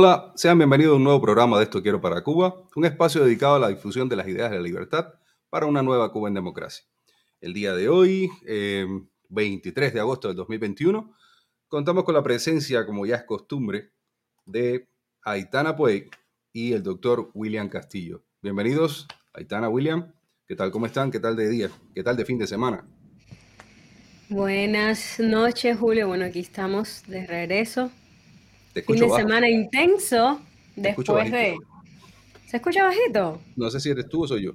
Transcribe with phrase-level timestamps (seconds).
[0.00, 3.56] Hola, sean bienvenidos a un nuevo programa de Esto Quiero para Cuba, un espacio dedicado
[3.56, 5.14] a la difusión de las ideas de la libertad
[5.50, 6.84] para una nueva Cuba en democracia.
[7.40, 8.30] El día de hoy,
[9.28, 11.12] 23 de agosto del 2021,
[11.66, 13.90] contamos con la presencia, como ya es costumbre,
[14.46, 14.86] de
[15.24, 16.08] Aitana Puey
[16.52, 18.22] y el doctor William Castillo.
[18.40, 20.12] Bienvenidos, Aitana, William.
[20.46, 20.70] ¿Qué tal?
[20.70, 21.10] ¿Cómo están?
[21.10, 21.70] ¿Qué tal de día?
[21.92, 22.86] ¿Qué tal de fin de semana?
[24.28, 26.06] Buenas noches, Julio.
[26.06, 27.90] Bueno, aquí estamos de regreso
[28.72, 30.40] fin de semana intenso
[30.76, 31.56] después de...
[32.46, 33.40] ¿Se escucha bajito?
[33.56, 34.52] No sé si eres tú o soy yo.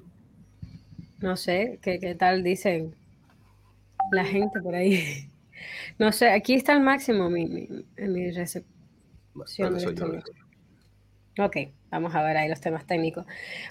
[1.20, 2.96] No sé, ¿qué, qué tal dicen
[4.12, 5.30] la gente por ahí?
[5.98, 8.68] No sé, aquí está el máximo mi, mi, mi recepción.
[11.40, 11.58] ok,
[11.90, 13.26] vamos a ver ahí los temas técnicos.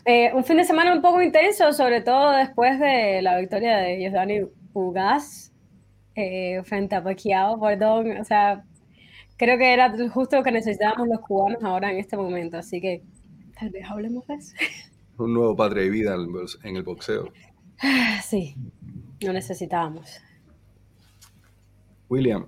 [0.04, 4.02] Eh, un fin de semana un poco intenso, sobre todo después de la victoria de
[4.02, 5.52] Yosdani Ugaz
[6.14, 8.64] eh, frente a Pacquiao, perdón, o sea,
[9.36, 13.02] creo que era justo lo que necesitábamos los cubanos ahora en este momento, así que
[13.58, 14.54] tal vez hablemos de eso.
[15.18, 16.16] Un nuevo padre de vida
[16.64, 17.28] en el boxeo.
[18.22, 18.54] Sí,
[19.20, 20.20] lo necesitábamos.
[22.08, 22.46] William,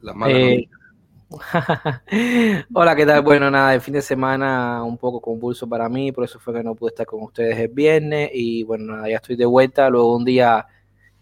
[0.00, 0.68] las malas eh,
[2.74, 3.22] Hola, ¿qué tal?
[3.22, 6.64] Bueno, nada, el fin de semana un poco convulso para mí, por eso fue que
[6.64, 10.16] no pude estar con ustedes el viernes y bueno, nada, ya estoy de vuelta, luego
[10.16, 10.66] un día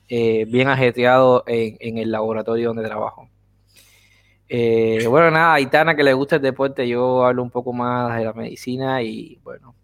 [0.09, 3.29] eh, bien ajetreado en el laboratorio donde trabajo.
[4.49, 8.25] Eh, bueno, nada, Aitana, que le gusta el deporte, yo hablo un poco más de
[8.25, 9.75] la medicina y bueno,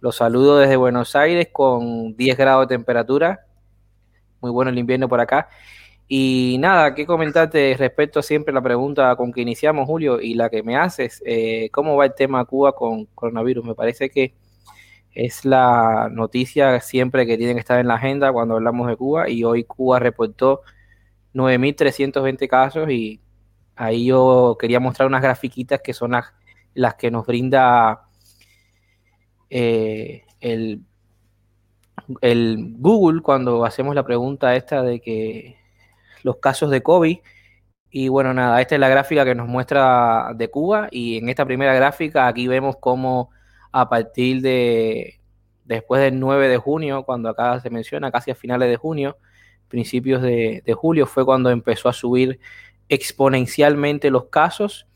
[0.00, 3.46] los saludo desde Buenos Aires con 10 grados de temperatura,
[4.40, 5.48] muy bueno el invierno por acá.
[6.08, 10.48] Y nada, ¿qué comentarte respecto a siempre la pregunta con que iniciamos, Julio, y la
[10.48, 11.22] que me haces?
[11.26, 13.64] Eh, ¿Cómo va el tema Cuba con coronavirus?
[13.64, 14.34] Me parece que
[15.12, 19.28] es la noticia siempre que tiene que estar en la agenda cuando hablamos de Cuba
[19.28, 20.62] y hoy Cuba reportó
[21.34, 23.20] 9.320 casos y
[23.76, 28.08] Ahí yo quería mostrar unas grafiquitas que son las, que nos brinda
[29.50, 30.82] eh, el,
[32.78, 35.58] Google cuando hacemos la pregunta esta de que
[36.22, 37.18] los casos de COVID.
[37.90, 41.44] Y bueno, nada, esta es la gráfica que nos muestra de Cuba y en esta
[41.46, 43.30] primera gráfica aquí vemos cómo
[43.72, 45.20] a partir de
[45.64, 49.18] después del 9 de junio, cuando acá se menciona, casi a finales de junio,
[49.68, 52.40] principios de, de julio, fue cuando empezó a subir
[52.88, 54.86] exponencialmente los casos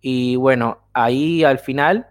[0.00, 2.06] y bueno, ahí al final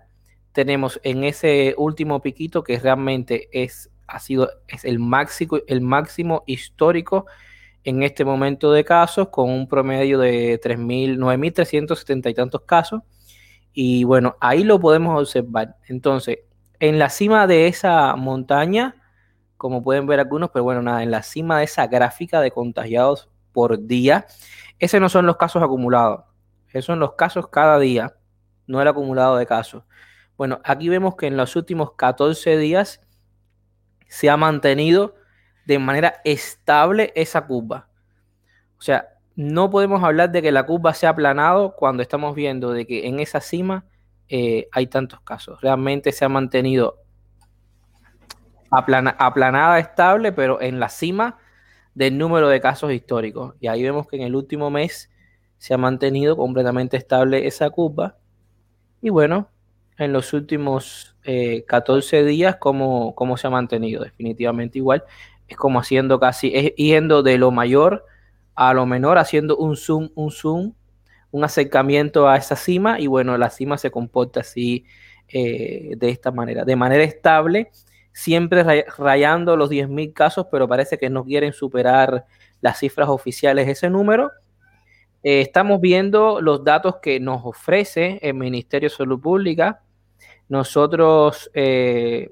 [0.52, 6.44] tenemos en ese último piquito que realmente es, ha sido, es el, máximo, el máximo
[6.46, 7.26] histórico
[7.84, 13.02] en este momento de casos con un promedio de 9.370 y tantos casos.
[13.74, 15.78] Y bueno, ahí lo podemos observar.
[15.88, 16.40] Entonces,
[16.80, 18.96] en la cima de esa montaña,
[19.58, 23.30] como pueden ver algunos, pero bueno, nada, en la cima de esa gráfica de contagiados
[23.56, 24.28] por día,
[24.78, 26.26] esos no son los casos acumulados.
[26.68, 28.18] Esos son los casos cada día,
[28.68, 29.84] no el acumulado de casos.
[30.38, 33.02] Bueno, aquí vemos que en los últimos 14 días
[34.10, 35.16] se ha mantenido
[35.66, 37.88] de manera estable esa curva.
[38.78, 42.74] O sea, no podemos hablar de que la curva se ha aplanado cuando estamos viendo
[42.74, 43.86] de que en esa cima
[44.28, 45.62] eh, hay tantos casos.
[45.62, 47.00] Realmente se ha mantenido
[48.70, 51.38] aplanada, estable, pero en la cima
[51.96, 53.56] del número de casos históricos.
[53.60, 55.10] Y ahí vemos que en el último mes
[55.58, 58.18] se ha mantenido completamente estable esa curva.
[59.02, 59.50] Y bueno,
[59.98, 61.16] en los últimos
[61.66, 64.04] 14 eh, días, ¿cómo, ¿cómo, se ha mantenido?
[64.04, 65.04] Definitivamente igual.
[65.48, 68.06] Es como haciendo casi, es yendo de lo mayor
[68.56, 70.74] a lo menor, haciendo un zoom, un zoom,
[71.32, 73.00] un acercamiento a esa cima.
[73.00, 74.86] Y bueno, la cima se comporta así
[75.30, 77.72] eh, de esta manera, de manera estable
[78.16, 78.64] siempre
[78.98, 82.26] rayando los 10.000 casos, pero parece que no quieren superar
[82.62, 84.32] las cifras oficiales ese número.
[85.22, 89.82] Eh, estamos viendo los datos que nos ofrece el Ministerio de Salud Pública.
[90.48, 92.32] Nosotros eh,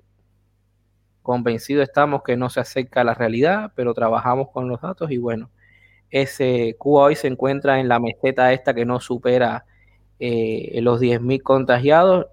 [1.22, 5.18] convencidos estamos que no se acerca a la realidad, pero trabajamos con los datos y
[5.18, 5.52] bueno,
[6.12, 9.66] ese Cuba hoy se encuentra en la meseta esta que no supera
[10.20, 12.28] eh, los 10.000 contagiados.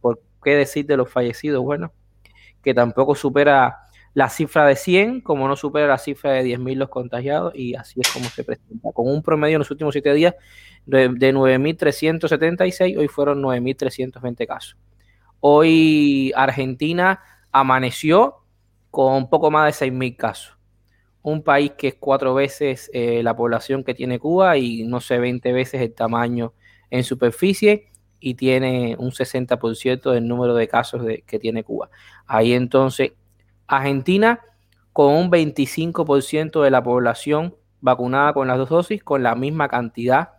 [0.00, 1.64] ¿Por qué decir de los fallecidos?
[1.64, 1.92] Bueno,
[2.62, 3.78] que tampoco supera
[4.14, 8.00] la cifra de 100, como no supera la cifra de 10.000 los contagiados, y así
[8.00, 8.92] es como se presenta.
[8.92, 10.34] Con un promedio en los últimos 7 días
[10.84, 14.76] de, 9.376, hoy fueron 9.320 casos.
[15.40, 17.20] Hoy Argentina
[17.50, 18.44] amaneció
[18.90, 20.58] con un poco más de 6.000 casos.
[21.22, 25.18] Un país que es cuatro veces eh, la población que tiene Cuba y no sé,
[25.18, 26.52] 20 veces el tamaño
[26.90, 27.91] en superficie
[28.22, 31.90] y tiene un 60% del número de casos que tiene Cuba.
[32.26, 33.12] Ahí entonces,
[33.66, 34.40] Argentina
[34.92, 40.30] con un 25% de la población vacunada con las dos dosis, con la misma cantidad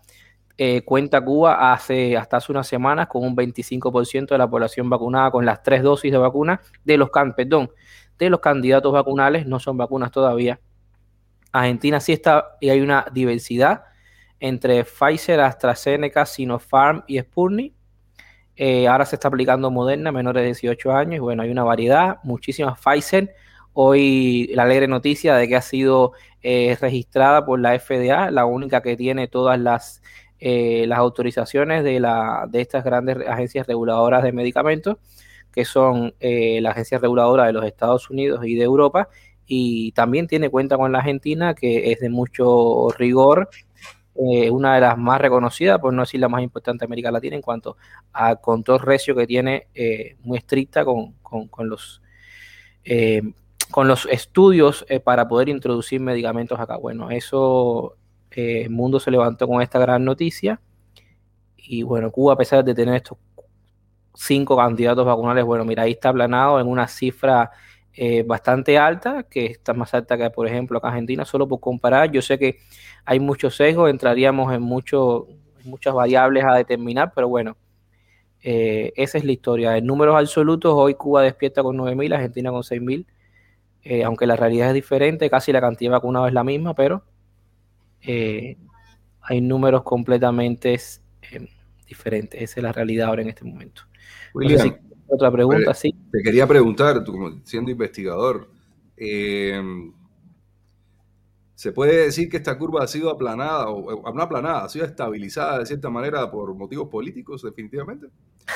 [0.57, 5.31] eh, cuenta Cuba hace, hasta hace unas semanas con un 25% de la población vacunada
[5.31, 7.71] con las tres dosis de vacuna de los, perdón,
[8.17, 10.59] de los candidatos vacunales, no son vacunas todavía.
[11.51, 13.83] Argentina sí está y hay una diversidad
[14.43, 17.73] entre Pfizer, AstraZeneca, Sinopharm y Sputnik.
[18.57, 22.77] Eh, ahora se está aplicando Moderna, menores de 18 años, bueno, hay una variedad, muchísimas
[22.77, 23.33] Pfizer.
[23.71, 26.11] Hoy la alegre noticia de que ha sido
[26.41, 30.01] eh, registrada por la FDA, la única que tiene todas las
[30.45, 34.97] eh, las autorizaciones de, la, de estas grandes agencias reguladoras de medicamentos,
[35.53, 39.07] que son eh, la agencia reguladora de los Estados Unidos y de Europa,
[39.45, 43.49] y también tiene cuenta con la Argentina, que es de mucho rigor,
[44.15, 47.35] eh, una de las más reconocidas, por no decir la más importante de América Latina,
[47.35, 47.77] en cuanto
[48.11, 49.67] a control recio que tiene
[50.23, 52.01] muy estricta con, con los
[53.71, 56.77] con los estudios para poder introducir medicamentos acá.
[56.77, 57.95] Bueno, eso
[58.31, 60.59] el mundo se levantó con esta gran noticia.
[61.57, 63.17] Y bueno, Cuba, a pesar de tener estos
[64.13, 67.51] cinco candidatos vacunales, bueno, mira, ahí está aplanado en una cifra
[67.95, 72.11] eh, bastante alta, que está más alta que, por ejemplo, acá Argentina, solo por comparar.
[72.11, 72.59] Yo sé que
[73.05, 75.27] hay muchos sesgos, entraríamos en, mucho,
[75.63, 77.57] muchas variables a determinar, pero bueno,
[78.41, 79.77] eh, esa es la historia.
[79.77, 83.05] En números absolutos, hoy Cuba despierta con 9.000, Argentina con 6.000,
[83.83, 87.03] eh, aunque la realidad es diferente, casi la cantidad de vacunados es la misma, pero
[88.01, 88.57] eh,
[89.21, 91.47] hay números completamente eh,
[91.87, 92.41] diferentes.
[92.41, 93.83] Esa es la realidad ahora en este momento.
[94.33, 94.77] William,
[95.13, 95.93] otra pregunta, sí.
[96.11, 98.49] Te quería preguntar, tú como siendo investigador,
[98.97, 99.61] eh,
[101.55, 105.59] ¿se puede decir que esta curva ha sido aplanada, o no aplanada, ha sido estabilizada
[105.59, 108.07] de cierta manera por motivos políticos, definitivamente?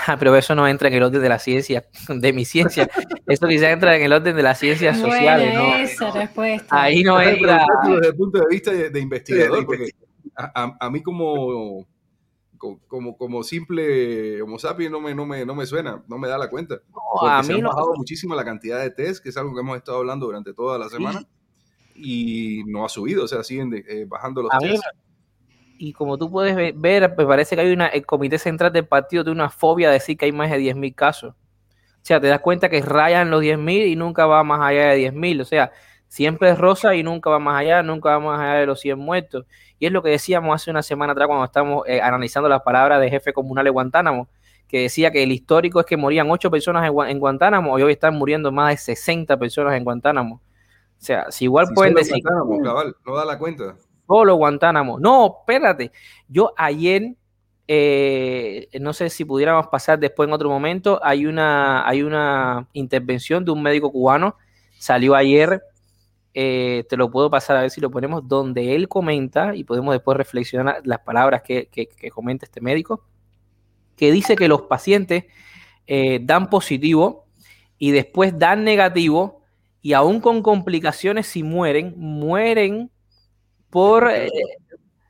[0.05, 2.89] Ah, pero eso no entra en el orden de la ciencia, de mi ciencia.
[3.25, 5.75] Esto quizás entra en el orden de las ciencias sociales, ¿no?
[5.75, 6.81] Esa respuesta.
[6.81, 7.65] Ahí no entra.
[7.87, 9.89] Desde el punto de vista de, investigador, porque
[10.35, 11.87] a, mí como,
[12.57, 16.37] como, como simple homo sapiens no me, no, me, no me suena, no me da
[16.37, 16.81] la cuenta.
[17.21, 19.77] a mí se ha bajado muchísimo la cantidad de test, que es algo que hemos
[19.77, 21.25] estado hablando durante toda la semana,
[21.95, 24.83] y no ha subido, o sea, siguen eh, bajando los test
[25.77, 29.23] y como tú puedes ver, me parece que hay una, el comité central del partido
[29.23, 31.33] tiene una fobia de decir que hay más de 10.000 casos.
[31.33, 35.11] O sea, te das cuenta que rayan los 10.000 y nunca va más allá de
[35.11, 35.41] 10.000.
[35.41, 35.71] O sea,
[36.07, 38.97] siempre es rosa y nunca va más allá, nunca va más allá de los 100
[38.97, 39.45] muertos.
[39.79, 42.99] Y es lo que decíamos hace una semana atrás cuando estábamos eh, analizando las palabras
[42.99, 44.27] del jefe comunal de Guantánamo,
[44.67, 48.15] que decía que el histórico es que morían 8 personas en, Guantánamo y hoy están
[48.15, 50.35] muriendo más de 60 personas en Guantánamo.
[50.35, 52.17] O sea, si igual pueden decir...
[52.23, 53.75] no da la cuenta
[54.07, 54.99] solo Guantánamo.
[54.99, 55.91] No, espérate.
[56.27, 57.15] Yo ayer,
[57.67, 63.43] eh, no sé si pudiéramos pasar después en otro momento, hay una, hay una intervención
[63.45, 64.37] de un médico cubano,
[64.79, 65.61] salió ayer,
[66.39, 69.91] eh, te lo puedo pasar a ver si lo ponemos, donde él comenta, y podemos
[69.95, 71.67] después reflexionar las palabras que,
[72.13, 73.03] comenta este médico,
[73.95, 75.25] que dice que los pacientes
[75.87, 77.25] eh, dan positivo
[77.79, 79.41] y después dan negativo,
[79.81, 82.91] y aún con complicaciones, si mueren, mueren
[83.71, 84.29] por eh,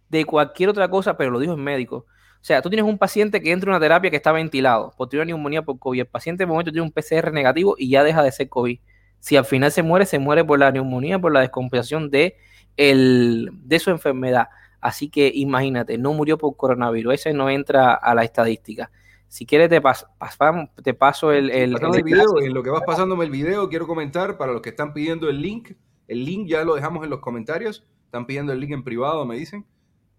[0.07, 2.05] de cualquier otra cosa, pero lo dijo el médico.
[2.39, 5.09] O sea, tú tienes un paciente que entra en una terapia que está ventilado por
[5.11, 5.99] una neumonía por COVID.
[5.99, 8.79] El paciente de momento tiene un PCR negativo y ya deja de ser COVID.
[9.19, 12.37] Si al final se muere, se muere por la neumonía, por la descompensación de,
[12.77, 14.47] el, de su enfermedad.
[14.79, 17.15] Así que imagínate, no murió por coronavirus.
[17.15, 18.91] Ese no entra a la estadística.
[19.27, 19.81] Si quieres, te,
[20.83, 22.39] te paso el, el, video.
[22.41, 25.41] En lo que vas pasándome el video, quiero comentar para los que están pidiendo el
[25.41, 25.71] link.
[26.07, 29.35] El link ya lo dejamos en los comentarios están pidiendo el link en privado, me
[29.37, 29.65] dicen.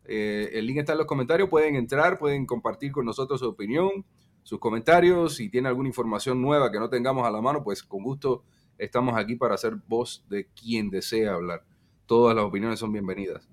[0.05, 4.05] Eh, el link está en los comentarios, pueden entrar, pueden compartir con nosotros su opinión,
[4.43, 5.37] sus comentarios.
[5.37, 8.45] Si tiene alguna información nueva que no tengamos a la mano, pues con gusto
[8.78, 11.64] estamos aquí para hacer voz de quien desea hablar.
[12.06, 13.49] Todas las opiniones son bienvenidas.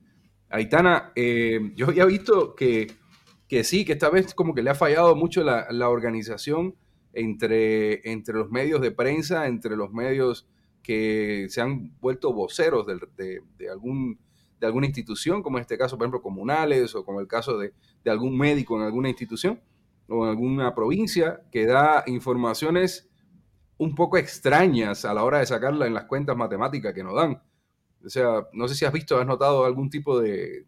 [0.49, 2.91] Aitana, eh, yo había visto que,
[3.49, 6.75] que, sí, que esta vez como que le ha fallado mucho la, organización
[7.13, 10.47] entre, entre los medios de prensa, entre los medios
[10.81, 14.19] que se han vuelto voceros de, de algún
[14.59, 17.73] de alguna institución, como en este caso, por ejemplo, comunales, o como el caso de,
[18.05, 19.59] algún médico en alguna institución
[20.07, 23.09] o en alguna provincia, que da informaciones
[23.77, 27.41] un poco extrañas a la hora de sacarla en las cuentas matemáticas que nos dan.
[28.05, 30.65] O sea, no sé si has visto, has notado algún tipo de,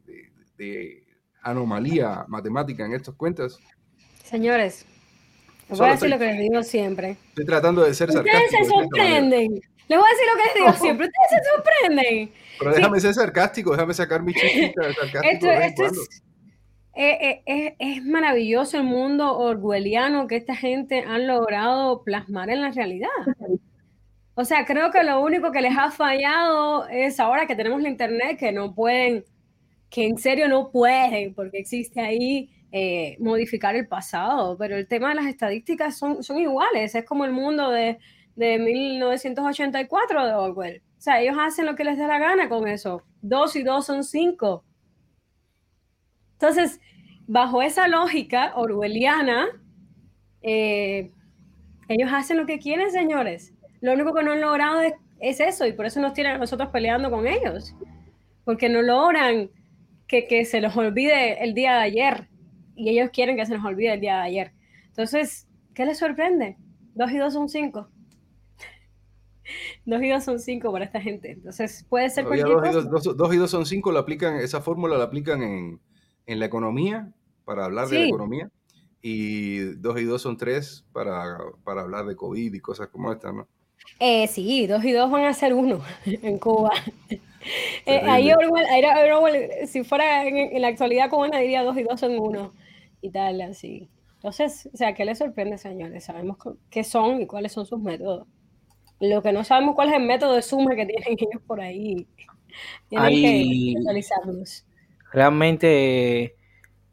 [1.44, 3.58] anomalía matemática en estas cuentas.
[4.24, 4.86] Señores,
[5.70, 7.18] les voy a decir lo que les digo siempre.
[7.30, 8.46] Estoy tratando de ser sarcástico.
[8.46, 9.62] Ustedes se sorprenden.
[9.88, 11.08] Les voy a decir lo que les digo siempre.
[11.08, 12.32] Ustedes se sorprenden.
[12.60, 15.52] Pero déjame ser sarcástico, déjame sacar mi chiquita de sarcástico.
[15.52, 16.24] Esto, es,
[16.98, 22.72] eh, eh, es, maravilloso el mundo orwelliano que esta gente han logrado plasmar en la
[22.72, 23.10] realidad.
[24.34, 27.90] O sea, creo que lo único que les ha fallado es ahora que tenemos la
[27.90, 29.24] internet, que no pueden
[29.90, 35.10] que en serio no pueden, porque existe ahí eh, modificar el pasado, pero el tema
[35.10, 37.98] de las estadísticas son, iguales, es como el mundo de,
[38.36, 40.82] de 1984 de Orwell.
[40.98, 43.04] O sea, ellos hacen lo que les dé la gana con eso.
[43.22, 44.64] Dos y dos son cinco.
[46.40, 46.80] Entonces,
[47.26, 49.48] bajo esa lógica orwelliana,
[50.44, 51.12] eh,
[51.88, 53.54] ellos hacen lo que quieren, señores.
[53.82, 56.38] Lo único que no han logrado es, es, eso y por eso nos tienen a
[56.38, 57.76] nosotros peleando con ellos.
[58.46, 59.50] Porque no logran
[60.08, 62.28] que, que se les olvide el día de ayer
[62.76, 64.52] y ellos quieren que se nos olvide el día de ayer.
[64.90, 66.56] Entonces, ¿qué les sorprende?
[66.94, 67.90] Dos y dos son cinco.
[69.86, 71.32] Dos y dos son cinco para esta gente.
[71.32, 72.80] Entonces, puede ser cualquier dos, cosa.
[72.80, 75.80] Y dos, dos, y dos son cinco, lo aplican, esa fórmula la aplican en,
[76.28, 77.12] en la economía,
[77.46, 77.96] para hablar Sí.
[77.96, 78.50] de la economía,
[79.02, 83.32] y dos y dos son tres para, para hablar de COVID y cosas como esta,
[83.32, 83.48] ¿no?
[84.00, 86.72] Eh, sí, dos y dos van a ser uno en Cuba.
[87.86, 91.84] Eh, ahí Orwell, ahí Orwell, si fuera en, en la actualidad cubana, diría dos y
[91.84, 92.52] dos son uno
[93.00, 93.88] y tal, así.
[94.16, 96.04] Entonces, o sea, ¿qué les sorprende, señores?
[96.04, 96.36] Sabemos
[96.70, 98.28] qué son y cuáles son sus métodos.
[99.00, 102.06] Lo que no sabemos cuál es el método de suma que tienen ellos por ahí.
[102.90, 104.66] Tienen Hay- que actualizarnos.
[105.12, 106.36] Realmente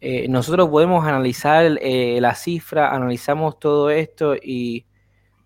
[0.00, 4.86] eh, nosotros podemos analizar eh, la cifra, analizamos todo esto y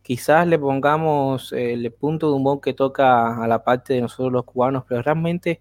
[0.03, 4.33] quizás le pongamos eh, el punto de humor que toca a la parte de nosotros
[4.33, 5.61] los cubanos, pero realmente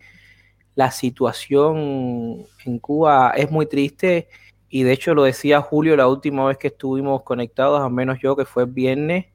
[0.75, 4.29] la situación en Cuba es muy triste.
[4.69, 8.35] Y de hecho lo decía Julio la última vez que estuvimos conectados, al menos yo
[8.35, 9.25] que fue el viernes,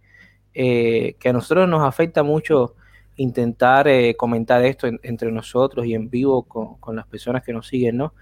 [0.55, 2.75] eh, que a nosotros nos afecta mucho
[3.23, 7.53] intentar eh, comentar esto en- entre nosotros y en vivo con, con las personas que
[7.53, 8.15] nos siguen, ¿no?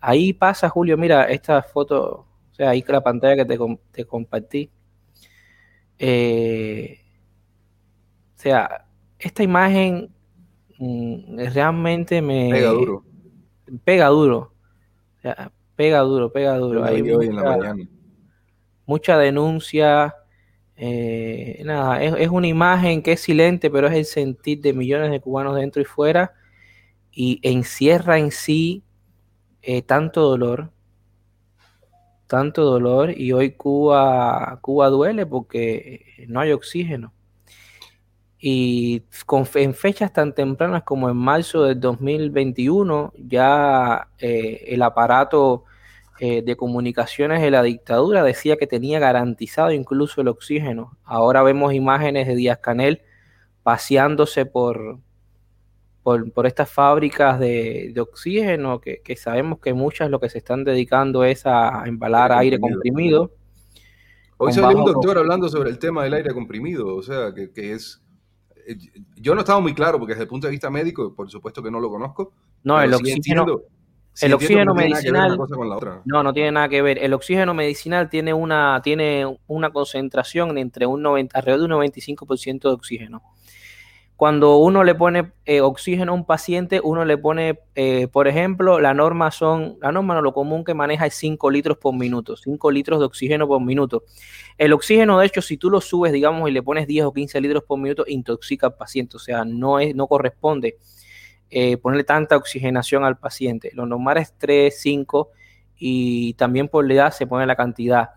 [0.00, 3.58] Ahí pasa, Julio, mira, esta foto, o sea, ahí con la pantalla que te,
[3.92, 4.70] te compartí.
[5.98, 6.98] Eh,
[8.36, 8.86] o sea,
[9.18, 10.10] esta imagen
[10.78, 13.04] mm, realmente me Pega duro.
[13.84, 14.52] pega duro.
[15.18, 16.84] O sea, pega duro, pega duro.
[16.84, 17.88] Hay hoy en la mucha- mañana.
[18.86, 20.14] mucha denuncia.
[20.80, 25.10] Eh, nada, es, es una imagen que es silente, pero es el sentir de millones
[25.10, 26.34] de cubanos dentro y fuera
[27.10, 28.84] y encierra en sí
[29.62, 30.70] eh, tanto dolor,
[32.28, 37.12] tanto dolor y hoy Cuba, Cuba duele porque no hay oxígeno.
[38.38, 45.64] Y con, en fechas tan tempranas como en marzo del 2021, ya eh, el aparato
[46.20, 50.96] eh, de comunicaciones de la dictadura decía que tenía garantizado incluso el oxígeno.
[51.04, 53.02] Ahora vemos imágenes de Díaz Canel
[53.62, 54.98] paseándose por,
[56.02, 60.38] por, por estas fábricas de, de oxígeno, que, que sabemos que muchas lo que se
[60.38, 63.32] están dedicando es a embalar Aire aire comprimido.
[64.38, 67.72] Hoy salió un doctor hablando sobre el tema del aire comprimido, o sea, que, que
[67.72, 68.00] es...
[68.66, 68.76] eh,
[69.16, 71.70] Yo no estaba muy claro porque desde el punto de vista médico, por supuesto que
[71.70, 72.32] no lo conozco.
[72.62, 73.62] No, el oxígeno, entiendo-
[74.18, 75.38] sí el oxígeno no medicinal-.
[76.04, 76.98] No, no tiene nada que ver.
[76.98, 82.62] El oxígeno medicinal tiene una, tiene una concentración entre un 90, alrededor de un 95%
[82.62, 83.22] de oxígeno.
[84.16, 88.80] Cuando uno le pone eh, oxígeno a un paciente, uno le pone, eh, por ejemplo,
[88.80, 92.36] la norma son, la norma no, lo común que maneja es 5 litros por minuto,
[92.36, 94.02] 5 litros de oxígeno por minuto.
[94.56, 97.40] El oxígeno, de hecho, si tú lo subes, digamos, y le pones 10 o 15
[97.40, 100.78] litros por minuto, intoxica al paciente, o sea, no, es, no corresponde
[101.50, 103.70] eh, ponerle tanta oxigenación al paciente.
[103.74, 105.30] Lo normal es 3, 5
[105.78, 108.10] y también por la edad se pone la cantidad.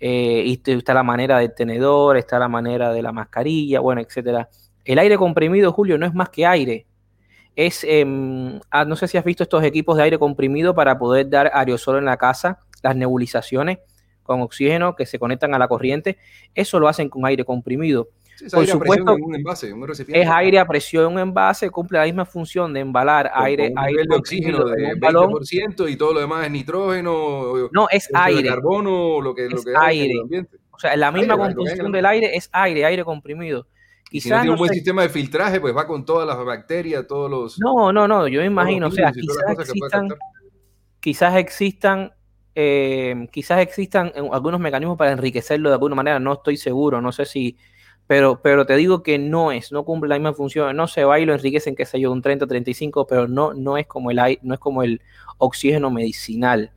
[0.00, 4.48] Eh, y está la manera del tenedor, está la manera de la mascarilla, bueno, etcétera.
[4.84, 6.86] El aire comprimido, Julio, no es más que aire.
[7.56, 11.30] Es, em, ah, no sé si has visto estos equipos de aire comprimido para poder
[11.30, 13.78] dar aerosol en la casa, las nebulizaciones
[14.22, 16.18] con oxígeno que se conectan a la corriente.
[16.54, 18.08] Eso lo hacen con aire comprimido.
[18.36, 20.20] Sí, es por aire a presión supuesto, en un envase, en un recipiente.
[20.22, 23.78] Es aire a presión, un envase, cumple la misma función de embalar con, aire, un
[23.78, 25.32] aire nivel de oxígeno en de balón.
[25.32, 28.48] 20% y todo lo demás es nitrógeno, No, es de aire.
[28.48, 30.14] carbono, lo que, lo Es que hay en aire.
[30.14, 30.56] el ambiente.
[30.70, 33.04] O sea, la misma Aire, lo que en composición el del aire es aire, aire
[33.04, 33.66] comprimido.
[34.10, 36.26] Y si no Quizás tiene un buen sé- sistema de filtraje, pues va con todas
[36.26, 40.08] las bacterias, todos los, No, no, no, yo me imagino, o sea, quizás que existan,
[41.00, 42.12] quizás existan,
[42.54, 47.24] eh, quizás existan algunos mecanismos para enriquecerlo de alguna manera, no estoy seguro, no sé
[47.24, 47.56] si,
[48.06, 51.20] pero, pero te digo que no es, no cumple la misma función, no se va
[51.20, 54.38] y lo enriquecen, qué sé yo, un 30, 35, pero no, no es como el
[54.42, 55.00] no es como el
[55.38, 56.72] oxígeno medicinal.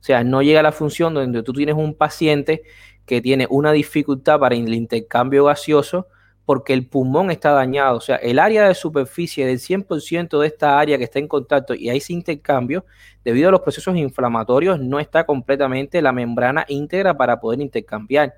[0.00, 2.62] O sea, no llega a la función donde tú tienes un paciente
[3.06, 6.08] que tiene una dificultad para el intercambio gaseoso
[6.44, 7.96] porque el pulmón está dañado.
[7.96, 11.74] O sea, el área de superficie del 100% de esta área que está en contacto
[11.74, 12.84] y hay ese intercambio,
[13.24, 18.34] debido a los procesos inflamatorios, no está completamente la membrana íntegra para poder intercambiar.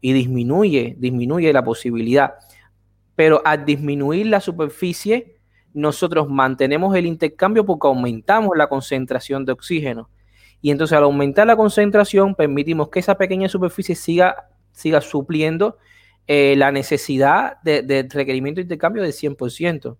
[0.00, 2.34] Y disminuye, disminuye la posibilidad.
[3.16, 5.38] Pero al disminuir la superficie,
[5.74, 10.08] nosotros mantenemos el intercambio porque aumentamos la concentración de oxígeno.
[10.60, 15.78] Y entonces al aumentar la concentración permitimos que esa pequeña superficie siga, siga supliendo
[16.26, 19.96] eh, la necesidad de, requerimiento de intercambio del 100%.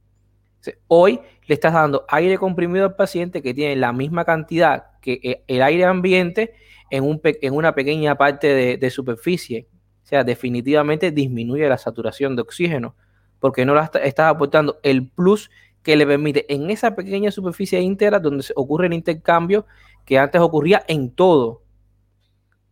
[0.89, 5.45] Hoy le estás dando aire comprimido al paciente que tiene la misma cantidad que eh,
[5.47, 6.53] el aire ambiente
[6.91, 9.69] en, un, en una pequeña parte de, superficie.
[10.09, 12.95] Sea, definitivamente disminuye la saturación de oxígeno
[13.41, 15.51] porque no la estás aportando el plus
[15.83, 19.67] que le permite en esa pequeña superficie íntegra donde ocurre el intercambio
[20.07, 21.61] que antes ocurría en todo.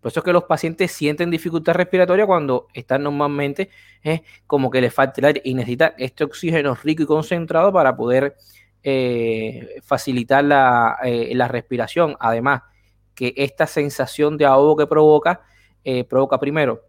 [0.00, 3.68] Por eso es que los pacientes sienten dificultad respiratoria cuando están normalmente
[4.02, 7.94] eh, como que les falta el aire y necesitan este oxígeno rico y concentrado para
[7.94, 8.34] poder
[8.82, 12.16] eh, facilitar la, eh, la, respiración.
[12.18, 12.62] Además,
[13.14, 15.42] que esta sensación de ahogo que provoca,
[16.08, 16.82] provoca primero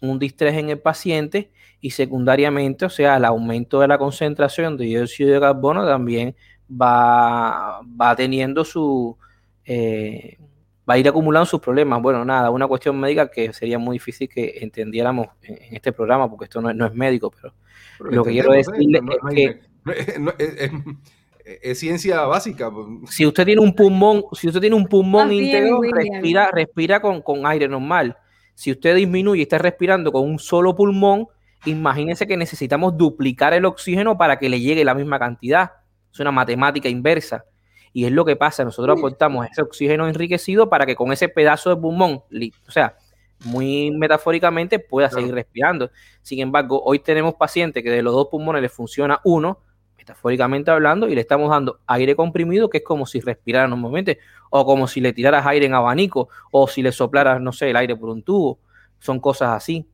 [0.00, 1.50] un distrés en el paciente
[1.80, 6.34] y secundariamente, o sea, el aumento de la concentración de dióxido de carbono también
[6.70, 9.16] va, va teniendo su,
[9.64, 10.38] eh,
[10.88, 12.00] va a ir acumulando sus problemas.
[12.00, 16.44] Bueno, nada, una cuestión médica que sería muy difícil que entendiéramos en, este programa, porque
[16.44, 17.54] esto no, es médico, pero,
[18.10, 19.60] lo que quiero decirle es que...
[21.62, 22.72] Es, ciencia básica.
[23.08, 27.46] Si usted tiene un pulmón, si usted tiene un pulmón íntegro, respira, respira con, con
[27.46, 28.16] aire normal.
[28.56, 31.28] Si usted disminuye y está respirando con un solo pulmón,
[31.66, 35.72] imagínense que necesitamos duplicar el oxígeno para que le llegue la misma cantidad.
[36.10, 37.44] Es una matemática inversa.
[37.92, 41.68] Y es lo que pasa, nosotros aportamos ese oxígeno enriquecido para que con ese pedazo
[41.68, 42.22] de pulmón,
[42.66, 42.96] o sea,
[43.44, 45.90] muy metafóricamente, pueda seguir respirando.
[46.22, 49.60] Sin embargo, hoy tenemos pacientes que de los dos pulmones les funciona uno,
[50.06, 54.64] metafóricamente hablando, y le estamos dando aire comprimido, que es como si respirara normalmente, o
[54.64, 57.96] como si le tiraras aire en abanico, o si le soplaras, no sé, el aire
[57.96, 58.60] por un tubo.
[59.00, 59.88] Son cosas así.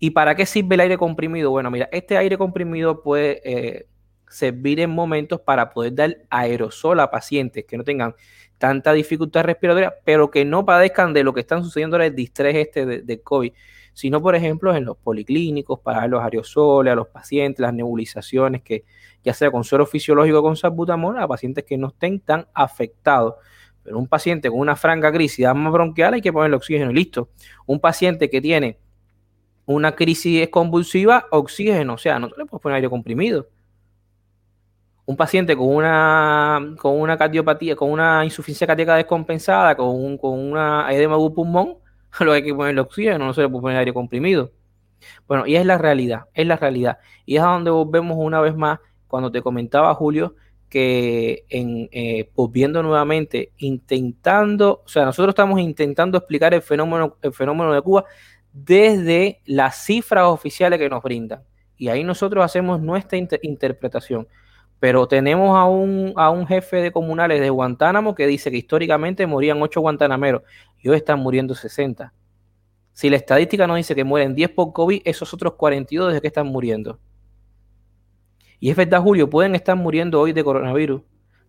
[0.00, 1.50] ¿Y para qué sirve el aire comprimido?
[1.50, 3.86] Bueno, mira, este aire comprimido puede eh,
[4.28, 8.16] servir en momentos para poder dar aerosol a pacientes que no tengan
[8.58, 12.56] tanta dificultad respiratoria, pero que no padezcan de lo que están sucediendo ahora el distrés
[12.56, 13.52] este de, COVID,
[13.92, 18.84] sino por ejemplo en los policlínicos para los aerosoles a los pacientes, las nebulizaciones que
[19.24, 23.34] ya sea con suero fisiológico o con salbutamol a pacientes que no estén tan afectados.
[23.82, 26.94] Pero un paciente con una franca crisis de asma bronquial hay que ponerle oxígeno y
[26.94, 27.30] listo.
[27.66, 28.78] Un paciente que tiene
[29.66, 33.48] una crisis convulsiva, oxígeno, o sea, no le puedes poner aire comprimido.
[35.04, 40.38] Un paciente con una, con una cardiopatía, con una insuficiencia cardíaca descompensada, con, un, con
[40.38, 41.78] una edema de pulmón,
[42.32, 44.52] hay que ponerle oxígeno, no se le puede poner aire comprimido.
[45.26, 46.98] Bueno, y es la realidad, es la realidad.
[47.26, 48.78] Y es a donde volvemos una vez más,
[49.12, 50.36] cuando te comentaba Julio,
[50.70, 57.34] que en, eh, volviendo nuevamente, intentando, o sea, nosotros estamos intentando explicar el fenómeno, el
[57.34, 58.06] fenómeno de Cuba
[58.54, 61.42] desde las cifras oficiales que nos brindan.
[61.76, 64.26] Y ahí nosotros hacemos nuestra interpretación.
[64.80, 69.26] Pero tenemos a un, a un jefe de comunales de Guantánamo que dice que históricamente
[69.26, 70.40] morían 8 guantanameros
[70.80, 72.14] y hoy están muriendo 60.
[72.94, 76.28] Si la estadística nos dice que mueren 10 por COVID, esos otros 42 desde que
[76.28, 76.98] están muriendo.
[78.62, 81.02] Y es verdad, Julio, pueden estar muriendo hoy de coronavirus,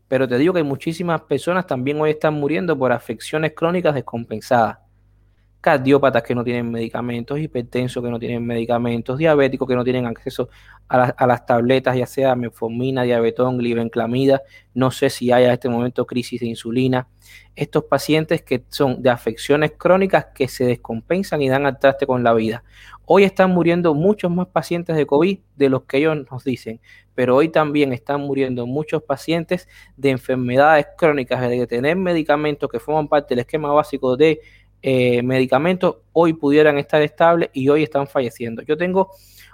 [0.08, 4.80] pero te digo que muchísimas personas también hoy están muriendo por afecciones crónicas descompensadas
[5.64, 10.50] cardiópatas que no tienen medicamentos, hipertensos que no tienen medicamentos, diabéticos que no tienen acceso
[10.90, 14.42] a, las tabletas, ya sea metformina, diabetón, glibenclamida,
[14.74, 17.08] no sé si hay a este momento crisis de insulina.
[17.56, 22.26] Estos pacientes que son de afecciones crónicas que se descompensan y dan al traste con
[22.26, 22.66] la vida.
[23.06, 26.82] Hoy están muriendo muchos más pacientes de COVID de los que ellos nos dicen,
[27.16, 33.08] pero hoy también están muriendo muchos pacientes de enfermedades crónicas, de tener medicamentos que forman
[33.08, 34.42] parte del esquema básico de
[34.86, 38.62] eh, medicamentos hoy pudieran estar estables y hoy están falleciendo.
[38.64, 39.12] Yo tengo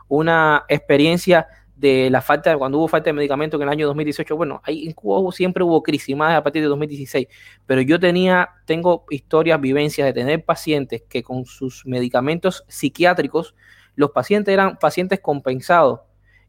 [0.08, 4.60] una experiencia de la falta, cuando hubo falta de medicamentos en el año 2018, bueno,
[4.66, 7.28] ahí en Cuba siempre hubo crisis, más a partir de 2016,
[7.68, 13.54] pero yo tenía, tengo historias, vivencias de tener pacientes que con sus medicamentos psiquiátricos,
[13.96, 16.00] los pacientes eran pacientes compensados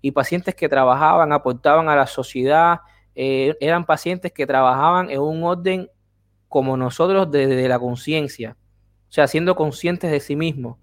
[0.00, 2.80] y pacientes que trabajaban, aportaban a la sociedad,
[3.14, 5.90] eh, eran pacientes que trabajaban en un orden
[6.48, 8.56] como nosotros desde la conciencia
[9.10, 10.78] o sea, siendo conscientes de sí mismos.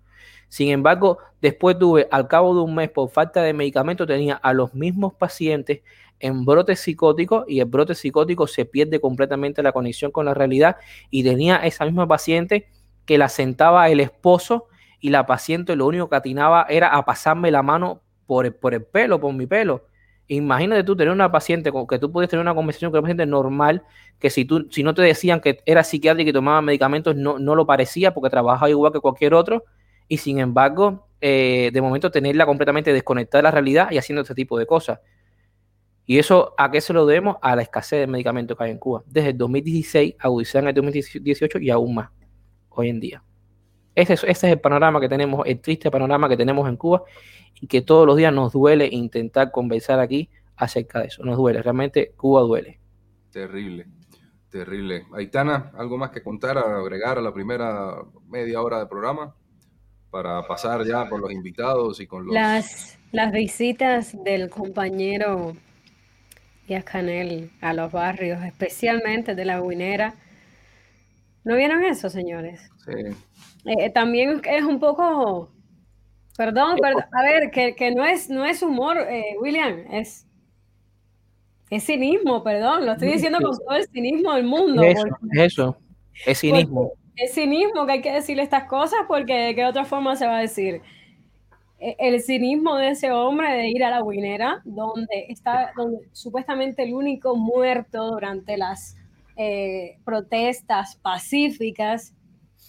[0.49, 4.53] Sin embargo, después tuve, al cabo de un mes, por falta de medicamento, tenía a
[4.53, 5.81] los mismos pacientes
[6.19, 10.75] en brotes psicóticos y el brote psicótico se pierde completamente la conexión con la realidad
[11.09, 12.67] y tenía esa misma paciente
[13.05, 14.67] que la sentaba el esposo
[14.99, 18.73] y la paciente lo único que atinaba era a pasarme la mano por el, por
[18.73, 19.85] el pelo, por mi pelo.
[20.29, 23.25] Imagínate tú tener una paciente con que tú puedes tener una conversación con una paciente
[23.25, 23.83] normal,
[24.19, 27.55] que si tú, si no te decían que era psiquiátrica y tomaba medicamentos, no, no
[27.55, 29.63] lo parecía porque trabajaba igual que cualquier otro,
[30.07, 34.35] y sin embargo, eh, de momento tenerla completamente desconectada de la realidad y haciendo este
[34.35, 34.99] tipo de cosas.
[36.05, 37.37] ¿Y eso a qué se lo debemos?
[37.41, 39.03] A la escasez de medicamentos que hay en Cuba.
[39.05, 42.09] Desde el 2016 agudizada en el 2018 y aún más
[42.69, 43.23] hoy en día.
[43.97, 47.01] Ese es, ese es el panorama que tenemos, el triste panorama que tenemos en Cuba
[47.59, 51.23] y que todos los días nos duele intentar conversar aquí acerca de eso.
[51.23, 52.79] Nos duele, realmente Cuba duele.
[53.31, 53.87] Terrible,
[54.51, 55.07] terrible.
[55.15, 57.95] Aitana, ¿algo más que contar, agregar a la primera
[58.27, 59.33] media hora del programa?
[60.11, 62.35] Para pasar ya con los invitados y con los...
[62.35, 65.53] Las, las visitas del compañero
[66.67, 70.13] Díaz Canel a los barrios, especialmente de la Guinera.
[71.43, 72.69] ¿No vieron eso, señores?
[72.85, 72.93] Sí.
[73.67, 75.51] Eh, también es un poco,
[76.37, 80.25] perdón, perdón a ver, que, que, no, es, no es humor, eh, William, es,
[81.69, 84.81] es cinismo, perdón, lo estoy diciendo con todo el cinismo del mundo.
[84.83, 85.77] Eso, eso,
[86.25, 86.93] es cinismo.
[87.17, 90.37] Es cinismo que hay que decirle estas cosas porque de qué otra forma se va
[90.37, 90.81] a decir.
[91.79, 96.83] E, el cinismo de ese hombre de ir a la Guinera, donde está donde, supuestamente
[96.83, 98.95] el único muerto durante las
[99.35, 102.13] eh, protestas pacíficas,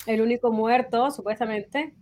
[0.06, 1.94] el único muerto supuestamente,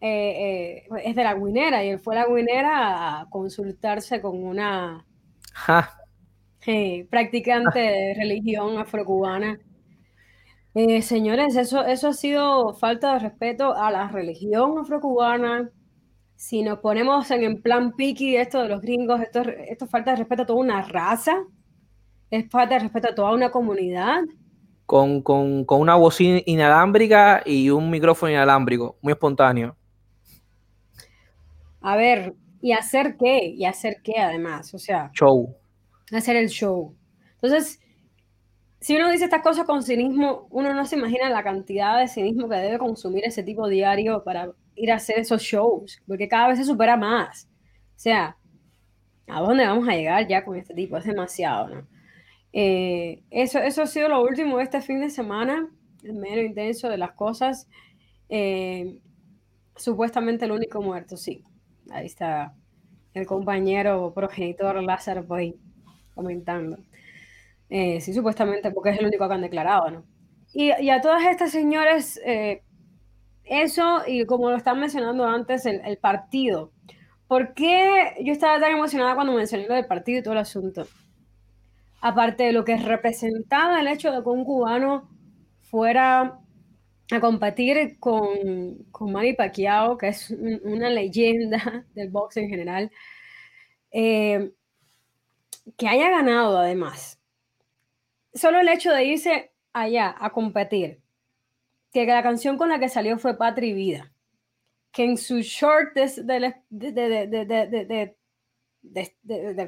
[0.00, 4.42] eh, eh, es de la Guinera y él fue a la Guinera a consultarse con
[4.42, 5.04] una
[7.10, 9.58] practicante de religión afrocubana.
[11.02, 15.70] señores, eso, eso ha sido falta de respeto a la religión afrocubana,
[16.36, 20.18] si nos ponemos en, en plan piqui esto de los gringos, esto, esto falta de
[20.18, 21.42] respeto a toda una raza,
[22.30, 24.22] es falta de respeto a toda una comunidad.
[24.86, 29.76] Con, con, con una bocina inalámbrica y un micrófono inalámbrico, muy espontáneo.
[31.80, 33.46] A ver, ¿y hacer qué?
[33.46, 34.72] ¿Y hacer qué además?
[34.74, 35.10] O sea...
[35.12, 35.56] Show.
[36.12, 36.94] Hacer el show.
[37.34, 37.80] Entonces,
[38.80, 42.48] si uno dice estas cosas con cinismo, uno no se imagina la cantidad de cinismo
[42.48, 46.58] que debe consumir ese tipo diario para ir a hacer esos shows, porque cada vez
[46.58, 47.48] se supera más.
[47.96, 48.36] O sea,
[49.26, 50.96] ¿a dónde vamos a llegar ya con este tipo?
[50.96, 51.86] Es demasiado, ¿no?
[52.58, 55.68] Eh, eso, eso ha sido lo último de este fin de semana,
[56.02, 57.68] el medio intenso de las cosas.
[58.30, 58.98] Eh,
[59.76, 61.44] supuestamente el único muerto, sí.
[61.90, 62.54] Ahí está
[63.12, 65.54] el compañero progenitor Lázaro Boy
[66.14, 66.78] comentando.
[67.68, 70.04] Eh, sí, supuestamente porque es el único que han declarado, ¿no?
[70.54, 72.18] Y, y a todas estas señores,
[73.44, 76.72] eso y como lo están mencionando antes, el, partido.
[77.28, 80.86] ¿Por qué yo estaba tan emocionada cuando mencioné lo del partido y todo el asunto?
[82.00, 85.10] Aparte de lo que representaba el hecho de que un cubano
[85.62, 86.40] fuera
[87.10, 92.90] a competir con, con Manny Pacquiao, que es una leyenda del box en general,
[93.90, 94.52] eh,
[95.76, 97.20] que haya ganado además.
[98.34, 101.00] Solo el hecho de irse allá a competir
[101.92, 104.12] que la canción con la que salió fue Patria Vida,
[104.92, 108.15] que en su short de, de,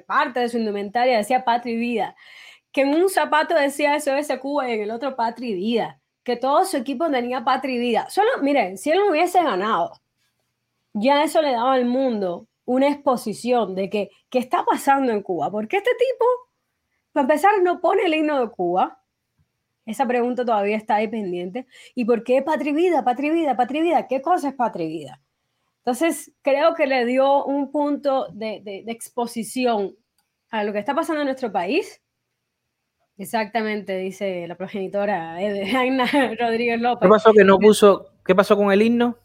[0.06, 2.16] parte de su indumentaria decía Patria y Vida,
[2.72, 6.36] que en un zapato decía SOS Cuba y en el otro Patria y Vida, que
[6.36, 8.10] todo su equipo tenía Patria y Vida.
[8.10, 9.92] Solo, miren, si él hubiese ganado,
[10.92, 15.50] ya eso le daba al mundo una exposición de que, qué está pasando en Cuba,
[15.50, 16.24] porque este tipo,
[17.12, 19.02] para empezar, no pone el himno de Cuba,
[19.88, 21.66] esa pregunta todavía está ahí pendiente.
[21.94, 24.06] ¿Y por qué patria vida, patria vida, patria vida?
[24.06, 25.22] ¿Qué cosa es patria vida?
[25.88, 29.96] Entonces, creo que le dio un punto de, de, exposición
[30.50, 32.02] a lo que está pasando en nuestro país.
[33.16, 36.04] Exactamente, dice la progenitora Aina
[36.38, 37.06] Rodríguez López.
[37.06, 38.12] ¿Qué pasó que no puso?
[38.22, 39.16] ¿Qué pasó con el himno?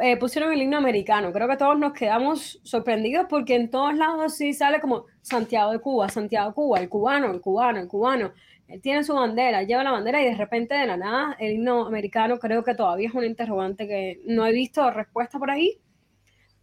[0.00, 1.34] Eh, pusieron el himno americano.
[1.34, 5.80] Creo que todos nos quedamos sorprendidos porque en todos lados sí sale como Santiago de
[5.80, 8.32] Cuba, Santiago de Cuba, el cubano, el cubano, el cubano
[8.72, 11.86] él tiene su bandera, lleva la bandera y de repente de la nada el himno
[11.86, 15.78] americano creo que todavía es un interrogante que no he visto respuesta por ahí,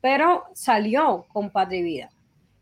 [0.02, 2.10] pero salió con Patria y Vida.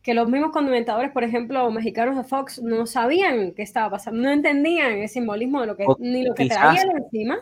[0.04, 4.32] Que los mismos condimentadores, por ejemplo, mexicanos de Fox, no sabían qué estaba pasando, no
[4.32, 7.40] entendían el simbolismo de lo que, ni lo que traía encima.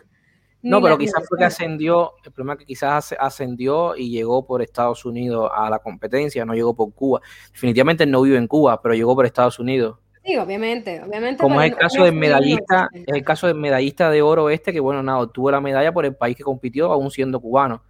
[0.61, 4.61] No, pero quizás fue que ascendió, el problema es que quizás ascendió y llegó por
[4.61, 7.21] Estados Unidos a la competencia, no llegó por Cuba.
[7.51, 9.97] Definitivamente no vive en Cuba, pero llegó por Estados Unidos.
[10.25, 11.41] Sí, obviamente, obviamente.
[11.41, 14.79] Como es el caso del medallista, es el caso del medallista de oro este, que
[14.79, 17.83] bueno, nada, obtuvo la medalla por el país que compitió, aún siendo cubano.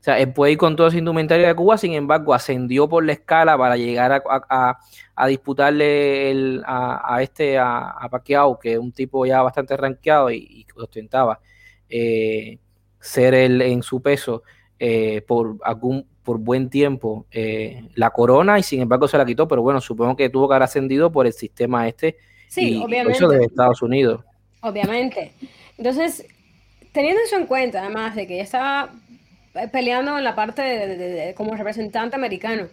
[0.00, 3.04] O sea, él puede ir con todo ese indumentario de Cuba, sin embargo, ascendió por
[3.04, 9.26] la escala para llegar a, disputarle a, este, a, a Pacquiao, que es un tipo
[9.26, 11.40] ya bastante rankeado y, ostentaba
[11.88, 12.58] eh,
[13.00, 14.44] ser él en su peso
[14.78, 19.48] eh, por algún por buen tiempo eh, la corona y sin embargo se la quitó,
[19.48, 23.16] pero bueno, supongo que tuvo que haber ascendido por el sistema este sí, y, obviamente.
[23.16, 24.22] eso de Estados Unidos.
[24.60, 25.32] Obviamente.
[25.78, 26.26] Entonces,
[26.92, 28.92] teniendo eso en cuenta, además de que ya estaba
[29.72, 32.66] peleando en la parte de, como representante americano,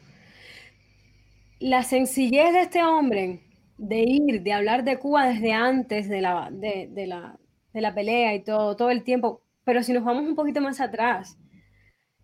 [1.61, 3.39] la sencillez de este hombre
[3.77, 7.37] de ir, de hablar de Cuba desde antes de la, de, la,
[7.71, 10.81] de la pelea y todo, todo el tiempo, pero si nos vamos un poquito más
[10.81, 11.37] atrás,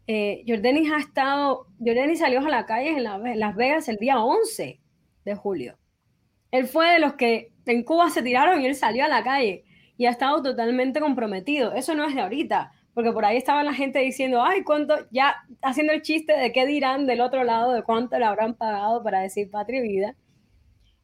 [0.07, 3.03] eh, ha estado, Jordanis salió a la calle en,
[3.39, 4.79] Las Vegas el día 11
[5.25, 5.77] de julio.
[6.51, 9.63] Él fue de los que en Cuba se tiraron y él salió a la calle
[9.97, 11.73] y ha estado totalmente comprometido.
[11.73, 15.35] Eso no es de ahorita, porque por ahí estaba la gente diciendo, ay, cuánto, ya
[15.61, 19.21] haciendo el chiste de qué dirán del otro lado, de cuánto le habrán pagado para
[19.21, 20.15] decir patria y vida.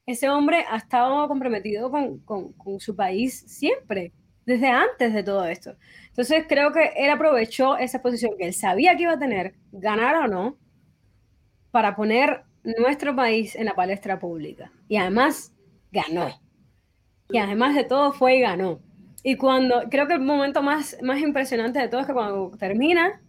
[0.06, 4.14] Ese hombre ha estado comprometido con, con su país siempre,
[4.46, 5.76] desde antes de todo esto.
[6.18, 10.16] Entonces creo que él aprovechó esa posición que él sabía que iba a tener, ganar
[10.16, 10.58] o no,
[11.70, 14.72] para poner nuestro país en la palestra pública.
[14.88, 15.54] Y además
[15.92, 16.30] ganó.
[17.30, 18.80] Y además de todo fue y ganó.
[19.22, 23.22] Y cuando, creo que el momento más, más impresionante de todo es que cuando termina,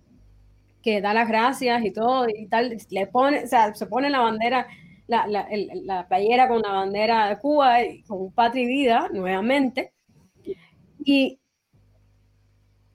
[0.83, 4.21] que da las gracias y todo y tal, le pone, o sea, se pone la
[4.21, 4.67] bandera,
[5.09, 5.47] la, la,
[5.85, 9.93] la playera con la bandera de Cuba, y con patria y vida, nuevamente.
[11.05, 11.39] Y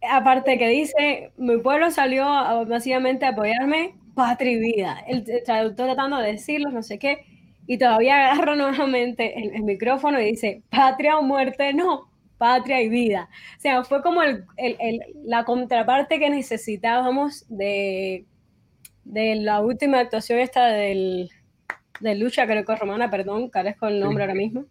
[0.09, 2.25] aparte que dice, mi pueblo salió
[2.67, 5.03] masivamente a apoyarme, patria y vida.
[5.07, 7.25] El, traductor tratando de decirlo, no sé qué,
[7.67, 13.29] y todavía agarra nuevamente el, micrófono y dice, patria o muerte, no, patria y vida.
[13.57, 14.45] O sea, fue como el,
[15.25, 18.25] la contraparte que necesitábamos de,
[19.03, 21.29] de la última actuación esta del,
[21.99, 24.65] de lucha greco-romana, perdón, carezco el nombre ahora mismo,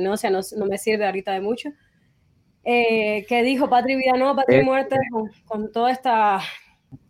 [0.00, 1.70] no, o sea, no, no me sirve ahorita de mucho,
[2.64, 4.96] eh, que dijo Patria y Vida No, Patria y eh, Muerte,
[5.46, 6.40] con, toda esta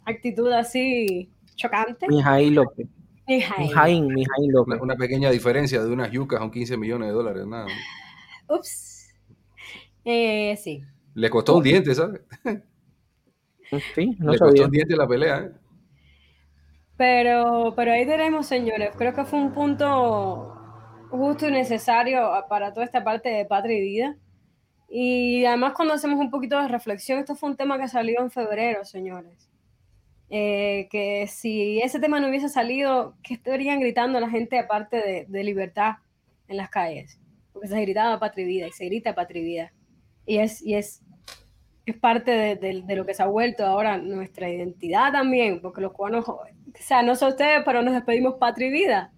[0.05, 2.07] actitud así chocante.
[2.09, 2.87] Mijail López.
[3.27, 4.09] Mijail.
[4.49, 4.81] López.
[4.81, 7.67] Una, pequeña diferencia de unas yucas con 15 millones de dólares, nada.
[8.49, 9.15] Ups.
[10.05, 10.83] Eh, sí.
[11.15, 12.23] Le costó un diente, ¿sabes?
[13.95, 15.53] Sí, no Le costó un diente la pelea, ¿eh?
[16.97, 18.91] Pero, pero ahí tenemos, señores.
[18.97, 20.55] Creo que fue un punto
[21.11, 24.17] justo y necesario para toda esta parte de patria y vida.
[24.95, 28.31] Y además cuando hacemos un poquito de reflexión, esto fue un tema que salió en
[28.31, 29.49] febrero, señores.
[30.29, 35.25] Eh, que si ese tema no hubiese salido, ¿qué estarían gritando la gente aparte de,
[35.27, 35.95] de libertad
[36.47, 37.19] en las calles?
[37.55, 39.73] Porque se gritaba patria y vida y se grita patria y vida.
[40.27, 41.01] Y es, y es,
[41.87, 45.93] es parte de, de, lo que se ha vuelto ahora nuestra identidad también, porque los
[45.95, 46.43] cubanos, o
[46.75, 49.13] sea, no son ustedes, pero nos despedimos patria y vida.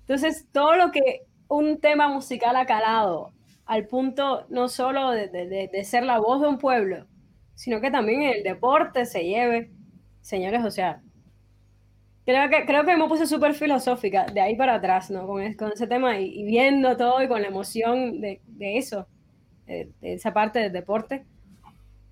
[0.00, 3.32] Entonces, todo lo que un tema musical ha calado
[3.66, 7.06] al punto no solo de, ser la voz de un pueblo,
[7.54, 9.70] sino que también el deporte se lleve.
[10.20, 11.00] Señores, o sea,
[12.24, 15.26] creo que, creo que me puse súper filosófica de ahí para atrás, ¿no?
[15.26, 19.06] Con, ese tema y, viendo todo y con la emoción de, eso,
[19.66, 21.24] de, esa parte del deporte.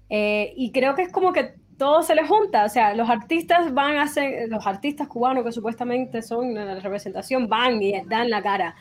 [0.08, 3.72] Eh, y creo que es como que todo se le junta, o sea, los artistas
[3.72, 8.42] van a ser, los artistas cubanos que supuestamente son la representación van y dan la
[8.42, 8.76] cara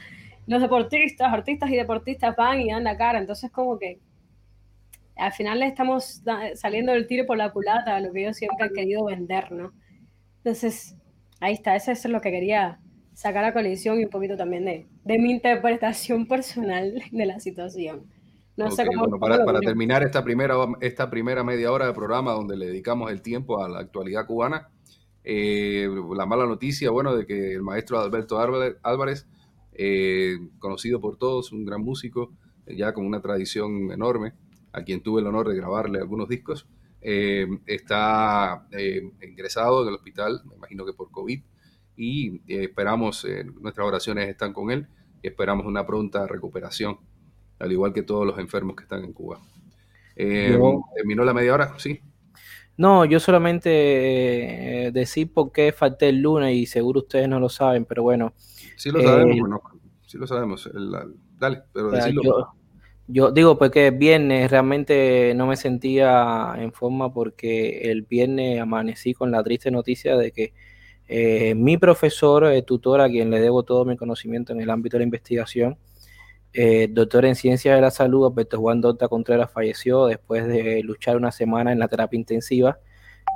[0.49, 3.99] los deportistas, artistas y deportistas van y dan la cara, entonces como que
[5.15, 6.23] al final le estamos
[6.55, 9.73] saliendo del tiro por la culata lo que yo siempre he querido vender, ¿no?
[10.37, 10.95] Entonces,
[11.39, 12.79] ahí está, eso es lo que quería
[13.13, 18.07] sacar a colisión y un poquito también de, de mi interpretación personal de la situación.
[18.57, 22.57] No sé cómo, para, para terminar esta primera, esta primera media hora de programa donde
[22.57, 24.67] le dedicamos el tiempo a la actualidad cubana,
[25.23, 29.27] eh, la mala noticia, bueno, de que el maestro Alberto Álvarez
[29.81, 32.33] eh, conocido por todos, un gran músico,
[32.67, 34.33] ya con una tradición enorme,
[34.73, 36.67] a quien tuve el honor de grabarle algunos discos.
[36.99, 41.41] Eh, está eh, ingresado en el hospital, me imagino que por COVID,
[41.95, 43.25] y esperamos,
[43.61, 44.85] nuestras oraciones están con él,
[45.23, 46.97] y esperamos una pronta recuperación,
[47.57, 49.39] al igual que todos los enfermos que están en Cuba.
[50.13, 51.79] ¿Terminó la media hora?
[51.79, 52.01] Sí.
[52.75, 57.85] No, yo solamente decir por qué falté el lunes y seguro ustedes no lo saben,
[57.85, 58.33] pero bueno,
[58.79, 60.69] Sí lo sabemos, eh, sí lo sabemos.
[61.37, 62.53] dale, pero decirlo.
[63.07, 69.13] Yo, digo, porque el viernes realmente no me sentía en forma porque el viernes amanecí
[69.13, 70.53] con la triste noticia de que
[71.07, 74.95] eh, mi profesor, eh, tutor, a quien le debo todo mi conocimiento en el ámbito
[74.95, 75.77] de la investigación,
[76.91, 81.33] doctor en ciencias de la salud, Alberto Juan Dota Contreras, falleció después de luchar una
[81.33, 82.79] semana en la terapia intensiva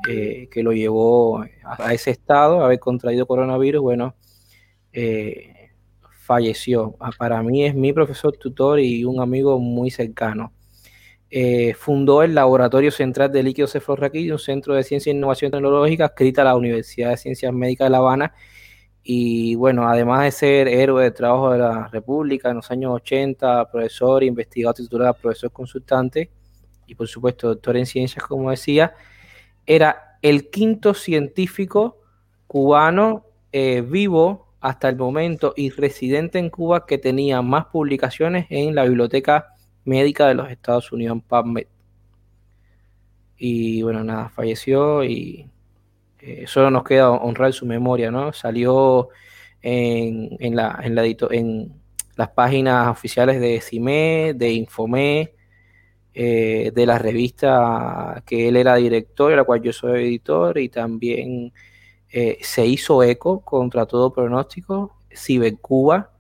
[0.05, 3.81] que lo llevó a, ese estado, haber contraído coronavirus.
[3.81, 4.15] Bueno,
[4.93, 5.71] eh,
[6.23, 6.95] falleció.
[6.99, 10.53] Ah, para mí es mi profesor tutor y un amigo muy cercano.
[11.29, 16.05] Eh, fundó el Laboratorio Central de Líquidos Cefalorraquídeos, un centro de ciencia e innovación tecnológica
[16.05, 18.33] adscrita a la Universidad de Ciencias Médicas de La Habana.
[19.03, 23.69] Y bueno, además de ser héroe de trabajo de la República en los años 80,
[23.71, 26.29] profesor, investigador titular, profesor consultante
[26.87, 28.93] y por supuesto doctor en ciencias, como decía,
[29.65, 31.99] era el quinto científico
[32.47, 38.73] cubano eh, vivo hasta el momento y residente en Cuba que tenía más publicaciones en
[38.73, 41.67] la Biblioteca Médica de los Estados Unidos, PubMed.
[43.37, 45.49] Y bueno, nada, falleció y
[46.19, 48.31] eh, solo nos queda honrar su memoria, ¿no?
[48.31, 49.09] Salió
[49.61, 51.73] en, en, la, en, la en
[52.15, 55.33] las páginas oficiales de CIME, de Infomé,
[56.13, 60.69] eh, de la revista que él era director, de la cual yo soy editor, y
[60.69, 61.51] también
[62.15, 66.11] eh, se hizo eco contra todo pronóstico, Ciber Cuba,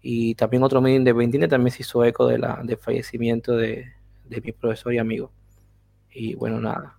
[0.00, 3.92] y también otro medio independiente también se hizo eco de la, del fallecimiento de,
[4.24, 5.32] de mi profesor y amigo.
[6.10, 6.98] Y bueno, nada,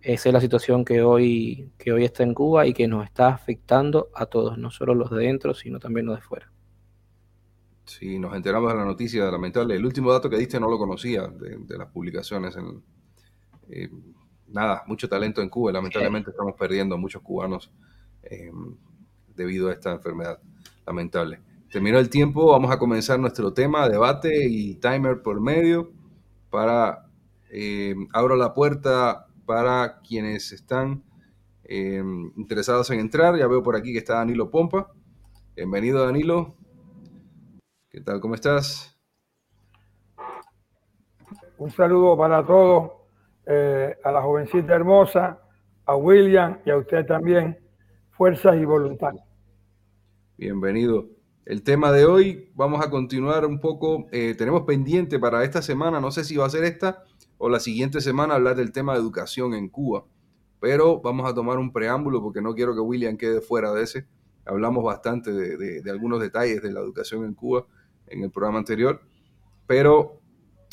[0.00, 3.28] esa es la situación que hoy, que hoy está en Cuba y que nos está
[3.28, 6.50] afectando a todos, no solo los de dentro, sino también los de fuera.
[7.84, 9.76] Sí, nos enteramos de la noticia lamentable.
[9.76, 12.56] El último dato que diste no lo conocía de, las publicaciones.
[12.56, 12.82] En,
[13.68, 13.90] eh,
[14.52, 15.72] nada, mucho talento en Cuba.
[15.72, 17.72] Lamentablemente estamos perdiendo muchos cubanos
[18.22, 18.50] eh,
[19.34, 20.40] debido a esta enfermedad
[20.86, 21.40] lamentable.
[21.70, 25.92] Terminó el tiempo, vamos a comenzar nuestro tema, debate y timer por medio
[26.50, 27.06] para...
[27.54, 31.04] Eh, abro la puerta para quienes están
[31.68, 33.36] interesados en entrar.
[33.36, 34.90] Ya veo por aquí que está Danilo Pompa.
[35.54, 36.54] Bienvenido Danilo.
[37.90, 38.20] ¿Qué tal?
[38.20, 38.98] ¿Cómo estás?
[41.58, 42.90] Un saludo para todos,
[43.46, 45.40] eh, a la jovencita hermosa,
[45.84, 47.58] a William y a usted también.
[48.10, 49.14] Fuerzas y voluntad.
[50.36, 51.08] Bienvenido.
[51.44, 54.06] El tema de hoy, vamos a continuar un poco.
[54.12, 57.02] Eh, tenemos pendiente para esta semana, no sé si va a ser esta
[57.38, 60.04] o la siguiente semana, hablar del tema de educación en Cuba.
[60.60, 64.06] Pero vamos a tomar un preámbulo porque no quiero que William quede fuera de ese.
[64.44, 67.66] Hablamos bastante de algunos detalles de la educación en Cuba
[68.06, 69.00] en el programa anterior,
[69.66, 70.20] pero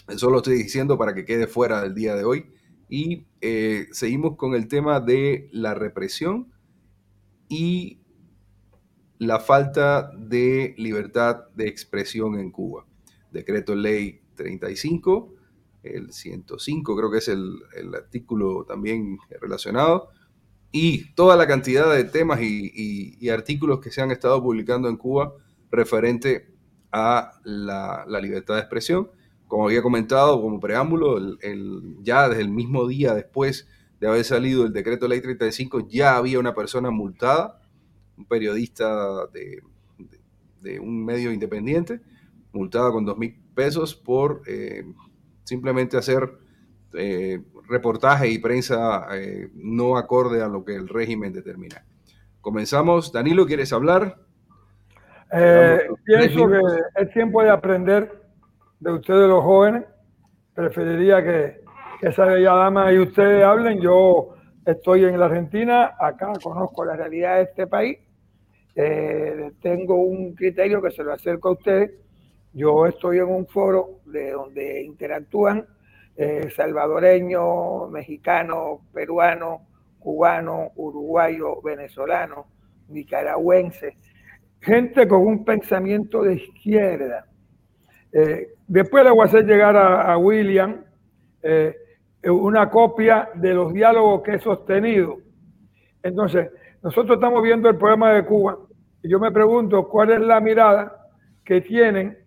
[0.08, 2.52] eso lo estoy diciendo para que quede fuera del día de hoy.
[2.90, 6.52] Y eh, seguimos con el tema de la represión
[7.48, 8.00] y
[9.20, 12.86] la falta de libertad de expresión en Cuba.
[13.32, 15.34] Decreto ley 35,
[15.84, 17.60] el 105 creo que es el,
[17.96, 20.10] artículo también relacionado,
[20.72, 24.98] y toda la cantidad de temas y, y artículos que se han estado publicando en
[24.98, 25.34] Cuba
[25.72, 26.50] referente
[26.92, 29.10] a la, libertad de expresión.
[29.50, 33.68] Como había comentado como preámbulo, el, ya desde el mismo día después
[34.00, 37.60] de haber salido el decreto ley 35, ya había una persona multada,
[38.16, 39.62] un periodista de,
[40.62, 42.00] de, un medio independiente,
[42.54, 44.86] multada con dos mil pesos por eh,
[45.44, 46.32] simplemente hacer
[46.94, 51.84] eh, reportaje y prensa eh, no acorde a lo que el régimen determina.
[52.40, 53.12] Comenzamos.
[53.12, 54.18] Danilo, ¿quieres hablar?
[55.32, 56.60] Eh, pienso que
[57.02, 58.19] es tiempo de aprender
[58.80, 59.86] de ustedes los jóvenes.
[60.54, 61.62] Preferiría que,
[62.02, 63.82] esa bella dama y ustedes hablen.
[63.82, 67.98] Yo estoy en la Argentina, acá conozco la realidad de este país.
[68.76, 71.92] Eh, tengo un criterio que se lo acerco a ustedes.
[72.54, 75.66] Yo estoy en un foro de donde interactúan
[76.16, 79.62] eh, salvadoreños, mexicanos, peruanos,
[80.00, 82.46] cubanos, uruguayos, venezolanos,
[82.88, 83.96] nicaragüenses
[84.62, 87.26] gente con un pensamiento de izquierda.
[88.12, 90.78] Eh, después le voy a hacer llegar a, William
[91.44, 91.76] eh,
[92.24, 95.18] una copia de los diálogos que he sostenido.
[96.04, 96.50] Entonces,
[96.82, 98.58] nosotros estamos viendo el problema de Cuba
[99.02, 101.08] y yo me pregunto cuál es la mirada
[101.44, 102.18] que tienen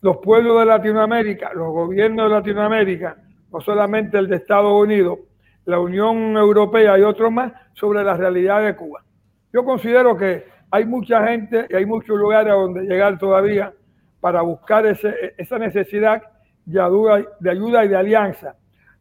[0.00, 3.16] los pueblos de Latinoamérica, los gobiernos de Latinoamérica,
[3.52, 5.18] no solamente el de Estados Unidos,
[5.66, 9.04] la Unión Europea y otros más, sobre la realidad de Cuba.
[9.52, 13.72] Yo considero que hay mucha gente y hay muchos lugares a donde llegar todavía
[14.20, 16.22] para buscar esa necesidad
[16.64, 18.56] de ayuda, y de alianza.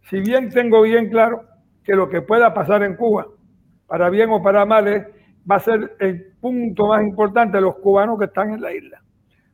[0.10, 1.44] Si bien tengo bien claro
[1.84, 3.28] que lo que pueda pasar en Cuba,
[3.86, 5.08] para bien o para mal,
[5.50, 9.02] va a ser el punto más importante de los cubanos que están en la isla.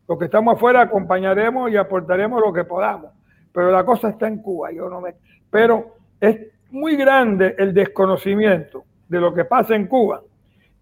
[0.08, 3.12] Los que estamos afuera acompañaremos y aportaremos lo que podamos,
[3.52, 4.72] pero la cosa está en Cuba.
[4.72, 5.16] Yo no me,
[5.50, 6.38] pero es
[6.72, 10.22] muy grande el desconocimiento de lo que pasa en Cuba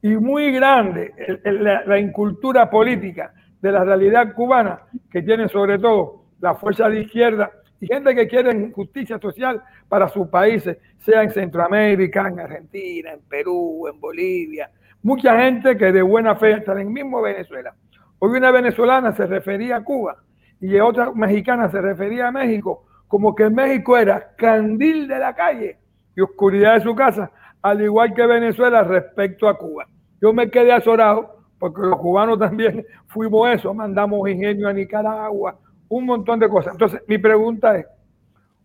[0.01, 1.13] y muy grande
[1.45, 7.49] la, incultura política de la realidad cubana que tiene sobre todo la fuerza de izquierda
[7.79, 13.21] y gente que quiere justicia social para sus países, sea en Centroamérica, en Argentina, en
[13.21, 14.69] Perú, en Bolivia.
[15.01, 17.73] Mucha gente que de buena fe está en mismo Venezuela.
[18.19, 20.17] Hoy una venezolana se refería a Cuba
[20.59, 25.77] y otra mexicana se refería a México como que México era candil de la calle
[26.17, 29.87] y oscuridad de su casa, al igual que Venezuela respecto a Cuba.
[30.21, 35.57] Yo me quedé azorado porque los cubanos también fuimos eso, mandamos ingenio a Nicaragua,
[35.87, 36.73] un montón de cosas.
[36.73, 37.85] Entonces, mi pregunta es,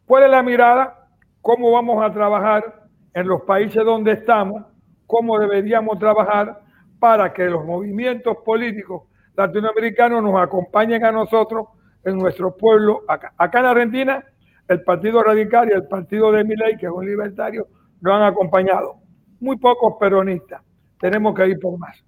[0.05, 1.09] ¿cuál es la mirada?
[1.41, 4.65] ¿Cómo vamos a trabajar en los países donde estamos?
[5.07, 6.61] ¿Cómo deberíamos trabajar
[6.99, 9.05] para que los movimientos políticos
[9.37, 11.69] latinoamericanos nos acompañen a nosotros
[12.03, 13.33] en nuestro pueblo acá.
[13.39, 14.25] Acá en Argentina,
[14.67, 17.69] el Partido Radical y el Partido de Miley, que es un libertario,
[18.01, 18.97] nos han acompañado.
[19.39, 20.63] Muy pocos peronistas.
[20.99, 22.08] Tenemos que ir por más.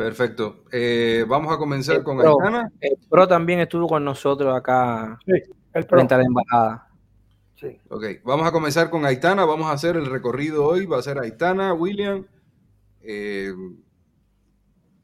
[0.00, 0.64] Perfecto.
[0.72, 2.72] Eh, vamos a comenzar con Aitana.
[2.80, 5.32] El PRO también estuvo con nosotros acá sí,
[5.74, 6.88] el frente a la embajada.
[7.54, 7.78] Sí.
[7.90, 9.44] Ok, vamos a comenzar con Aitana.
[9.44, 10.86] Vamos a hacer el recorrido hoy.
[10.86, 12.24] Va a ser Aitana, William.
[13.02, 13.52] Eh,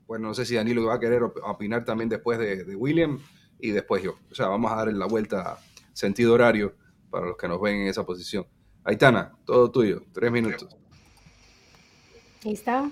[0.07, 3.19] bueno, no sé si Danilo va a querer opinar también después de, William
[3.59, 4.15] y después yo.
[4.31, 5.59] O sea, vamos a dar la vuelta
[5.93, 6.75] sentido horario
[7.11, 8.47] para los que nos ven en esa posición.
[8.83, 10.75] Aitana, todo tuyo, tres minutos.
[12.43, 12.91] Ahí está.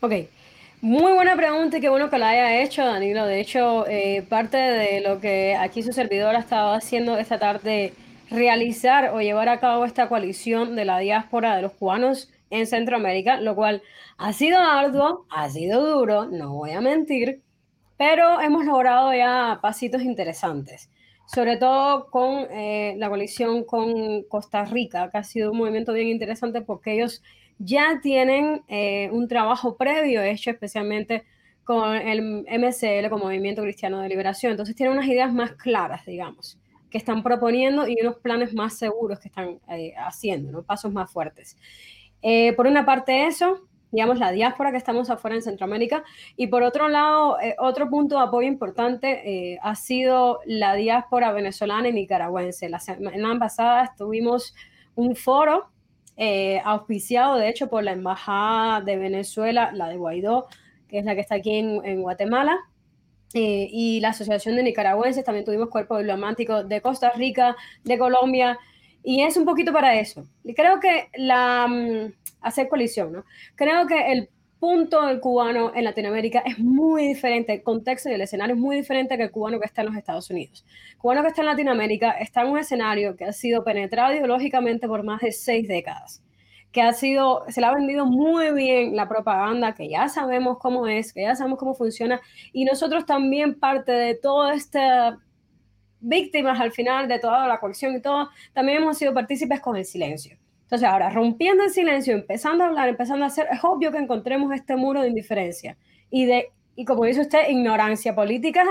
[0.00, 0.12] Ok.
[0.86, 3.26] Muy buena pregunta y qué bueno que la haya hecho, Danilo.
[3.26, 7.92] De hecho, eh, parte de lo que aquí su servidor ha estado haciendo esta tarde,
[8.30, 13.40] realizar o llevar a cabo esta coalición de la diáspora de los cubanos en Centroamérica,
[13.40, 13.82] lo cual
[14.16, 17.42] ha sido arduo, ha sido duro, no voy a mentir,
[17.96, 20.88] pero hemos logrado ya pasitos interesantes,
[21.26, 26.06] sobre todo con eh, la coalición con Costa Rica, que ha sido un movimiento bien
[26.06, 27.24] interesante porque ellos
[27.58, 31.24] ya tienen eh, un trabajo previo hecho especialmente
[31.64, 34.52] con el MCL, con Movimiento Cristiano de Liberación.
[34.52, 36.58] Entonces tienen unas ideas más claras, digamos,
[36.90, 40.62] que están proponiendo y unos planes más seguros que están eh, haciendo, ¿no?
[40.62, 41.56] pasos más fuertes.
[42.22, 46.04] Eh, por una parte eso, digamos, la diáspora que estamos afuera en Centroamérica.
[46.36, 51.92] Y por otro lado, otro punto de apoyo importante ha sido la diáspora venezolana y
[51.92, 52.68] nicaragüense.
[52.68, 54.54] La semana pasada tuvimos
[54.94, 55.70] un foro
[56.16, 60.46] eh, auspiciado de hecho por la Embajada de Venezuela, la de Guaidó,
[60.88, 62.58] que es la que está aquí en, Guatemala,
[63.34, 68.58] eh, y la Asociación de Nicaragüenses, también tuvimos cuerpo diplomático de Costa Rica, de Colombia,
[69.02, 70.26] y es un poquito para eso.
[70.42, 73.24] Y creo que la, mm, hacer colisión, ¿no?
[73.54, 78.20] Creo que el punto del cubano en Latinoamérica es muy diferente, el contexto y el
[78.20, 80.64] escenario es muy diferente que el cubano que está en los Estados Unidos.
[80.92, 84.88] El cubano que está en Latinoamérica está en un escenario que ha sido penetrado ideológicamente
[84.88, 86.22] por más de seis décadas,
[86.72, 90.86] que ha sido, se le ha vendido muy bien la propaganda, que ya sabemos cómo
[90.86, 92.20] es, que ya sabemos cómo funciona,
[92.52, 95.18] y nosotros también parte de toda esta
[96.00, 99.84] víctimas al final de toda la colección y todo, también hemos sido partícipes con el
[99.84, 100.36] silencio.
[100.66, 104.52] Entonces ahora, rompiendo el silencio, empezando a hablar, empezando a hacer, es obvio que encontremos
[104.52, 105.78] este muro de indiferencia
[106.10, 108.64] y de, y como dice usted, ignorancia política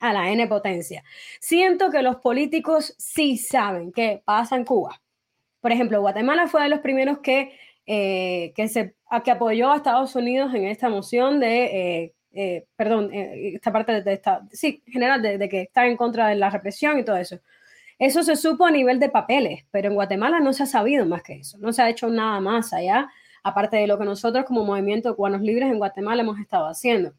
[0.00, 1.04] a la N potencia.
[1.40, 5.02] Siento que los políticos sí saben qué pasa en Cuba.
[5.60, 7.52] Por ejemplo, Guatemala fue de los primeros que,
[7.84, 13.10] eh, que, se, que apoyó a Estados Unidos en esta moción de, eh, eh, perdón,
[13.12, 16.98] esta parte de esta, sí, general, de, de que está en contra de la represión
[16.98, 17.38] y todo eso.
[18.04, 21.22] Eso se supo a nivel de papeles, pero en Guatemala no se ha sabido más
[21.22, 23.08] que eso, no se ha hecho nada más allá,
[23.42, 27.14] aparte de lo que nosotros como Movimiento de Cubanos Libres en Guatemala hemos estado haciendo.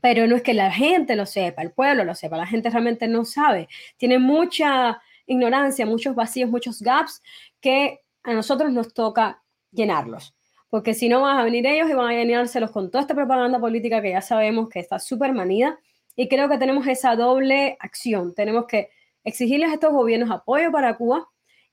[0.00, 3.06] Pero no es que la gente lo sepa, el pueblo lo sepa, la gente realmente
[3.06, 7.22] no sabe, tiene mucha ignorancia, muchos vacíos, muchos gaps
[7.60, 9.42] que a nosotros nos toca
[9.72, 10.34] llenarlos.
[10.70, 13.58] Porque si no van a venir ellos y van a llenárselos con toda esta propaganda
[13.60, 15.78] política que ya sabemos que está súper manida.
[16.16, 18.34] Y creo que tenemos esa doble acción.
[18.34, 18.88] Tenemos que
[19.28, 21.28] exigirles a estos gobiernos apoyo para Cuba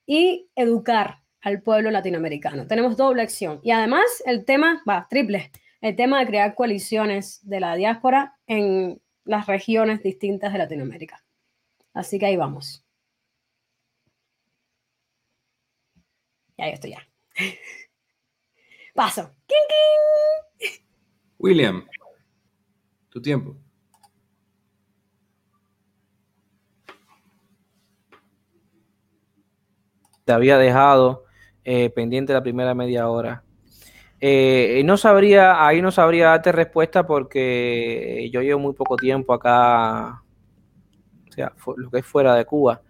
[0.05, 2.67] y educar al pueblo latinoamericano.
[2.67, 3.59] Tenemos doble acción.
[3.63, 5.51] Y además el tema, va, triple,
[5.81, 11.23] el tema de crear coaliciones de la diáspora en las regiones distintas de Latinoamérica.
[11.93, 12.85] Así que ahí vamos.
[16.57, 17.07] Ya, estoy ya.
[18.93, 19.31] Paso.
[21.37, 21.85] William,
[23.09, 23.64] tu tiempo.
[30.25, 31.23] Te había dejado
[31.63, 33.43] eh, pendiente la primera media hora.
[34.19, 40.23] Eh, no sabría, ahí no sabría darte respuesta porque yo llevo muy poco tiempo acá,
[41.29, 42.81] o sea, lo que es fuera de Cuba.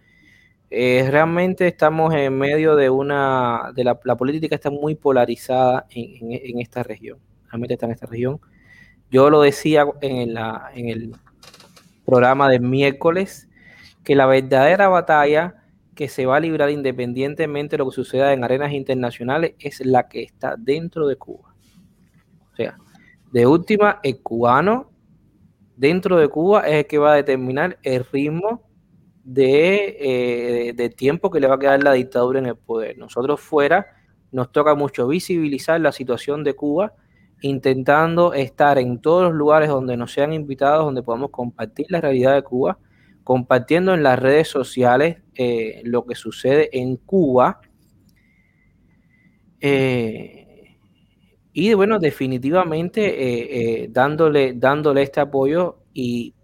[0.70, 6.82] Eh, realmente estamos en medio de una, de la, política está muy polarizada en, esta
[6.82, 7.18] región,
[7.48, 8.40] realmente está en esta región.
[9.10, 11.12] Yo lo decía en, la, en el
[12.04, 13.48] programa de miércoles,
[14.04, 15.65] que la verdadera batalla
[15.96, 20.08] que se va a librar independientemente de lo que suceda en arenas internacionales es la
[20.08, 21.54] que está dentro de Cuba.
[22.52, 22.76] O sea,
[23.32, 24.92] de última, el cubano
[25.74, 28.62] dentro de Cuba es el que va a determinar el ritmo
[29.24, 32.96] de, eh, tiempo que le va a quedar la dictadura en el poder.
[32.96, 33.86] Nosotros fuera
[34.30, 36.92] nos toca mucho visibilizar la situación de Cuba,
[37.40, 42.34] intentando estar en todos los lugares donde nos sean invitados, donde podamos compartir la realidad
[42.34, 42.78] de Cuba
[43.26, 47.60] compartiendo en las redes sociales eh, lo que sucede en Cuba.
[49.60, 50.46] Eh,
[51.52, 56.34] Y bueno, definitivamente eh, eh, dándole, dándole este apoyo y,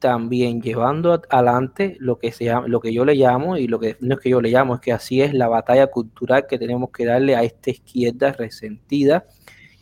[0.00, 4.16] también llevando adelante lo que, se lo que yo le llamo, y lo que no
[4.16, 7.04] es que yo le llamo, es que así es la batalla cultural que tenemos que
[7.06, 9.26] darle a esta izquierda resentida,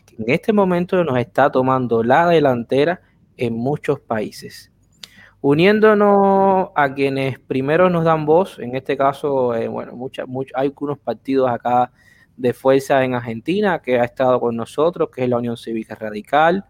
[0.07, 3.01] que en este momento nos está tomando la delantera
[3.39, 4.71] en muchos países.
[5.43, 10.25] Uniéndonos a quienes primero nos dan voz, en este caso, eh, bueno, mucha,
[10.55, 11.91] hay algunos partidos acá
[12.37, 16.65] de fuerza en Argentina que ha estado con nosotros, que es la Unión Cívica Radical.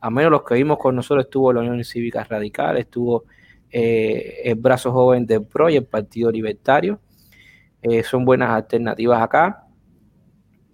[0.00, 3.24] A menos los que vimos con nosotros estuvo la Unión Cívica Radical, estuvo
[3.70, 7.00] eh, el Brazo Joven del PRO y el Partido Libertario.
[7.82, 9.66] Eh, son buenas alternativas acá.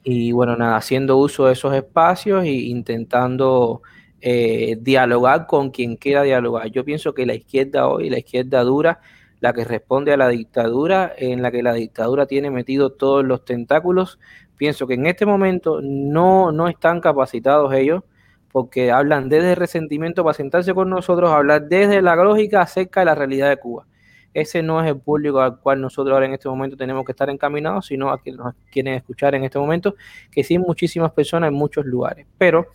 [0.03, 3.83] Y bueno, nada, haciendo uso de esos espacios e intentando
[4.29, 6.69] eh, dialogar con quien quiera dialogar.
[6.73, 8.99] Yo pienso que la izquierda hoy, la izquierda dura,
[9.39, 13.45] la que responde a la dictadura, en la que la dictadura tiene metido todos los
[13.45, 14.19] tentáculos.
[14.57, 18.03] Pienso que en este momento no, no están capacitados ellos
[18.51, 23.07] porque hablan desde el resentimiento para sentarse con nosotros, hablar desde la lógica acerca de
[23.07, 23.87] la realidad de Cuba.
[24.35, 27.31] Ese no es el público al cual nosotros ahora en este momento tenemos que estar
[27.31, 29.95] encaminados, sino a quienes nos quieren escuchar en este momento,
[30.33, 32.27] que sí muchísimas personas en muchos lugares.
[32.37, 32.67] Pero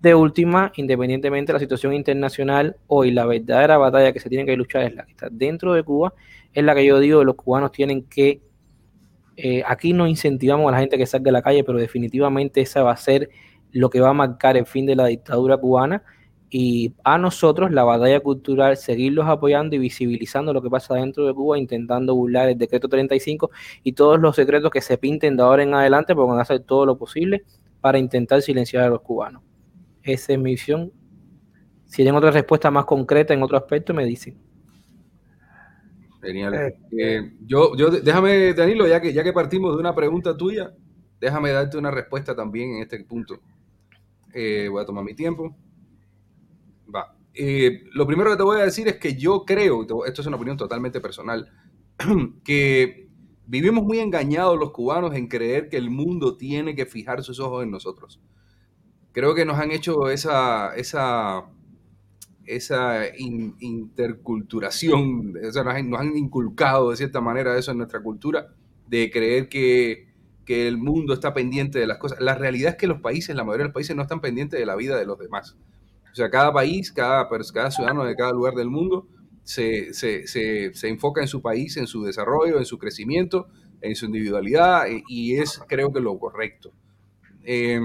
[0.00, 4.56] de última, independientemente de la situación internacional, hoy la verdadera batalla que se tiene que
[4.56, 6.14] luchar es la que está dentro de Cuba,
[6.52, 8.40] es la que yo digo, los cubanos tienen que,
[9.36, 12.82] eh, aquí no incentivamos a la gente que salga a la calle, pero definitivamente esa
[12.82, 13.30] va a ser
[13.72, 16.02] lo que va a marcar el fin de la dictadura cubana
[16.50, 21.34] y a nosotros la batalla cultural, seguirlos apoyando y visibilizando lo que pasa dentro de
[21.34, 23.50] Cuba, intentando burlar el decreto 35
[23.82, 26.60] y todos los secretos que se pinten de ahora en adelante, porque van a hacer
[26.60, 27.44] todo lo posible
[27.80, 29.42] para intentar silenciar a los cubanos.
[30.06, 30.92] Esa es mi visión.
[31.84, 34.38] Si tienen otra respuesta más concreta en otro aspecto, me dicen.
[36.22, 36.54] Genial.
[36.54, 40.72] Eh, eh, yo, yo, déjame, Danilo, ya que, ya que partimos de una pregunta tuya,
[41.20, 43.40] déjame darte una respuesta también en este punto.
[44.32, 45.56] Eh, voy a tomar mi tiempo.
[46.94, 47.16] Va.
[47.92, 50.56] lo primero que te voy a decir es que yo creo, esto es una opinión
[50.56, 51.50] totalmente personal,
[52.44, 53.08] que
[53.44, 57.64] vivimos muy engañados los cubanos en creer que el mundo tiene que fijar sus ojos
[57.64, 58.20] en nosotros
[59.16, 61.46] creo que nos han hecho esa, esa,
[62.44, 68.48] esa interculturación, o sea, nos, han, inculcado de cierta manera eso en nuestra cultura,
[68.86, 70.08] de creer que,
[70.44, 72.20] que, el mundo está pendiente de las cosas.
[72.20, 74.66] La realidad es que los países, la mayoría de los países no están pendientes de
[74.66, 75.56] la vida de los demás.
[76.12, 79.08] O sea, cada país, cada, cada ciudadano de cada lugar del mundo
[79.44, 83.46] se, se, se, se enfoca en su país, en su desarrollo, en su crecimiento,
[83.80, 86.70] en su individualidad, y es creo que lo correcto.
[87.44, 87.80] Eh,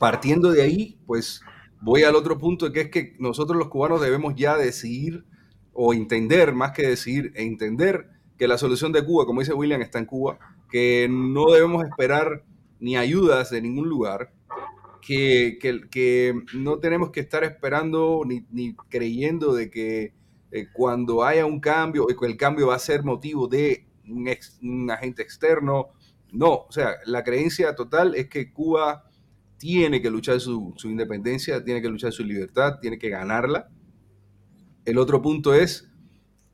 [0.00, 1.42] partiendo de ahí, pues
[1.82, 5.26] voy al otro punto, que es que nosotros los cubanos debemos ya decidir
[5.74, 9.82] o entender, más que decidir, e entender que la solución de Cuba, como dice William,
[9.82, 10.38] está en Cuba,
[10.70, 12.44] que no debemos esperar
[12.80, 14.32] ni ayudas de ningún lugar,
[15.02, 20.14] que, que, no tenemos que estar esperando ni, creyendo de que
[20.50, 24.30] eh, cuando haya un cambio, que el cambio va a ser motivo de un,
[24.62, 25.88] un agente externo.
[26.32, 29.09] No, o sea, la creencia total es que Cuba
[29.60, 33.68] tiene que luchar su, independencia, tiene que luchar su libertad, tiene que ganarla.
[34.86, 35.92] El otro punto es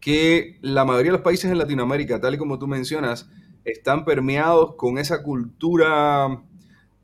[0.00, 3.30] que la mayoría de los países en Latinoamérica, tal y como tú mencionas,
[3.64, 6.42] están permeados con esa cultura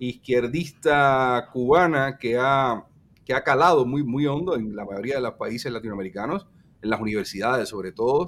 [0.00, 2.84] izquierdista cubana que ha,
[3.24, 6.48] que ha calado muy, muy hondo en la mayoría de los países latinoamericanos,
[6.82, 8.26] en las universidades sobre todo.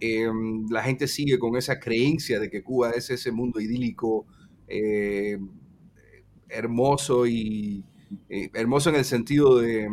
[0.00, 4.24] Em, la gente sigue con esa creencia de que Cuba es ese mundo idílico,
[4.68, 5.36] eh,
[6.52, 7.84] hermoso y
[8.28, 9.88] eh, hermoso en el sentido de,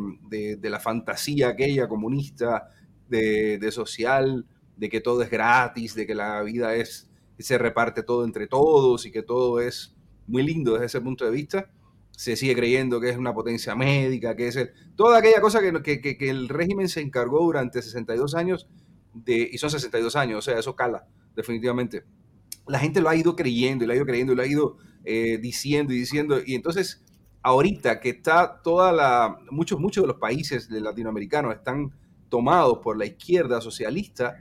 [0.61, 2.69] la fantasía aquella comunista,
[3.07, 4.45] de, social,
[4.77, 9.05] de que todo es gratis, de que la vida es, se reparte todo entre todos
[9.05, 9.95] y que todo es
[10.27, 11.71] muy lindo desde ese punto de vista.
[12.11, 16.29] Se sigue creyendo que es una potencia médica, que es toda aquella cosa que, que,
[16.29, 18.67] el régimen se encargó durante 62 años,
[19.13, 22.03] de, y son 62 años, o sea, eso cala, definitivamente.
[22.67, 24.77] La gente lo ha ido creyendo y lo ha ido creyendo y lo ha ido
[25.11, 26.37] eh, diciendo y diciendo.
[26.45, 27.03] Y entonces,
[27.41, 31.91] ahorita que está toda la, muchos, muchos de los países latinoamericanos están
[32.29, 34.37] tomados por la izquierda socialista,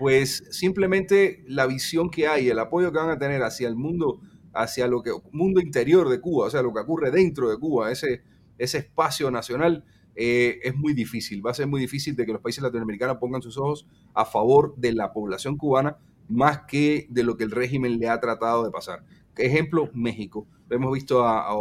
[0.00, 4.20] pues simplemente la visión que hay, el apoyo que van a tener hacia el mundo,
[4.52, 7.92] hacia lo que mundo interior de Cuba, o sea, lo que ocurre dentro de Cuba,
[7.92, 8.22] ese,
[8.58, 9.84] ese espacio nacional,
[10.16, 11.46] eh, es muy difícil.
[11.46, 14.74] Va a ser muy difícil de que los países latinoamericanos pongan sus ojos a favor
[14.76, 15.96] de la población cubana
[16.28, 19.04] más que de lo que el régimen le ha tratado de pasar.
[19.36, 20.46] Ejemplo, México.
[20.70, 21.52] Hemos visto a,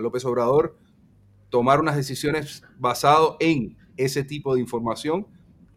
[0.00, 0.76] López Obrador
[1.50, 5.26] tomar unas decisiones basado en ese tipo de información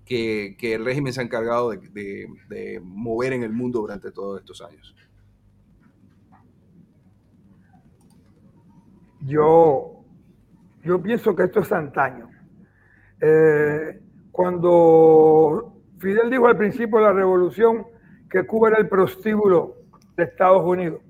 [0.05, 4.95] que, el régimen se ha encargado de, mover en el mundo durante todos estos años.
[9.27, 10.03] yo,
[10.83, 12.29] yo pienso que esto es antaño.
[13.19, 13.99] Eh,
[14.31, 17.87] cuando Fidel dijo al principio de la revolución
[18.29, 19.75] que Cuba era el prostíbulo
[20.15, 21.01] de Estados Unidos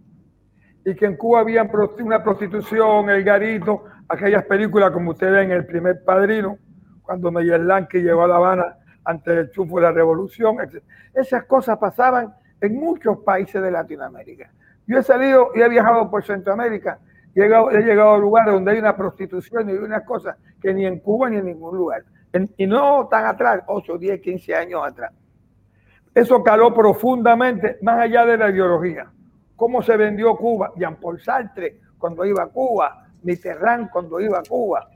[0.87, 1.69] y que en Cuba había
[1.99, 6.57] una prostitución, el garito, aquellas películas como ustedes ven, El primer padrino,
[7.01, 7.59] cuando Meyer
[7.91, 10.81] llegó a La Habana ante el chufo de la revolución, etc.
[11.13, 14.49] Esas cosas pasaban en muchos países de Latinoamérica.
[14.87, 16.99] Yo he salido y he viajado por Centroamérica
[17.35, 21.29] he llegado, a lugares donde hay una prostitución y unas cosas que ni en Cuba
[21.29, 22.03] ni en ningún lugar.
[22.55, 25.11] y no tan atrás, 8, 10, 15 años atrás.
[26.15, 29.11] Eso caló profundamente, más allá de la ideología.
[29.57, 34.87] Cómo se vendió Cuba, Jean-Paul Sartre cuando iba a Cuba, Mitterrand cuando iba a Cuba.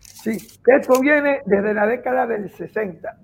[0.00, 0.36] Sí,
[0.66, 3.16] esto viene desde la década del 60.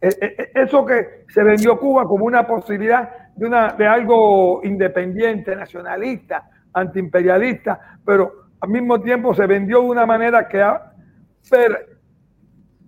[0.00, 4.60] E, e, e, eso que se vendió Cuba como una posibilidad de, una, de algo
[4.62, 10.92] independiente, nacionalista, antiimperialista, pero al mismo tiempo se vendió de una manera que ha,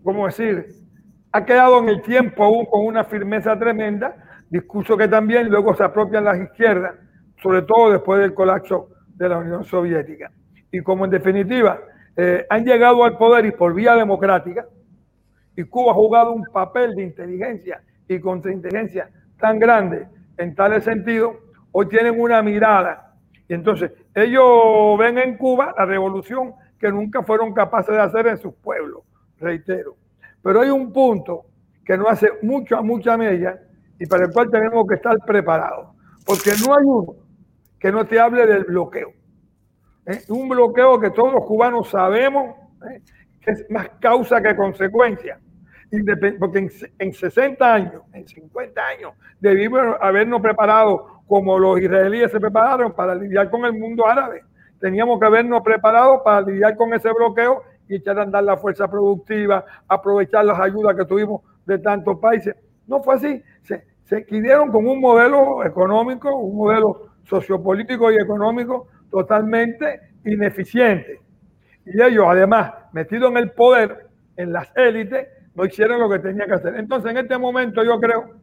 [0.03, 0.67] ¿cómo decir?
[1.33, 4.17] ha quedado en el tiempo aún con una firmeza tremenda,
[4.49, 6.95] discurso que también luego se apropian las izquierdas,
[7.43, 10.31] sobre todo después del colapso de la Unión Soviética.
[10.73, 11.81] Y como en definitiva
[12.17, 14.67] eh, han llegado al poder y por vía democrática,
[15.57, 21.39] y Cuba ha jugado un papel de inteligencia y contrainteligencia tan grande en tal sentido,
[21.73, 23.15] hoy tienen una mirada.
[23.49, 28.39] Y entonces ellos ven en Cuba la revolución que nunca fueron capaces de hacer en
[28.39, 29.03] sus pueblos,
[29.39, 29.97] reitero.
[30.43, 31.45] Pero hay un punto
[31.85, 33.61] que no hace mucho a mucha media
[33.99, 35.89] y para el cual tenemos que estar preparados.
[36.25, 37.20] Porque no hay uno
[37.81, 39.13] que no te hable del bloqueo.
[40.07, 40.23] ¿eh?
[40.29, 42.55] Un bloqueo que todos los cubanos sabemos
[42.89, 43.01] ¿eh?
[43.41, 45.41] que es más causa que consecuencia.
[46.39, 46.69] Porque
[46.99, 53.15] en, 60 años, en 50 años, debimos habernos preparado como los israelíes se prepararon para
[53.15, 54.43] lidiar con el mundo árabe.
[54.79, 58.89] Teníamos que habernos preparado para lidiar con ese bloqueo y echar a andar la fuerza
[58.89, 62.55] productiva, aprovechar las ayudas que tuvimos de tantos países.
[62.87, 63.43] No fue así.
[63.63, 64.27] Se, se
[64.71, 71.21] con un modelo económico, un modelo sociopolítico y económico totalmente ineficiente.
[71.87, 76.49] Y ellos, además, metidos en el poder, en las élites, no hicieron lo que tenían
[76.49, 76.75] que hacer.
[76.77, 78.35] Entonces, en este momento yo creo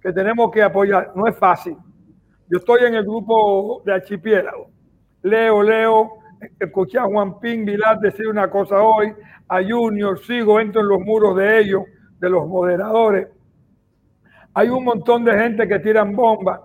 [0.00, 1.12] que tenemos que apoyar.
[1.14, 1.76] No es fácil.
[2.48, 4.70] Yo estoy en el grupo de archipiélago.
[5.22, 6.12] Leo, leo,
[6.60, 9.12] escuché a Juan Pin Vilar decir una cosa hoy,
[9.48, 11.82] a Junior, sigo, entro en los muros de ellos,
[12.20, 13.28] de los moderadores.
[14.54, 16.60] Hay un montón de gente que tiran bombas.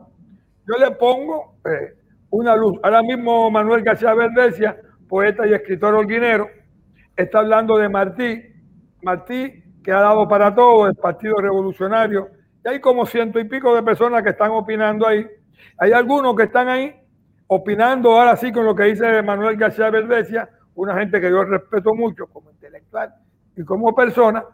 [0.67, 1.95] Yo le pongo eh,
[2.29, 2.79] una luz.
[2.83, 6.49] Ahora mismo Manuel García Verdecia, poeta y escritor holguinero,
[7.15, 8.41] está hablando de Martí.
[9.01, 12.29] Martí, que ha dado para todo el Partido Revolucionario.
[12.63, 15.27] Y hay como ciento y pico de personas que están opinando ahí.
[15.77, 16.95] Hay algunos que están ahí
[17.47, 21.93] opinando ahora sí con lo que dice Manuel García Verdecia, una gente que yo respeto
[21.93, 23.13] mucho como intelectual
[23.57, 24.45] y como persona,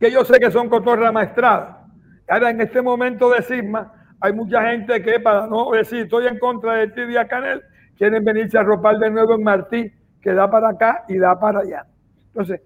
[0.00, 1.86] que yo sé que son cotorra maestrada.
[2.28, 6.38] Ahora en este momento de cisma hay mucha gente que para no decir estoy en
[6.38, 7.62] contra de ti, Canel,
[7.96, 11.60] quieren venirse a ropar de nuevo en Martí, que da para acá y da para
[11.60, 11.86] allá.
[12.28, 12.60] Entonces,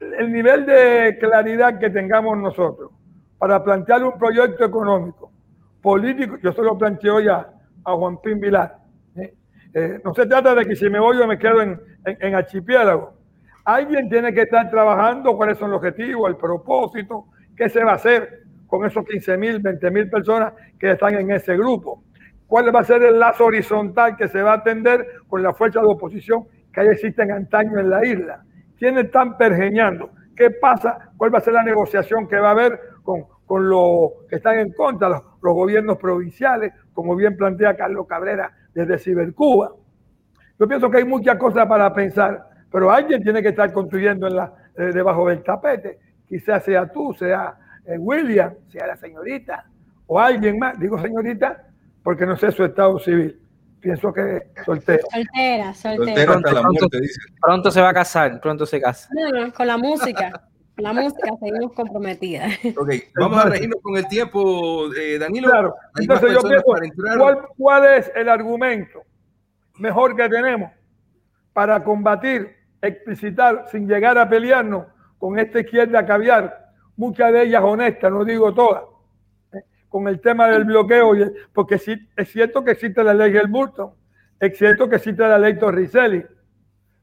[0.00, 2.90] el nivel de claridad que tengamos nosotros
[3.38, 5.32] para plantear un proyecto económico,
[5.82, 7.50] político, yo se lo planteo ya,
[7.84, 8.76] a Juan Pin Vilar.
[9.16, 10.00] ¿eh?
[10.04, 13.14] No se trata de que si me voy yo me quedo en, en, archipiélago.
[13.64, 17.26] Alguien tiene que estar trabajando cuáles son los objetivos, el propósito,
[17.56, 21.30] qué se va a hacer con esos 15 mil, 20 mil personas que están en
[21.32, 22.04] ese grupo.
[22.46, 25.80] ¿Cuál va a ser el lazo horizontal que se va a atender con la fuerza
[25.80, 28.44] de oposición que ahí existen antaño en la isla?
[28.78, 30.10] ¿Quiénes están pergeñando?
[30.36, 31.10] ¿Qué pasa?
[31.16, 34.58] ¿Cuál va a ser la negociación que va a haber con, con los que están
[34.58, 39.72] en contra, los, los gobiernos provinciales, como bien plantea Carlos Cabrera desde Cibercuba.
[40.58, 44.36] Yo pienso que hay muchas cosas para pensar, pero alguien tiene que estar construyendo en
[44.36, 45.98] la, eh, debajo del tapete.
[46.28, 49.66] Quizás sea tú, sea eh, William, sea la señorita,
[50.06, 50.78] o alguien más.
[50.78, 51.66] Digo señorita
[52.02, 53.40] porque no sé su estado civil.
[53.80, 55.02] Pienso que soltera.
[55.10, 56.24] Soltera, soltera.
[56.26, 56.88] Pronto,
[57.40, 59.08] pronto, se va a casar, pronto se casa.
[59.12, 60.50] No, no, con la música
[60.80, 62.54] la música seguimos comprometidas.
[62.76, 65.48] Ok, vamos a regirnos con el tiempo, eh, Danilo.
[65.48, 66.64] Claro, entonces yo pienso,
[67.18, 69.02] ¿cuál, ¿cuál es el argumento
[69.76, 70.70] mejor que tenemos
[71.52, 74.86] para combatir, explicitar, sin llegar a pelearnos
[75.18, 76.59] con esta izquierda caviar,
[77.00, 78.82] muchas de ellas honestas, no digo todas,
[79.88, 81.12] con el tema del bloqueo,
[81.54, 83.92] porque es cierto que existe la ley del Burton,
[84.38, 86.22] es cierto que existe la ley Torricelli,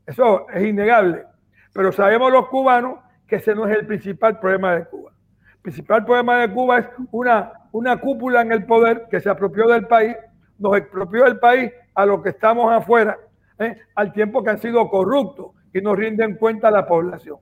[0.06, 1.26] eso es innegable,
[1.74, 5.12] pero sabemos los cubanos que ese no es el principal problema de Cuba.
[5.56, 9.68] El principal problema de Cuba es una, una cúpula en el poder que se apropió
[9.68, 10.16] del país,
[10.60, 13.18] nos expropió del país a los que estamos afuera,
[13.58, 13.82] ¿eh?
[13.96, 17.40] al tiempo que han sido corruptos y no rinden cuenta a la población.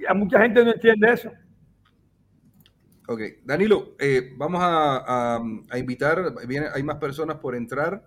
[0.00, 1.30] Y a mucha gente no entiende eso.
[3.10, 5.42] Ok, Danilo, eh, vamos a,
[5.76, 6.32] invitar,
[6.72, 8.06] hay más personas por entrar.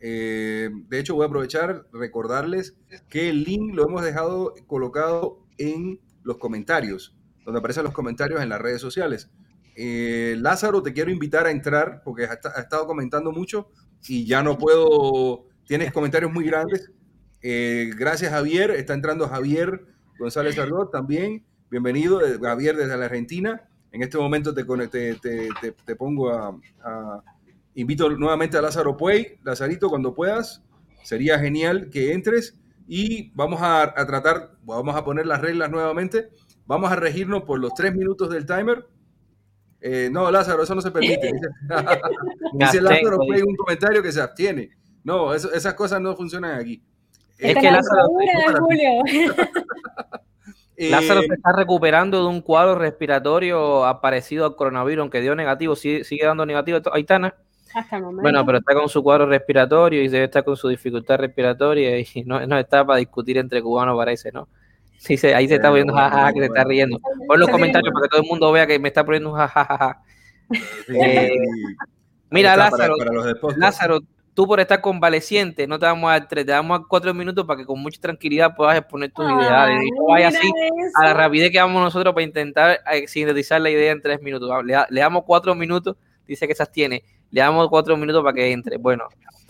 [0.00, 2.76] Eh, de hecho, voy a aprovechar, recordarles
[3.08, 8.48] que el link lo hemos dejado colocado en los comentarios, donde aparecen los comentarios en
[8.48, 9.30] las redes sociales.
[9.76, 13.70] Eh, Lázaro, te quiero invitar a entrar porque ha, estado comentando mucho
[14.08, 16.90] y ya no puedo, tienes comentarios muy grandes.
[17.40, 19.86] gracias Javier, está entrando Javier
[20.18, 21.44] González Arroz también.
[21.70, 23.68] Bienvenido, Javier desde la Argentina.
[23.92, 24.64] En este momento te,
[25.84, 27.22] te, pongo a,
[27.74, 29.38] Invito nuevamente a Lázaro Puey.
[29.44, 30.62] Lazarito, cuando puedas,
[31.02, 36.30] sería genial que entres y vamos a, tratar, vamos a poner las reglas nuevamente.
[36.66, 38.86] Vamos a regirnos por los tres minutos del timer.
[39.80, 41.30] Eh, no, Lázaro, eso no se permite.
[42.54, 44.70] Dice, Lázaro Puey un comentario que se abstiene.
[45.04, 46.82] No, esas cosas no funcionan aquí.
[47.38, 48.08] Es que Lázaro.
[50.76, 56.04] Lázaro se está recuperando de un cuadro respiratorio parecido al coronavirus, aunque dio negativo, sigue,
[56.22, 56.80] dando negativo.
[56.92, 57.34] Aitana.
[57.74, 58.22] Hasta el momento.
[58.22, 62.06] Bueno, pero está con su cuadro respiratorio y debe estar con su dificultad respiratoria y
[62.26, 64.48] no, está para discutir entre cubanos, parece, ¿no?
[65.02, 67.00] Sí, ahí se está poniendo jajaja, que se está riendo.
[67.26, 70.00] Pon los comentarios para que todo el mundo vea que me está poniendo jajaja.
[70.88, 71.32] Eh,
[72.30, 72.94] mira, Lázaro,
[73.56, 73.98] Lázaro,
[74.34, 77.44] tú por estar convaleciente, no te vamos a dar tres, te damos a cuatro minutos
[77.44, 79.70] para que con mucha tranquilidad puedas exponer tus ideas.
[79.82, 80.50] Y no vayas así
[81.00, 84.50] a la rapidez que vamos nosotros para intentar eh, sintetizar la idea en tres minutos.
[84.64, 87.04] Le, damos cuatro minutos, dice que esas tiene.
[87.30, 88.76] Le damos cuatro minutos para que entre.
[88.78, 89.04] Bueno,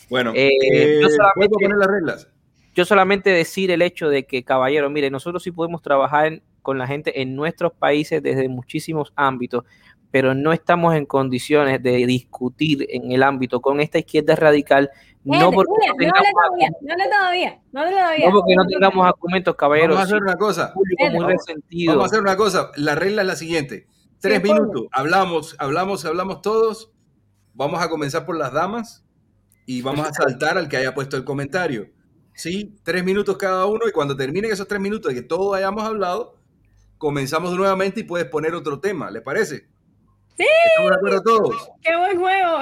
[0.09, 2.29] bueno eh, eh, yo solamente, poner las reglas?
[2.75, 6.87] Yo solamente decir el hecho de que, caballero, mire, nosotros sí podemos trabajar con la
[6.87, 9.65] gente en nuestros países desde muchísimos ámbitos
[10.13, 14.91] pero no estamos en condiciones de discutir en el ámbito con esta izquierda radical.
[15.25, 19.97] No porque no, tengamos, todavía, no, todavía, no, todavía, no porque no tengamos argumentos, caballeros.
[19.97, 20.75] Vamos a hacer una cosa.
[21.87, 22.71] Vamos a hacer una cosa.
[22.77, 23.87] La regla es la siguiente.
[24.21, 24.87] Tres minutos.
[24.93, 26.93] Hablamos, hablamos, hablamos todos.
[27.55, 29.07] Vamos a comenzar por las damas
[29.65, 31.89] y vamos a saltar al que haya puesto el comentario.
[32.35, 35.85] Sí, tres minutos cada uno y cuando terminen esos tres minutos de que todos hayamos
[35.85, 36.37] hablado,
[36.99, 39.11] comenzamos nuevamente y puedes poner otro tema.
[39.11, 39.72] ¿Le parece?
[40.37, 40.47] Sí.
[40.67, 41.71] ¿Estamos de acuerdo todos?
[41.83, 42.59] Qué buen juego.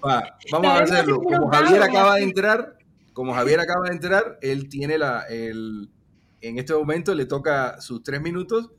[0.52, 1.20] vamos a hacerlo.
[1.22, 2.76] Como Javier acaba de entrar,
[3.12, 5.90] como Javier acaba de entrar, él tiene la, el,
[6.40, 8.70] en este momento le toca sus tres minutos.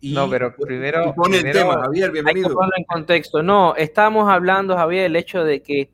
[0.00, 1.14] Y no, pero primero.
[1.14, 2.48] pone el tema, Javier, bienvenido.
[2.48, 3.42] Hay que en contexto.
[3.42, 5.90] No, estamos hablando, Javier, del hecho de que,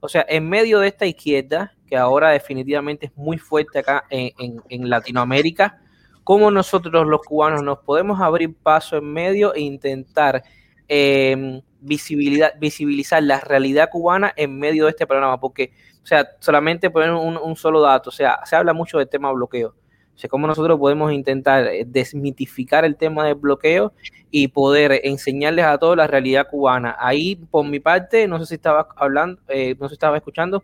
[0.00, 4.32] o sea, en medio de esta izquierda, que ahora definitivamente es muy fuerte acá en,
[4.38, 5.80] en, en Latinoamérica,
[6.24, 10.42] cómo nosotros los cubanos nos podemos abrir paso en medio e intentar
[10.88, 15.72] eh, visibilidad, visibilizar la realidad cubana en medio de este programa, porque,
[16.02, 19.74] o sea, solamente poner un, solo dato, o sea, se habla mucho del tema bloqueo.
[20.14, 23.92] O sea, cómo nosotros podemos intentar eh, desmitificar el tema del bloqueo
[24.30, 26.96] y poder enseñarles a todos la realidad cubana.
[27.00, 30.62] Ahí, por mi parte, no sé si estaba hablando, eh, no sé si estaba escuchando,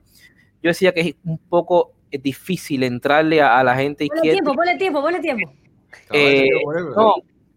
[0.62, 4.33] yo decía que es un poco difícil entrarle a, la gente izquierda.
[4.33, 5.53] tiempo, ponle tiempo, ponle tiempo.
[6.95, 7.14] no,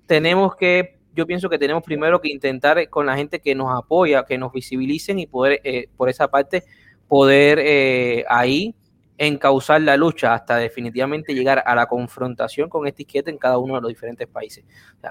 [0.08, 4.26] tenemos que yo pienso que tenemos primero que intentar con la gente que nos apoya,
[4.26, 6.64] que nos visibilicen y poder, eh, por esa parte,
[7.08, 8.76] poder eh, ahí
[9.18, 13.76] encauzar la lucha hasta definitivamente llegar a la confrontación con esta izquierda en cada uno
[13.76, 14.66] de los diferentes países.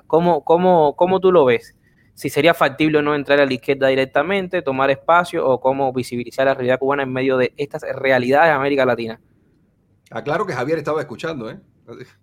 [0.07, 1.77] ¿cómo, cómo, cómo tú lo ves?
[2.15, 6.47] Si sería factible o no entrar a la izquierda directamente, tomar espacio o cómo visibilizar
[6.47, 9.21] la realidad cubana en medio de estas realidades de América Latina.
[10.11, 11.61] Aclaro que Javier estaba escuchando, ¿eh?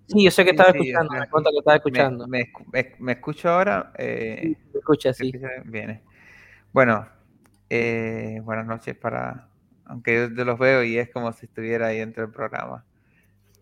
[0.08, 2.28] Sí, yo sé que estaba escuchando, me, que estaba escuchando.
[2.28, 3.92] Me, escucho ahora.
[3.98, 5.32] Eh, me escucha, sí.
[5.66, 6.04] Viene.
[6.72, 7.08] Bueno,
[7.70, 9.50] eh, buenas noches para.
[9.86, 12.84] Aunque yo, los veo y es como si estuviera ahí dentro del programa.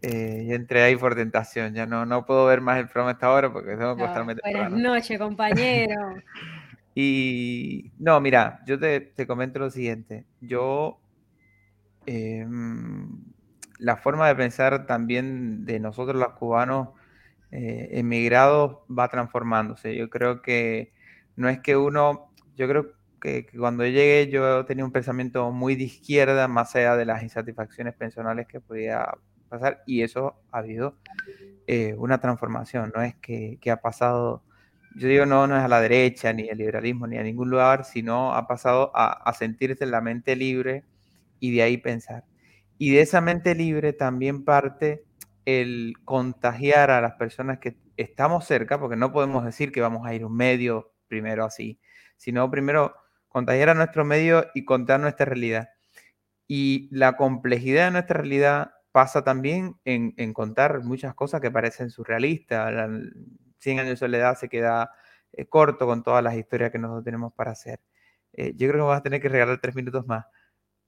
[0.02, 3.32] Eh, yo entré ahí por tentación, ya no, no puedo ver más el programa esta
[3.32, 6.16] hora porque tengo que acostarme Buenas noches, compañero.
[6.96, 10.26] y no, mira, yo te, te comento lo siguiente.
[10.42, 11.00] Yo
[12.06, 12.46] eh,
[13.80, 16.90] la forma de pensar también de nosotros los cubanos
[17.52, 19.96] eh, emigrados va transformándose.
[19.96, 20.94] Yo creo que
[21.36, 25.86] no es que uno, yo creo que, cuando llegué yo tenía un pensamiento muy de
[25.86, 29.08] izquierda, más allá de las insatisfacciones pensionales que podía
[29.50, 30.98] pasar, y eso ha habido
[31.68, 34.44] eh, una transformación, no es que, ha pasado,
[34.96, 37.86] yo digo no, no es a la derecha, ni al liberalismo, ni a ningún lugar,
[37.86, 40.84] sino ha pasado a, a sentirse la mente libre
[41.40, 42.24] y de ahí pensar.
[42.78, 45.06] Y de esa mente libre también parte
[45.46, 50.14] el contagiar a las personas que estamos cerca, porque no podemos decir que vamos a
[50.14, 51.80] ir un medio primero así,
[52.18, 52.96] sino primero
[53.30, 55.70] contagiar a nuestro medio y contar nuestra realidad.
[56.48, 62.74] Y la complejidad de nuestra realidad pasa también en, contar muchas cosas que parecen surrealistas.
[63.60, 64.92] 100 años de soledad se queda
[65.34, 67.82] eh, corto con todas las historias que nosotros tenemos para hacer.
[68.34, 70.26] Eh, yo creo que vas a tener que regalar tres minutos más.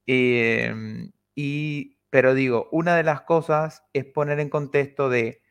[0.06, 5.44] Em, y, pero digo, una de las cosas es poner en contexto de,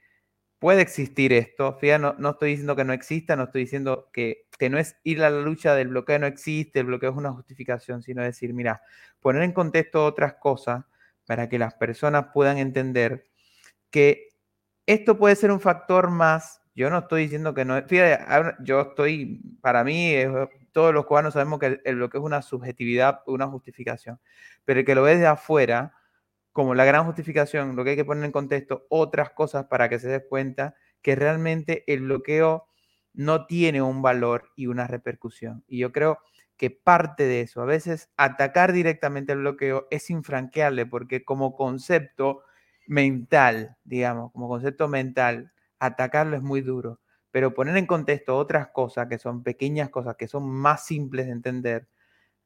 [0.59, 4.49] puede existir esto, fíjate, no, no estoy diciendo que no exista, no estoy diciendo que,
[4.59, 7.32] que no es ir a la lucha del bloqueo no existe, el bloqueo es una
[7.32, 8.82] justificación, sino decir, mira,
[9.20, 10.84] poner en contexto otras cosas
[11.24, 13.28] para que las personas puedan entender
[13.91, 14.30] que
[14.87, 16.61] esto puede ser un factor más.
[16.74, 17.80] Yo no estoy diciendo que no.
[17.87, 18.24] Fíjate,
[18.64, 20.14] yo estoy, para mí,
[20.77, 24.20] todos los cubanos sabemos que el, bloqueo es una subjetividad, una justificación.
[24.66, 25.95] Pero el que lo ve de afuera,
[26.53, 29.99] como la gran justificación, lo que hay que poner en contexto otras cosas para que
[29.99, 32.68] se dé cuenta que realmente el bloqueo
[33.14, 35.64] no tiene un valor y una repercusión.
[35.66, 36.18] Y yo creo
[36.59, 37.62] que parte de eso.
[37.62, 42.43] A veces atacar directamente el bloqueo es infranqueable porque como concepto
[42.87, 47.01] mental, digamos, como concepto mental, atacarlo es muy duro.
[47.37, 51.32] Pero poner en contexto otras cosas que son pequeñas cosas, que son más simples de
[51.32, 51.87] entender,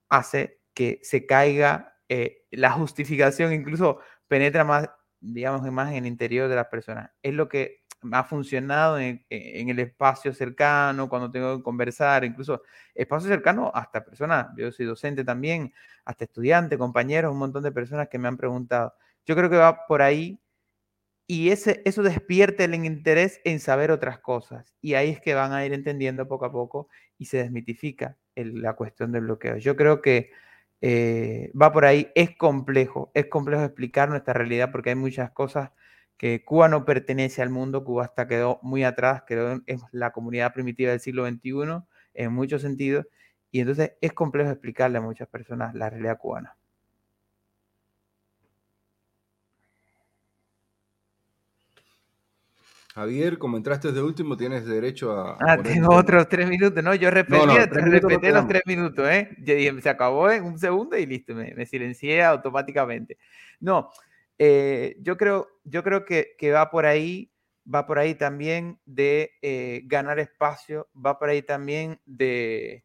[0.08, 6.48] hace que se caiga eh, la justificación, incluso penetra más, digamos, más en el interior
[6.48, 7.12] de las personas.
[7.22, 12.62] Es lo que ha funcionado en, el espacio cercano, cuando tengo que conversar, incluso
[12.92, 15.72] espacio cercano hasta personas, yo soy docente también,
[16.04, 18.92] hasta estudiantes, compañeros, un montón de personas que me han preguntado.
[19.24, 20.40] Yo creo que va por ahí
[21.30, 24.74] y ese, eso despierta el interés en saber otras cosas.
[24.80, 28.74] Y ahí es que van a ir entendiendo poco a poco y se desmitifica la
[28.74, 29.56] cuestión del bloqueo.
[29.56, 30.32] Yo creo que
[30.80, 35.70] eh, va por ahí, es complejo, es complejo explicar nuestra realidad porque hay muchas cosas
[36.16, 40.52] que Cuba no pertenece al mundo, Cuba hasta quedó muy atrás, quedó en, la comunidad
[40.52, 43.06] primitiva del siglo XXI en muchos sentidos,
[43.52, 46.56] y entonces es complejo explicarle a muchas personas la realidad cubana.
[53.00, 55.38] Javier, como entraste de último, tienes derecho a.
[55.40, 56.84] Ah, tengo otros tres minutos.
[56.84, 59.30] No, yo repetí, los tres minutos, ¿eh?
[59.82, 63.16] se acabó en un segundo y listo, me, me silencié automáticamente.
[63.58, 63.90] No,
[64.42, 67.30] eh, yo creo, yo creo que, va por ahí,
[67.72, 72.84] va por ahí también de eh, ganar espacio, va por ahí también de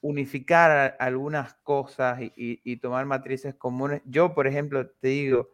[0.00, 4.02] unificar algunas cosas y, tomar matrices comunes.
[4.06, 5.50] Yo, por ejemplo, te digo,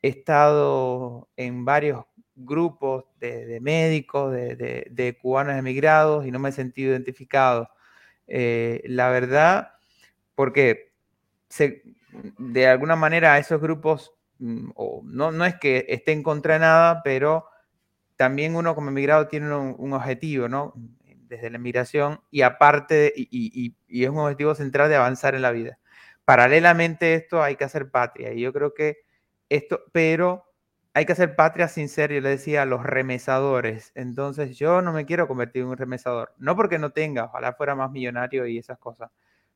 [0.00, 2.04] he estado en varios
[2.38, 7.68] grupos de, médicos, de, cubanos emigrados y no me he sentido identificado.
[8.26, 9.72] Eh, la verdad,
[10.34, 10.92] porque
[12.38, 16.60] de alguna manera esos grupos Mm, o no, no es que esté en contra de
[16.60, 17.46] nada, pero
[18.16, 20.74] también uno como emigrado tiene un, objetivo, ¿no?
[21.04, 25.78] Desde la emigración y aparte, y, es un objetivo central de avanzar en la vida.
[26.24, 28.98] Paralelamente a esto hay que hacer patria y yo creo que
[29.48, 30.47] esto, pero
[30.98, 33.92] hay que hacer patria sin ser, yo le decía, los remesadores.
[33.94, 37.76] Entonces yo no me quiero convertir en un remesador, no porque no tenga, ojalá fuera
[37.76, 39.08] más millonario y esas cosas,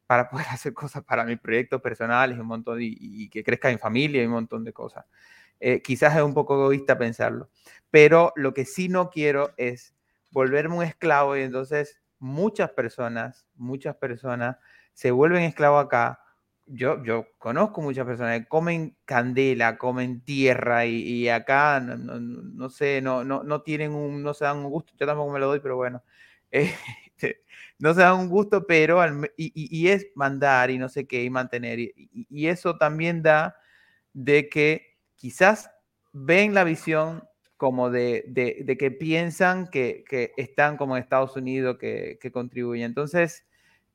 [0.07, 4.23] para poder hacer cosas para mis proyectos personales un montón y, que crezca en familia
[4.23, 5.05] y un montón de cosas.
[5.59, 7.51] Eh, quizás es un poco egoísta pensarlo,
[7.91, 9.97] pero lo que sí no quiero es
[10.31, 14.59] volverme un esclavo y entonces muchas personas, muchas personas
[14.95, 16.21] se vuelven esclavos acá.
[16.67, 23.01] Yo, yo conozco muchas personas que comen candela, comen tierra y, acá no, no, sé,
[23.03, 24.95] no, no, no tienen un, no se dan un gusto.
[24.99, 26.03] Yo tampoco me lo doy, pero bueno.
[26.55, 27.41] Eh,
[27.79, 29.01] no se da un gusto, pero
[29.37, 31.81] y, es mandar y no sé qué, y mantener.
[31.81, 33.57] Y, eso también da
[34.13, 35.71] de que quizás
[36.13, 37.25] ven la visión
[37.57, 38.25] como de,
[38.79, 40.05] que piensan que,
[40.37, 42.87] están como en Estados Unidos, que, contribuyen.
[42.87, 43.47] Entonces,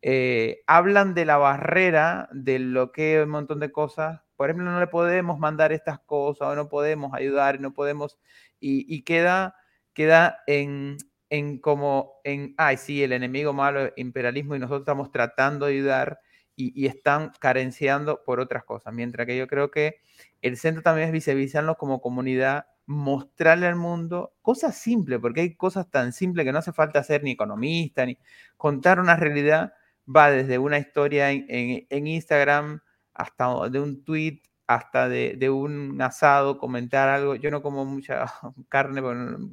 [0.01, 4.21] eh, hablan de la barrera, de lo que un montón de cosas.
[4.35, 8.19] Por ejemplo, no le podemos mandar estas cosas, o no podemos ayudar, no podemos,
[8.59, 9.55] y, queda,
[9.93, 10.97] queda en,
[11.29, 16.19] en como en, ay, sí, el enemigo malo, imperialismo, y nosotros estamos tratando de ayudar
[16.57, 18.93] y, están carenciando por otras cosas.
[18.93, 20.01] Mientras que yo creo que
[20.41, 25.89] el centro también es visibilizarnos como comunidad, mostrarle al mundo cosas simples, porque hay cosas
[25.89, 28.17] tan simples que no hace falta ser ni economista, ni
[28.57, 29.73] contar una realidad,
[30.07, 32.81] va desde una historia en, Instagram
[33.13, 37.35] hasta de un tweet hasta de, de, un asado, comentar algo.
[37.35, 38.25] Yo no como mucha
[38.69, 39.01] carne,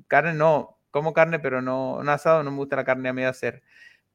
[0.09, 3.29] carne no, como carne, pero no, no asado, no me gusta la carne a medio
[3.29, 3.63] hacer.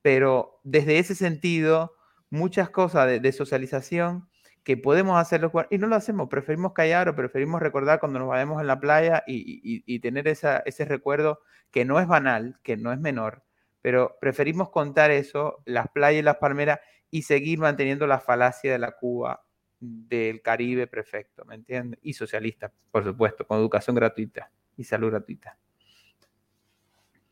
[0.01, 1.95] Pero desde ese sentido,
[2.29, 4.29] muchas cosas de, socialización
[4.63, 8.61] que podemos hacerlo y no lo hacemos, preferimos callar o preferimos recordar cuando nos vayamos
[8.61, 13.43] en la playa y, tener ese recuerdo que no es banal, que no es menor,
[13.81, 16.79] pero preferimos contar eso, las playas y las palmeras
[17.11, 19.45] y seguir manteniendo la falacia de la Cuba
[19.79, 21.99] del Caribe perfecto, ¿me entiendes?
[22.03, 25.57] Y socialista, por supuesto, con educación gratuita y salud gratuita.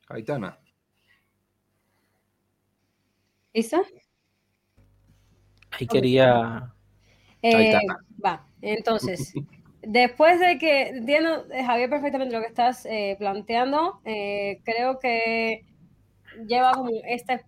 [0.09, 0.57] Aitana.
[3.53, 3.83] ¿Listo?
[5.71, 6.73] Ahí quería.
[7.41, 7.77] Eh,
[8.23, 9.33] va, entonces,
[9.81, 15.65] después de que entiendo, Javier, perfectamente lo que estás eh, planteando, eh, creo que
[16.45, 17.41] lleva como esta,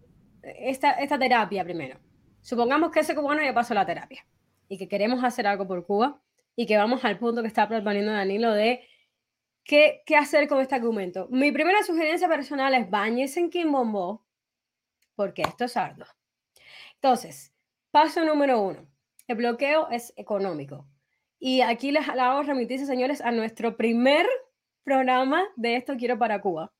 [0.43, 1.99] esta, esta terapia primero.
[2.41, 4.25] Supongamos que ese cubano ya pasó la terapia
[4.67, 6.21] y que queremos hacer algo por Cuba
[6.55, 8.87] y que vamos al punto que está proponiendo Danilo de
[9.63, 11.27] qué, qué hacer con este argumento.
[11.29, 14.25] Mi primera sugerencia personal es bañes en Quimbombo
[15.15, 16.07] porque esto es arduo.
[16.95, 17.53] Entonces,
[17.91, 18.87] paso número uno,
[19.27, 20.87] el bloqueo es económico.
[21.39, 24.25] Y aquí les hago remitirse, señores, a nuestro primer
[24.83, 26.73] programa de Esto Quiero para Cuba,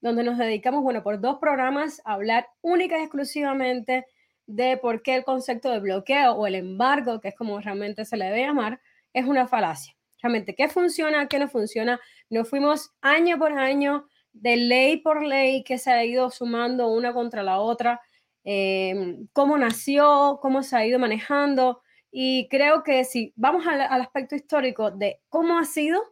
[0.00, 4.06] donde nos dedicamos, bueno, por dos programas a hablar única y exclusivamente
[4.46, 8.16] de por qué el concepto de bloqueo o el embargo, que es como realmente se
[8.16, 8.80] le debe llamar,
[9.12, 9.94] es una falacia.
[10.22, 12.00] Realmente, ¿qué funciona, qué no funciona?
[12.30, 14.06] Nos fuimos año por año
[14.40, 18.00] de ley por ley que se ha ido sumando una contra la otra,
[18.44, 21.82] em, cómo nació, cómo se ha ido manejando.
[22.10, 26.02] Y creo que si vamos al, aspecto histórico de cómo ha sido,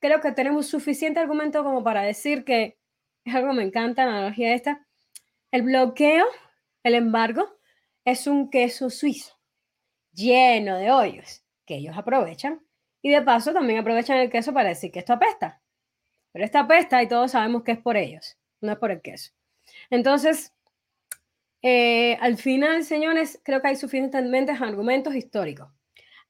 [0.00, 2.76] creo que tenemos suficiente argumento como para decir que
[3.24, 4.86] es algo que me encanta, la analogía esta,
[5.50, 6.26] el bloqueo,
[6.82, 7.58] el embargo,
[8.04, 9.34] es un queso suizo
[10.12, 12.60] lleno de hoyos que ellos aprovechan
[13.02, 15.60] y de paso también aprovechan el queso para decir que esto apesta.
[16.32, 19.32] Pero esta apesta y todos sabemos que es por ellos, no es por el queso.
[19.90, 20.52] Entonces,
[21.62, 25.68] eh, al final, señores, creo que hay suficientes argumentos históricos.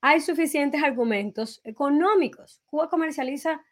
[0.00, 2.60] Hay suficientes argumentos económicos.
[2.66, 3.64] Cuba comercializa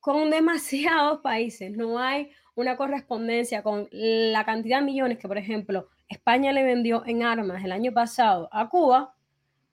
[0.00, 1.72] con demasiados países.
[1.72, 7.04] No hay una correspondencia con la cantidad de millones que, por ejemplo, España le vendió
[7.06, 9.14] en armas el año pasado a Cuba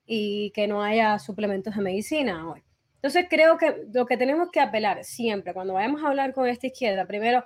[0.05, 2.63] y que no haya suplementos de medicina hoy.
[2.95, 6.67] Entonces creo que lo que tenemos que apelar siempre cuando vayamos a hablar con esta
[6.67, 7.43] izquierda, primero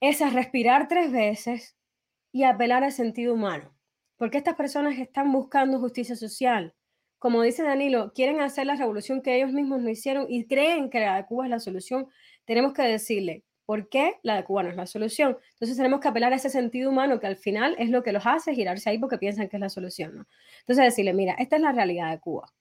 [0.00, 1.76] es a respirar tres veces
[2.32, 3.74] y apelar al sentido humano,
[4.16, 6.74] porque estas personas están buscando justicia social.
[7.18, 11.00] Como dice Danilo, quieren hacer la revolución que ellos mismos no hicieron y creen que
[11.00, 12.08] la de Cuba es la solución.
[12.44, 15.36] Tenemos que decirle, ¿por qué la de Cuba no es la solución?
[15.52, 18.26] Entonces tenemos que apelar a ese sentido humano que al final es lo que los
[18.26, 20.16] hace girarse ahí porque piensan que es la solución.
[20.16, 20.26] ¿no?
[20.60, 22.52] Entonces decirle, mira, esta es la realidad de Cuba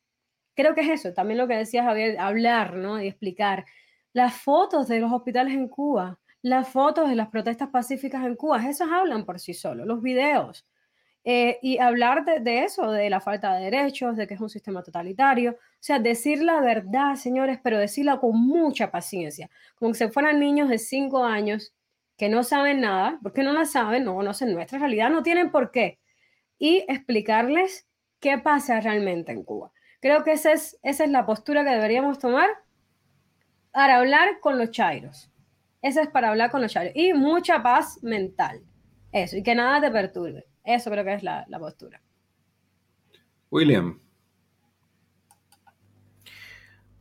[0.56, 3.02] creo que es eso, también lo que decía Javier, hablar, ¿no?
[3.02, 3.66] Y explicar
[4.14, 8.68] las fotos de los hospitales en Cuba, las fotos de las protestas pacíficas en Cuba,
[8.68, 10.68] esos hablan por sí solos, los videos.
[11.26, 14.84] Eh, y hablar de, eso, de la falta de derechos, de que es un sistema
[14.84, 15.58] totalitario.
[15.84, 20.70] O sea, decir la verdad, señores, pero decirla con mucha paciencia, como si fueran niños
[20.70, 21.74] de cinco años
[22.16, 25.72] que no saben nada, porque no la saben, no conocen nuestra realidad, no tienen por
[25.72, 26.00] qué.
[26.58, 27.86] Y explicarles
[28.22, 29.74] qué pasa realmente en Cuba.
[30.00, 32.50] Creo que esa es, esa es la postura que deberíamos tomar
[33.74, 35.30] para hablar con los chairos.
[35.82, 36.96] Esa es para hablar con los chairos.
[36.96, 38.64] Y mucha paz mental.
[39.12, 40.46] Eso, y que nada te perturbe.
[40.64, 42.02] Eso creo que es la, la postura.
[43.52, 44.03] William.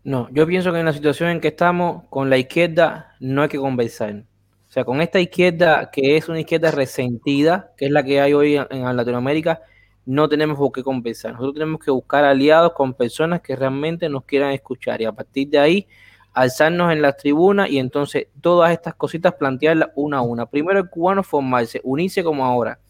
[0.05, 3.49] No, yo pienso que en la situación en que estamos, con la izquierda no hay
[3.49, 4.25] que conversar.
[4.69, 8.33] O sea, con esta izquierda, que es una izquierda resentida, que es la que hay
[8.33, 9.61] hoy en Latinoamérica,
[10.05, 11.33] no tenemos por qué compensar.
[11.33, 15.49] Nosotros tenemos que buscar aliados con personas que realmente nos quieran escuchar y a partir
[15.51, 15.87] de ahí
[16.33, 20.47] alzarnos en las tribunas y entonces todas estas cositas plantearlas una a una.
[20.47, 22.81] Primero el cubano formarse, unirse como ahora,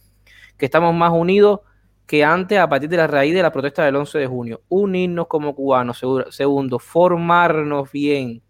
[0.56, 1.60] que estamos más unidos
[2.06, 4.62] que antes a partir de la raíz de la protesta del 11 de junio.
[4.68, 6.02] Unirnos como cubanos.
[6.30, 8.42] Segundo, formarnos bien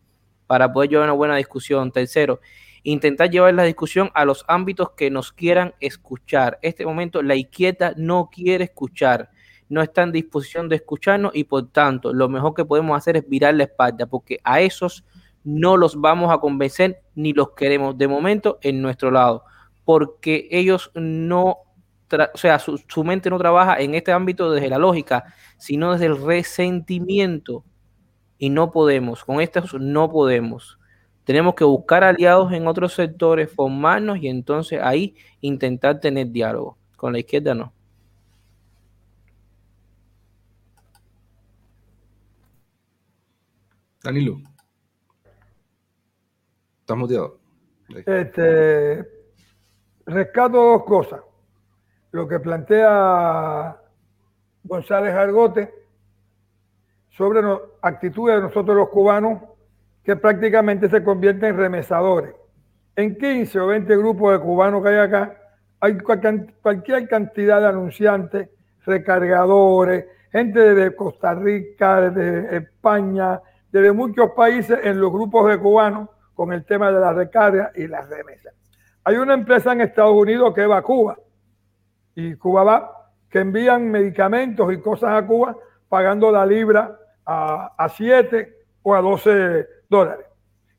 [0.47, 1.93] para poder llevar una buena discusión.
[1.93, 2.41] Tercero,
[2.83, 6.59] intentar llevar la discusión a los ámbitos que nos quieran escuchar.
[6.63, 9.31] Este momento la izquierda no quiere escuchar,
[9.69, 13.29] no está en disposición de escucharnos y por tanto lo mejor que podemos hacer es
[13.29, 15.05] virar la espalda porque a esos
[15.45, 19.45] no los vamos a convencer ni los queremos de momento en nuestro lado,
[19.85, 21.59] porque ellos no,
[22.35, 25.25] o sea, su, su mente no trabaja en este ámbito desde la lógica,
[25.59, 27.65] sino desde el resentimiento.
[28.39, 30.79] Y no podemos, con estos no podemos.
[31.25, 36.79] Tenemos que buscar aliados en otros sectores, formarnos y entonces ahí intentar tener diálogo.
[36.97, 37.73] Con la izquierda no.
[44.03, 44.41] Danilo.
[46.81, 47.39] ¿Estás muteado?
[48.05, 49.07] Este,
[50.07, 51.21] rescato dos cosas.
[52.13, 53.77] Lo que plantea
[54.65, 55.75] González Argote
[57.11, 57.41] sobre
[57.81, 59.43] actitudes de nosotros los cubanos
[60.05, 62.35] que prácticamente se convierten en remesadores.
[62.97, 65.39] En 15 o 20 grupos de cubanos que hay acá,
[65.81, 68.51] hay cualquier cantidad de anunciantes,
[68.85, 73.41] recargadores, gente de Costa Rica, de España,
[73.71, 77.87] de muchos países en los grupos de cubanos con el tema de la recarga y
[77.87, 78.53] las remesas.
[79.05, 81.17] Hay una empresa en Estados Unidos que va a Cuba
[82.15, 85.57] y Cuba va, que envían medicamentos y cosas a Cuba
[85.89, 90.27] pagando la libra a, a 7 o a 12 dólares.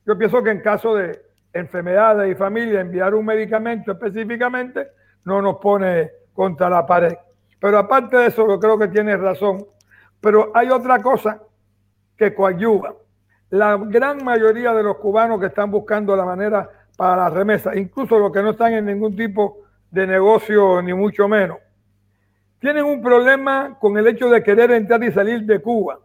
[0.05, 1.21] Yo pienso que en caso de
[1.53, 4.87] enfermedades y familia, enviar un medicamento específicamente
[5.25, 7.15] no nos pone contra la pared.
[7.59, 9.65] Pero aparte de eso, yo creo que tienes razón.
[10.19, 11.41] Pero hay otra cosa
[12.17, 12.95] que coadyuva.
[13.51, 18.17] La gran mayoría de los cubanos que están buscando la manera para la remesa, incluso
[18.19, 19.62] los que no están en ningún tipo
[19.93, 21.59] de negocio, ni mucho menos,
[22.57, 25.99] tienen un problema con el hecho de querer entrar y salir de Cuba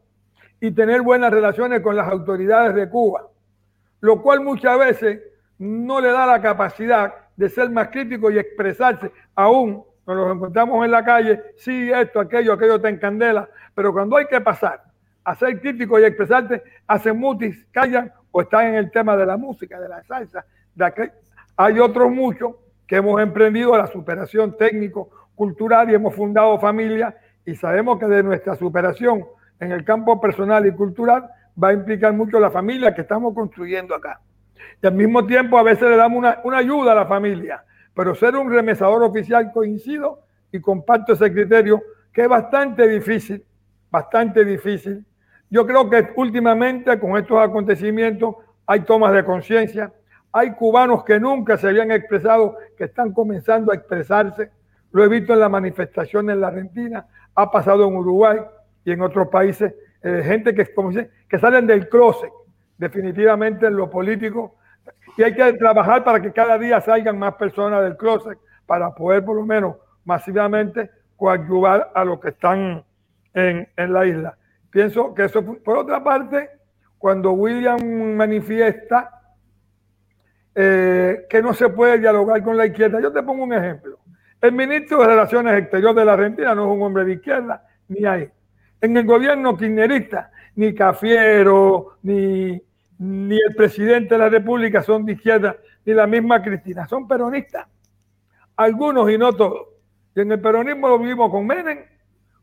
[0.61, 3.28] y tener buenas relaciones con las autoridades de Cuba,
[4.01, 5.22] lo cual muchas veces
[5.57, 9.11] no le da la capacidad de ser más crítico y expresarse.
[9.34, 14.18] Aún nos los encontramos en la calle, sí, esto, aquello, aquello te encandela, pero cuando
[14.18, 14.82] hay que pasar
[15.24, 19.39] a ser crítico y expresarte, hacen mutis, callan o están en el tema de la
[19.39, 20.45] música, de la salsa.
[20.74, 21.11] De
[21.57, 22.55] Hay otros muchos
[22.89, 27.14] que hemos emprendido la superación técnico, cultural y hemos fundado familia
[27.45, 29.24] y sabemos que de nuestra superación
[29.61, 31.28] en el campo personal y cultural
[31.62, 34.20] va a implicar mucho la familia que estamos construyendo acá.
[34.82, 37.62] Y al mismo tiempo a veces le damos una, una ayuda a la familia,
[37.95, 40.20] pero ser un remesador oficial coincido
[40.51, 41.82] y comparto ese criterio
[42.12, 43.45] que es bastante difícil,
[43.91, 45.05] bastante difícil.
[45.51, 48.36] Yo creo que últimamente con estos acontecimientos
[48.66, 49.93] hay tomas de conciencia,
[50.33, 54.51] hay cubanos que nunca se habían expresado, que están comenzando a expresarse.
[54.93, 58.39] Lo he visto en la manifestación en la Argentina, ha pasado en Uruguay
[58.85, 62.31] y en otros países, eh, gente que, como que salen del closet,
[62.76, 64.57] definitivamente en lo político.
[65.16, 69.24] Y hay que trabajar para que cada día salgan más personas del closet para poder
[69.24, 72.85] por lo menos masivamente coadyuvar a los que están
[73.35, 74.39] en, en la isla.
[74.70, 76.51] Pienso que eso, por otra parte,
[76.99, 79.17] cuando William manifiesta
[80.55, 83.99] eh, que no se puede dialogar con la izquierda, yo te pongo un ejemplo.
[84.40, 88.05] El ministro de Relaciones Exteriores de la Argentina no es un hombre de izquierda, ni
[88.05, 88.28] hay.
[88.80, 92.61] En el gobierno kirchnerista, ni Cafiero, ni,
[92.99, 97.66] ni el presidente de la República son de izquierda, ni la misma Cristina, son peronistas.
[98.57, 99.68] Algunos y no todos.
[100.14, 101.78] Y en el peronismo lo vivimos con Menem,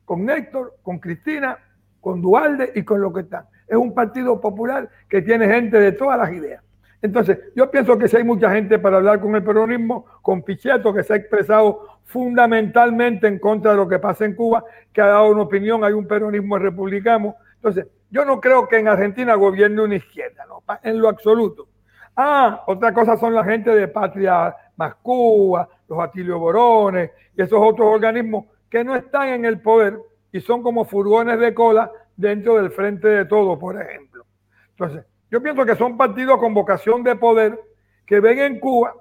[0.06, 1.58] con Néstor, con Cristina,
[2.00, 3.46] con Dualde y con lo que están.
[3.68, 6.64] Es un partido popular que tiene gente de todas las ideas.
[7.02, 10.94] Entonces, yo pienso que si hay mucha gente para hablar con el peronismo, con Pichetto,
[10.94, 15.08] que se ha expresado fundamentalmente en contra de lo que pasa en Cuba, que ha
[15.08, 17.36] dado una opinión, hay un peronismo republicano.
[17.56, 21.68] Entonces, yo no creo que en Argentina gobierne una izquierda, no, en lo absoluto.
[22.16, 27.60] Ah, otra cosa son la gente de Patria Más Cuba, los Atilio Borones y esos
[27.62, 30.00] otros organismos que no están en el poder,
[30.32, 34.26] y son como furgones de cola dentro del frente de todo, por ejemplo.
[34.72, 35.06] Entonces,
[35.36, 37.60] yo pienso que son partidos con vocación de poder
[38.06, 38.94] que ven en Cuba,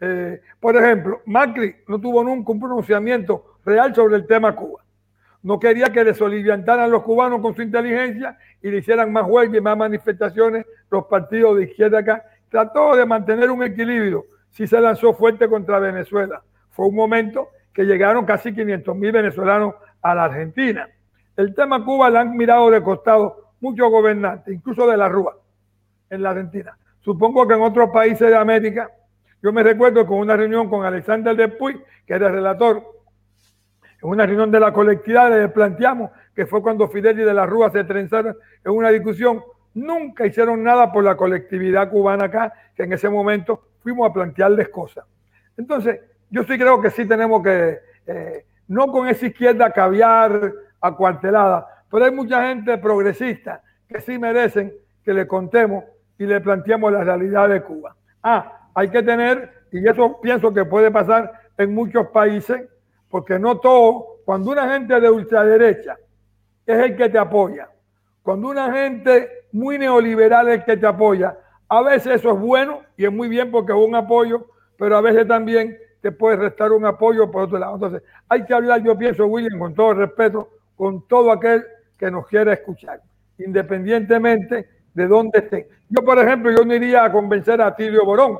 [0.00, 4.82] eh, por ejemplo, Macri no tuvo nunca un pronunciamiento real sobre el tema Cuba.
[5.42, 9.60] No quería que desoliviantaran los cubanos con su inteligencia y le hicieran más huelgas y
[9.60, 12.24] más manifestaciones los partidos de izquierda acá.
[12.48, 14.24] Trató de mantener un equilibrio.
[14.52, 16.42] Sí se lanzó fuerte contra Venezuela.
[16.70, 20.88] Fue un momento que llegaron casi 500 mil venezolanos a la Argentina.
[21.36, 25.36] El tema Cuba le han mirado de costado muchos gobernantes, incluso de la Rúa,
[26.10, 26.76] en la Argentina.
[27.00, 28.90] Supongo que en otros países de América,
[29.42, 32.82] yo me recuerdo con una reunión con Alexander Depuy, que era el relator,
[34.02, 37.46] en una reunión de la colectividad le planteamos que fue cuando Fidel y de la
[37.46, 39.42] Rúa se trenzaron en una discusión.
[39.74, 44.68] Nunca hicieron nada por la colectividad cubana acá, que en ese momento fuimos a plantearles
[44.68, 45.04] cosas.
[45.56, 46.00] Entonces,
[46.30, 52.04] yo sí creo que sí tenemos que eh, no con esa izquierda caviar acuartelada, pero
[52.04, 54.72] hay mucha gente progresista que sí merecen
[55.04, 55.84] que le contemos
[56.18, 57.96] y le planteemos la realidad de Cuba.
[58.22, 62.68] Ah, hay que tener, y eso pienso que puede pasar en muchos países,
[63.08, 65.96] porque no todo, cuando una gente de ultraderecha
[66.66, 67.68] es el que te apoya,
[68.22, 71.38] cuando una gente muy neoliberal es el que te apoya,
[71.68, 74.46] a veces eso es bueno y es muy bien porque es un apoyo,
[74.78, 77.74] pero a veces también te puede restar un apoyo por otro lado.
[77.74, 81.64] Entonces, hay que hablar, yo pienso, William, con todo respeto, con todo aquel
[81.98, 83.00] que nos quiera escuchar,
[83.38, 85.68] independientemente de dónde esté.
[85.88, 88.38] Yo, por ejemplo, yo no iría a convencer a Tilio Borón,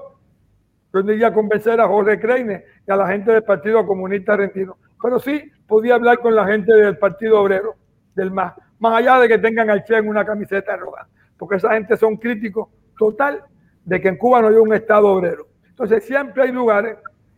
[0.93, 4.35] yo no iría a convencer a Jorge Creine y a la gente del Partido Comunista
[4.35, 7.75] Argentino, pero sí podía hablar con la gente del Partido Obrero,
[8.15, 11.07] del MAS, más allá de que tengan al Che en una camiseta roja,
[11.37, 13.43] porque esa gente son críticos total
[13.85, 15.47] de que en Cuba no hay un Estado obrero.
[15.69, 16.97] Entonces siempre hay lugares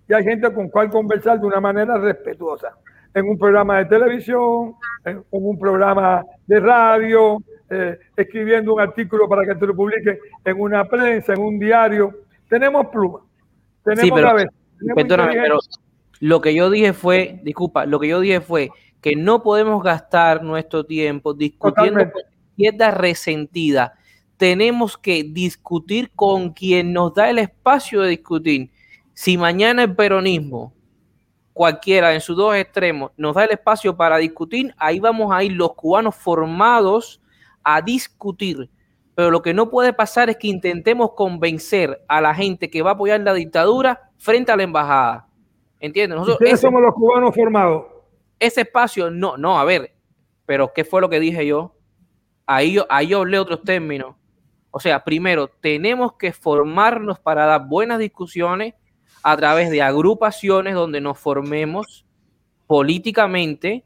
[0.08, 2.76] y hay gente con cual conversar de una manera respetuosa.
[3.14, 4.74] en un programa de televisión,
[5.04, 7.38] en, un programa de radio,
[7.70, 12.14] eh, escribiendo un artículo para que te lo publique en una prensa, en un diario.
[12.48, 13.20] Tenemos pluma.
[13.82, 14.10] Tenemos sí,
[14.94, 15.58] pero
[16.20, 18.70] lo que yo dije fue, disculpa, lo que yo dije fue
[19.00, 22.22] que no podemos gastar nuestro tiempo discutiendo con
[22.56, 23.94] izquierda resentida.
[24.36, 28.70] Tenemos que discutir con quien nos da el espacio de discutir.
[29.12, 30.74] Si mañana el peronismo
[31.52, 35.52] cualquiera en sus dos extremos nos da el espacio para discutir, ahí vamos a ir
[35.52, 37.20] los cubanos formados
[37.66, 38.70] a discutir.
[39.16, 42.90] Pero lo que no puede pasar es que intentemos convencer a la gente que va
[42.90, 45.26] a apoyar la dictadura frente a la embajada.
[45.80, 46.16] ¿Entiendes?
[46.16, 47.86] Nosotros somos los cubanos formados.
[48.38, 49.94] Ese espacio, no, no, a ver,
[50.46, 51.74] pero ¿qué fue lo que dije yo?
[52.46, 54.14] Ahí yo, ahí yo hablé otros términos.
[54.70, 58.74] O sea, primero, tenemos que formarnos para dar buenas discusiones
[59.24, 62.06] a través de agrupaciones donde nos formemos
[62.68, 63.84] políticamente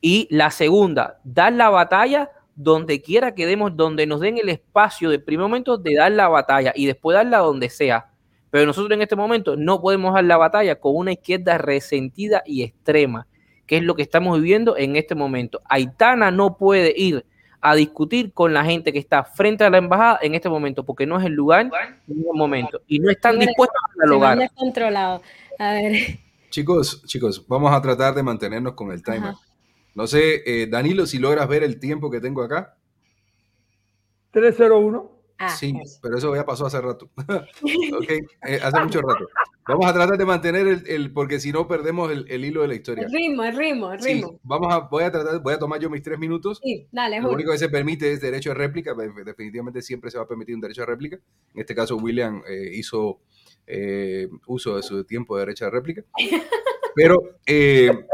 [0.00, 5.10] y la segunda, dar la batalla donde quiera que demos, donde nos den el espacio
[5.10, 8.10] de primer momento de dar la batalla y después darla donde sea.
[8.50, 12.64] Pero nosotros en este momento no podemos dar la batalla con una izquierda resentida y
[12.64, 13.28] extrema,
[13.64, 15.62] que es lo que estamos viviendo en este momento.
[15.66, 17.24] Aitana no puede ir
[17.60, 21.06] a discutir con la gente que está frente a la embajada en este momento, porque
[21.06, 21.70] no es el lugar
[22.08, 22.80] en el momento.
[22.88, 24.50] Y no están dispuestos a dialogar.
[24.56, 25.22] controlado.
[25.60, 26.18] A ver.
[26.50, 29.34] Chicos, chicos, vamos a tratar de mantenernos con el timer.
[29.98, 32.76] No sé, eh, Danilo, si logras ver el tiempo que tengo acá.
[34.30, 35.10] 301.
[35.38, 37.10] Ah, sí, pero eso ya pasó hace rato.
[37.16, 39.26] ok, eh, hace mucho rato.
[39.66, 43.06] Vamos a tratar de mantener el, porque si no perdemos el, hilo de la historia.
[43.06, 44.38] El ritmo, el ritmo, el ritmo.
[44.44, 46.60] vamos a, voy a tratar, voy a tomar yo mis tres minutos.
[46.62, 48.94] Sí, dale, Lo único que se permite es derecho de réplica.
[48.94, 51.16] Definitivamente siempre se va a permitir un derecho de réplica.
[51.54, 53.18] En este caso, William eh, hizo
[53.66, 56.04] eh, uso de su tiempo de derecho de réplica.
[56.94, 57.22] Pero,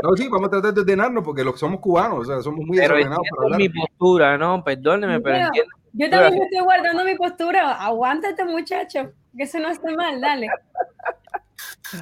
[0.03, 2.77] no, sí, vamos a tratar de ordenarnos porque los somos cubanos, o sea, somos muy
[2.77, 3.61] desordenados para hablar.
[3.61, 4.63] mi postura, ¿no?
[4.63, 7.73] Perdóneme, pero entiendo yo también me estoy guardando mi postura.
[7.75, 9.13] Aguántate, muchacho.
[9.37, 10.49] Que eso no esté mal, dale.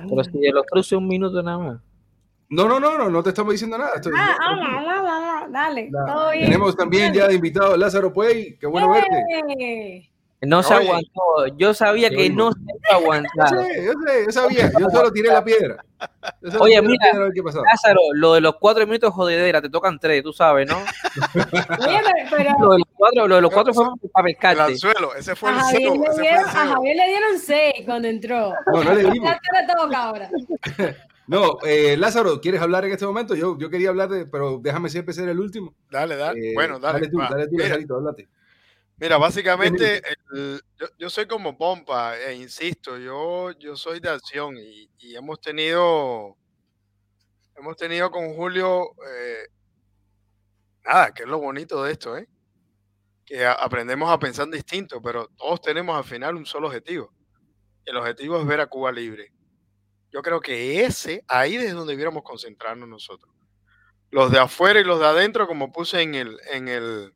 [0.08, 1.80] Pero si el otro un minuto nada más.
[2.48, 3.92] No, no, no, no, no te estamos diciendo nada.
[4.16, 5.90] ah, vamos, vamos, vamos, dale.
[6.06, 6.44] Todo bien.
[6.46, 8.58] Tenemos también ya de invitado Lázaro Puey.
[8.58, 10.10] Qué bueno verte.
[10.42, 11.46] No se aguantó.
[11.56, 13.50] Yo sabía que no se iba a aguantar.
[13.52, 14.72] Yo sé, yo sé, yo sabía.
[14.78, 15.84] Yo solo tiré la piedra.
[16.58, 20.78] Oye, mira, Lázaro, lo de los cuatro minutos jodedera, te tocan tres, tú sabes, ¿no?
[21.86, 24.62] Oye, pero, Lo de los cuatro, lo de los cuatro fue para pescarte.
[24.62, 28.08] El anzuelo, ese fue a el Javier le dieron, A Javier le dieron seis cuando
[28.08, 28.52] entró.
[28.72, 29.30] No, no le dimos.
[29.30, 30.30] le toca ahora.
[31.24, 33.36] No, eh, Lázaro, ¿quieres hablar en este momento?
[33.36, 35.72] Yo, yo quería hablar de, pero déjame siempre ser el último.
[35.88, 36.50] Dale, dale.
[36.50, 36.98] Eh, bueno, dale.
[36.98, 38.28] Dale tú, dale tú, Lázarito, háblate.
[39.02, 40.00] Mira, básicamente
[40.96, 46.36] yo, soy como Pompa, e insisto, yo, yo soy de acción y, hemos tenido
[47.56, 49.48] hemos tenido con Julio eh,
[50.84, 52.28] nada, que es lo bonito de esto, ¿eh?
[53.26, 57.12] que aprendemos a pensar distinto, pero todos tenemos al final un solo objetivo.
[57.84, 59.32] El objetivo es ver a Cuba libre.
[60.12, 63.34] Yo creo que ese, ahí es donde debiéramos concentrarnos nosotros.
[64.12, 67.12] Los de afuera y los de adentro, como puse en el, en el,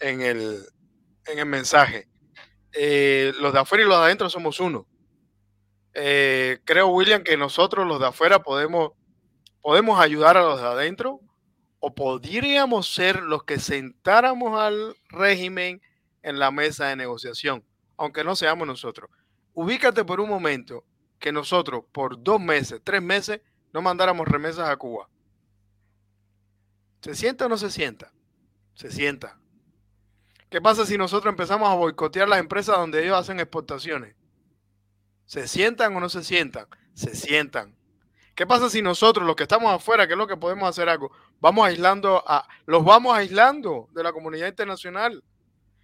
[0.00, 0.64] en el,
[1.26, 2.08] en el mensaje.
[2.72, 4.86] Eh, los de afuera y los de adentro somos uno.
[5.94, 8.92] Eh, creo, William, que nosotros los de afuera podemos,
[9.60, 11.20] podemos ayudar a los de adentro
[11.80, 15.80] o podríamos ser los que sentáramos al régimen
[16.22, 17.64] en la mesa de negociación,
[17.96, 19.10] aunque no seamos nosotros.
[19.54, 20.84] Ubícate por un momento
[21.18, 23.40] que nosotros por dos meses, tres meses,
[23.72, 25.08] no mandáramos remesas a Cuba.
[27.00, 28.12] ¿Se sienta o no se sienta?
[28.74, 29.38] Se sienta.
[30.50, 34.14] ¿Qué pasa si nosotros empezamos a boicotear las empresas donde ellos hacen exportaciones?
[35.26, 36.66] ¿Se sientan o no se sientan?
[36.94, 37.76] Se sientan.
[38.34, 41.10] ¿Qué pasa si nosotros, los que estamos afuera, que es lo que podemos hacer algo,
[41.40, 45.22] vamos aislando a, los vamos aislando de la comunidad internacional?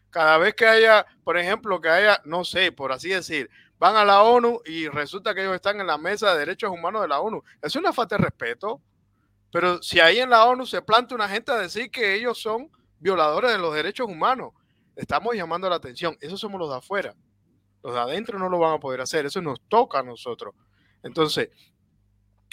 [0.09, 4.05] Cada vez que haya, por ejemplo, que haya, no sé, por así decir, van a
[4.05, 7.21] la ONU y resulta que ellos están en la mesa de derechos humanos de la
[7.21, 7.43] ONU.
[7.61, 8.81] Es una falta de respeto.
[9.51, 12.71] Pero si ahí en la ONU se planta una gente a decir que ellos son
[13.05, 14.55] violadores de los derechos humanos.
[14.97, 16.17] Estamos llamando la atención.
[16.23, 17.15] Esos somos los de afuera.
[17.83, 19.27] Los de adentro no lo van a poder hacer.
[19.27, 20.55] Eso nos toca a nosotros.
[21.03, 21.51] Entonces,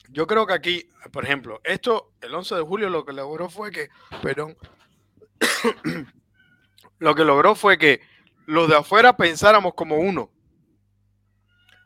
[0.09, 3.71] yo creo que aquí, por ejemplo, esto, el 11 de julio lo que logró fue
[3.71, 3.87] que,
[4.21, 4.57] perdón,
[6.99, 8.01] lo que logró fue que
[8.45, 10.31] los de afuera pensáramos como uno.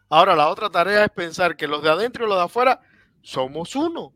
[0.09, 2.81] Ahora, la otra tarea es pensar que los de adentro y los de afuera
[3.21, 4.11] somos uno.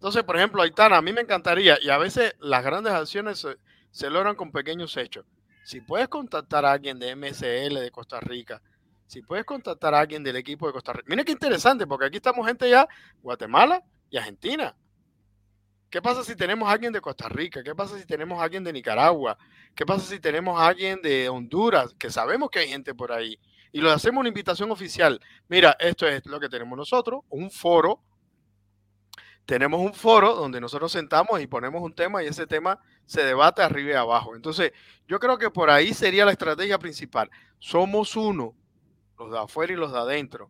[0.00, 3.46] Entonces, por ejemplo, Aitana, a mí me encantaría, y a veces las grandes acciones
[3.90, 5.26] se, logran con pequeños hechos.
[5.62, 8.62] Si puedes contactar a alguien de MSL de Costa Rica,
[9.06, 11.04] si puedes contactar a alguien del equipo de Costa Rica.
[11.06, 12.88] Mira qué interesante, porque aquí estamos gente ya,
[13.20, 14.74] Guatemala, y Argentina.
[15.90, 17.62] ¿Qué pasa si tenemos a alguien de Costa Rica?
[17.62, 19.36] ¿Qué pasa si tenemos a alguien de Nicaragua?
[19.74, 21.94] ¿Qué pasa si tenemos a alguien de Honduras?
[21.98, 23.38] Que sabemos que hay gente por ahí.
[23.70, 25.20] Y le hacemos una invitación oficial.
[25.46, 28.00] Mira, esto es lo que tenemos nosotros, un foro.
[29.50, 33.62] Tenemos un foro donde nosotros sentamos y ponemos un tema y ese tema se debate
[33.62, 34.36] arriba y abajo.
[34.36, 34.70] Entonces,
[35.08, 37.28] yo creo que por ahí sería la estrategia principal.
[37.58, 38.54] Somos uno,
[39.18, 40.48] los de afuera y los de adentro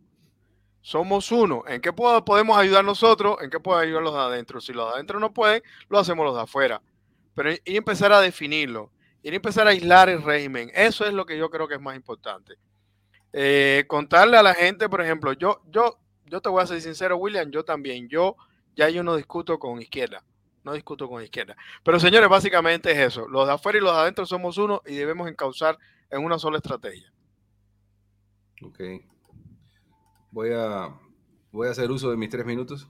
[0.82, 1.64] somos uno.
[1.66, 3.38] ¿En qué podemos ayudar nosotros?
[3.40, 4.60] ¿En qué pueden ayudar los de adentro?
[4.60, 6.82] Si los de adentro no pueden, lo hacemos los de afuera.
[7.34, 8.90] Pero y empezar a definirlo,
[9.22, 10.70] y empezar a aislar el régimen.
[10.74, 12.56] Eso es lo que yo creo que es más importante.
[13.32, 17.16] Eh, contarle a la gente, por ejemplo, yo, yo, yo te voy a ser sincero,
[17.16, 18.36] William, yo también, yo
[18.76, 20.24] ya yo no discuto con izquierda,
[20.64, 21.56] no discuto con izquierda.
[21.82, 23.28] Pero señores, básicamente es eso.
[23.28, 25.78] Los de afuera y los de adentro somos uno y debemos encauzar
[26.10, 27.12] en una sola estrategia.
[28.62, 28.80] Ok.
[30.30, 30.94] Voy a,
[31.50, 32.88] voy a hacer uso de mis tres minutos.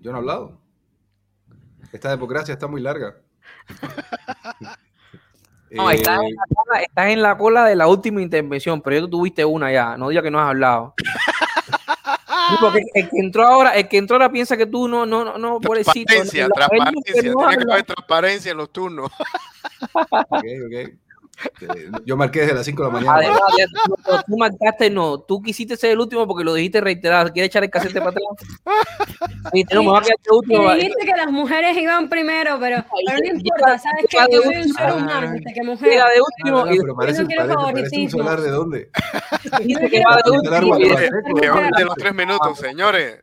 [0.00, 0.60] Yo no he hablado.
[1.92, 3.16] Esta democracia está muy larga.
[5.72, 6.18] No, estás,
[6.96, 9.96] en la cola, de la última intervención, pero ya tú tuviste una ya.
[9.96, 10.94] No digas que no has hablado.
[12.60, 15.38] Porque el que entró ahora, el que entró ahora piensa que tú no, no, no,
[15.38, 17.12] no, Transparencia, transparencia.
[17.12, 19.10] Tiene que haber transparencia en los turnos.
[20.10, 20.90] Ok, ok.
[22.04, 23.16] Yo marqué desde las 5 de la mañana.
[23.18, 25.20] Además, tú marcaste, no.
[25.20, 27.32] Tú quisiste ser el último porque lo dijiste reiterado.
[27.32, 28.24] ¿Quieres echar el casete para atrás?
[29.52, 30.74] Sí, no, me va a quedar el último.
[30.74, 33.78] dijiste que las mujeres iban primero, pero, pero no importa.
[33.78, 34.18] ¿Sabes qué?
[34.30, 35.34] Yo soy un ser humano.
[35.54, 35.90] que mujer.
[35.90, 36.64] de último.
[36.66, 38.90] No, pero parece, parece, parece un solar de dónde.
[39.64, 40.76] Dice que va de último.
[40.76, 43.20] De los tres minutos, señores.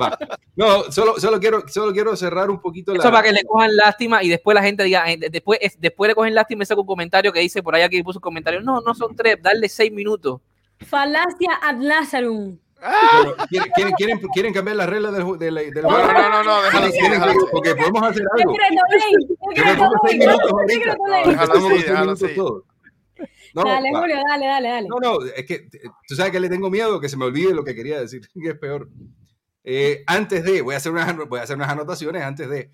[0.00, 0.18] Va.
[0.54, 4.22] No, solo, solo, quiero, solo quiero cerrar un poquito Eso para que le cojan lástima
[4.22, 7.62] y después la gente diga, después, después le cogen lástima saco un comentario que dice
[7.62, 8.60] por ahí que puso un comentario.
[8.60, 10.40] No, no son tres, darle seis minutos.
[10.78, 12.58] Falacia ad Lazarum.
[13.48, 16.86] ¿quieren, quieren, quieren, cambiar las reglas del, de la, de no, no, no, no, déjalo
[16.86, 18.54] así, Porque podemos hacer algo.
[21.24, 22.26] Déjalo así,
[23.54, 24.88] No, dale, Julio, dale, dale, dale.
[24.88, 25.68] No, no, es que
[26.06, 28.48] tú sabes que le tengo miedo que se me olvide lo que quería decir, que
[28.48, 28.88] es peor.
[29.64, 32.70] Eh, antes de, voy a, hacer unas, voy a hacer unas anotaciones antes de.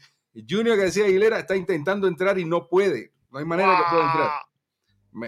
[0.49, 3.13] Junior García Aguilera está intentando entrar y no puede.
[3.33, 4.31] No hay manera que pueda entrar.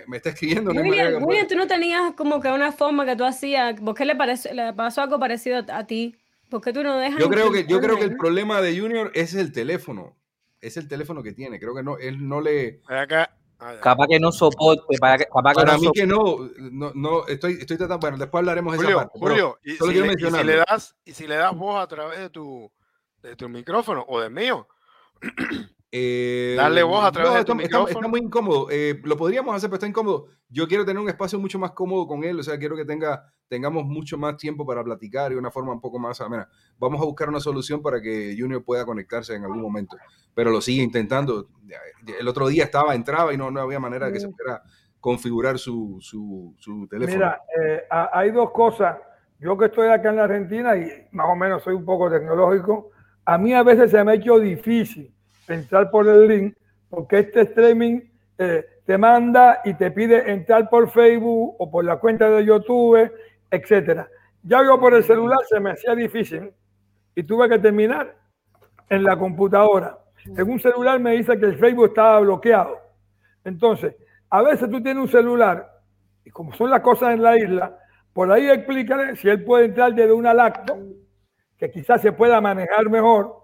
[0.06, 0.72] Me, está escribiendo.
[0.72, 3.80] No William, tú no tenías como que una forma que tú hacías.
[3.80, 6.16] ¿Por qué le, parece, le pasó algo parecido a ti?
[6.48, 7.18] ¿Por qué tú no dejas?
[7.18, 10.16] Yo creo que, yo creo que el problema de Junior es el teléfono.
[10.60, 11.58] Es el teléfono que tiene.
[11.58, 12.80] Creo que no, él no le.
[12.86, 13.36] Acá.
[13.80, 14.98] Capaz que no soporte.
[14.98, 18.00] Para, que, para mí que no, no, no, estoy, estoy tratando.
[18.00, 19.18] Bueno, después hablaremos de esa parte.
[19.18, 22.18] Julio, y, si le, y, si le, das, y si le das voz a través
[22.18, 22.70] de tu,
[23.22, 24.68] de tu micrófono o del mío,
[25.96, 28.66] eh, Darle voz a través de tu está, está, muy incómodo.
[28.68, 30.26] Eh, lo podríamos hacer, pero está incómodo.
[30.48, 32.40] Yo quiero tener un espacio mucho más cómodo con él.
[32.40, 35.80] O sea, quiero que tenga, tengamos mucho más tiempo para platicar y una forma un
[35.80, 36.48] poco más amena.
[36.78, 39.96] Vamos a buscar una solución para que Junior pueda conectarse en algún momento.
[40.34, 41.46] Pero lo sigue intentando.
[42.18, 44.64] El otro día estaba, entraba y no, no había manera de que se pudiera
[44.98, 47.18] configurar su, su, su teléfono.
[47.18, 48.96] Mira, eh, hay dos cosas.
[49.38, 52.90] Yo que estoy acá en la Argentina y más o menos soy un poco tecnológico,
[53.24, 55.13] a mí a veces se me ha hecho difícil
[55.48, 56.56] entrar por el link,
[56.88, 58.00] porque este streaming
[58.38, 63.10] eh, te manda y te pide entrar por Facebook o por la cuenta de YouTube,
[63.50, 64.08] etcétera.
[64.42, 66.52] Ya yo por el celular se me hacía difícil
[67.14, 68.14] y tuve que terminar
[68.88, 69.98] en la computadora.
[70.26, 72.78] En un celular me dice que el Facebook estaba bloqueado.
[73.44, 73.94] Entonces,
[74.30, 75.70] a veces tú tienes un celular
[76.24, 77.78] y como son las cosas en la isla,
[78.12, 80.78] por ahí explícale si él puede entrar desde una lacto,
[81.56, 83.36] que quizás se pueda manejar mejor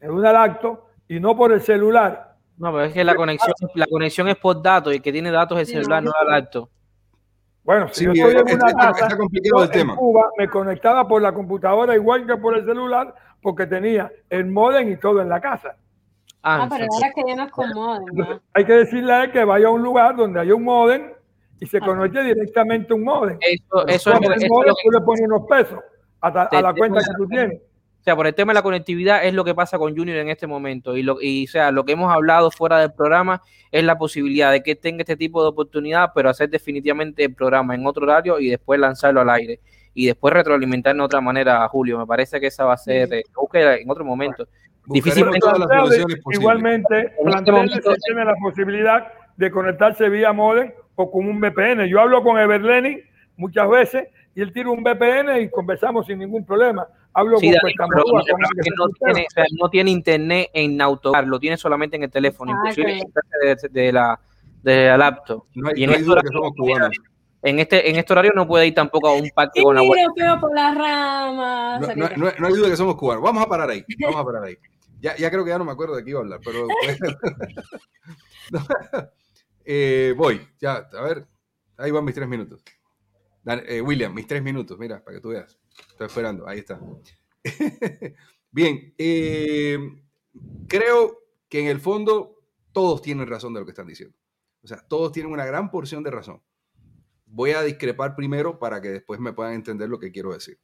[0.00, 2.34] en una lacto, y no por el celular.
[2.58, 5.30] No, pero es que la conexión, la conexión es por datos y el que tiene
[5.30, 6.70] datos es el celular, no el alto.
[7.62, 9.08] Bueno, si yo estoy en una casa,
[9.72, 13.12] en Cuba, me conectaba por la computadora igual que por el celular
[13.42, 15.76] porque tenía el modem y todo en la casa.
[16.42, 18.38] Ah, ah pero ahora que ya no es con modem.
[18.54, 21.12] Hay que decirle a él que vaya a un lugar donde haya un modem
[21.58, 23.36] y se conecte directamente un modem.
[23.40, 24.46] Eso, eso es, lo que...
[24.46, 25.80] tú le pones unos pesos
[26.20, 27.60] a la cuenta que tú tienes
[28.06, 30.46] sea, por el tema de la conectividad es lo que pasa con Junior en este
[30.46, 30.96] momento.
[30.96, 33.42] Y, lo, y sea, lo que hemos hablado fuera del programa
[33.72, 37.74] es la posibilidad de que tenga este tipo de oportunidad, pero hacer definitivamente el programa
[37.74, 39.58] en otro horario y después lanzarlo al aire.
[39.92, 41.98] Y después retroalimentar de otra manera Julio.
[41.98, 43.24] Me parece que esa va a ser, eh,
[43.54, 44.46] en otro momento.
[44.84, 45.44] Difícilmente.
[46.30, 47.12] Igualmente,
[47.74, 49.04] este tiene la posibilidad
[49.36, 51.88] de conectarse vía modem o con un VPN.
[51.88, 53.00] Yo hablo con Everleni
[53.36, 56.86] muchas veces y él tira un VPN y conversamos sin ningún problema.
[57.18, 57.50] Hablo con
[59.58, 63.04] no, tiene, internet en autocar, lo tiene solamente en el teléfono, imposible
[63.42, 64.20] de, de, la,
[64.62, 65.44] de la laptop.
[65.54, 66.94] No hay, y en duda que somos cubanos.
[67.40, 69.96] en este, en este horario no puede ir tampoco a un parque con agua.
[70.38, 71.96] por las ramas.
[71.96, 73.24] No, no, no, hay duda que somos cubanos.
[73.24, 73.82] Vamos a parar ahí.
[73.98, 74.58] Vamos a parar ahí.
[75.00, 76.66] Ya, ya creo que ya no me acuerdo de qué iba a hablar, pero.
[79.64, 81.26] eh, voy, ya, a ver.
[81.78, 82.62] Ahí van mis tres minutos.
[83.46, 85.56] Eh, William, mis tres minutos, mira, para que tú veas.
[85.90, 86.80] Estoy esperando, ahí está.
[88.50, 89.78] Bien, eh,
[90.68, 92.42] creo que en el fondo
[92.72, 94.16] todos tienen razón de lo que están diciendo.
[94.62, 96.42] O sea, todos tienen una gran porción de razón.
[97.24, 100.58] Voy a discrepar primero para que después me puedan entender lo que quiero decir.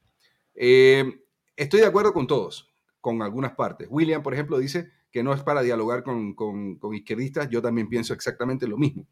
[0.54, 1.24] Eh,
[1.56, 3.88] estoy de acuerdo con todos, con algunas partes.
[3.90, 7.48] William, por ejemplo, dice que no es para dialogar con, con, con izquierdistas.
[7.48, 9.06] Yo también pienso exactamente lo mismo.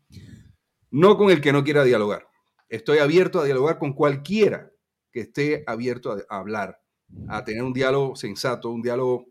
[0.91, 2.27] No con el que no quiera dialogar.
[2.69, 4.70] Estoy abierto a dialogar con cualquiera
[5.13, 6.81] que esté abierto a, hablar,
[7.29, 9.27] a tener un diálogo sensato, un diálogo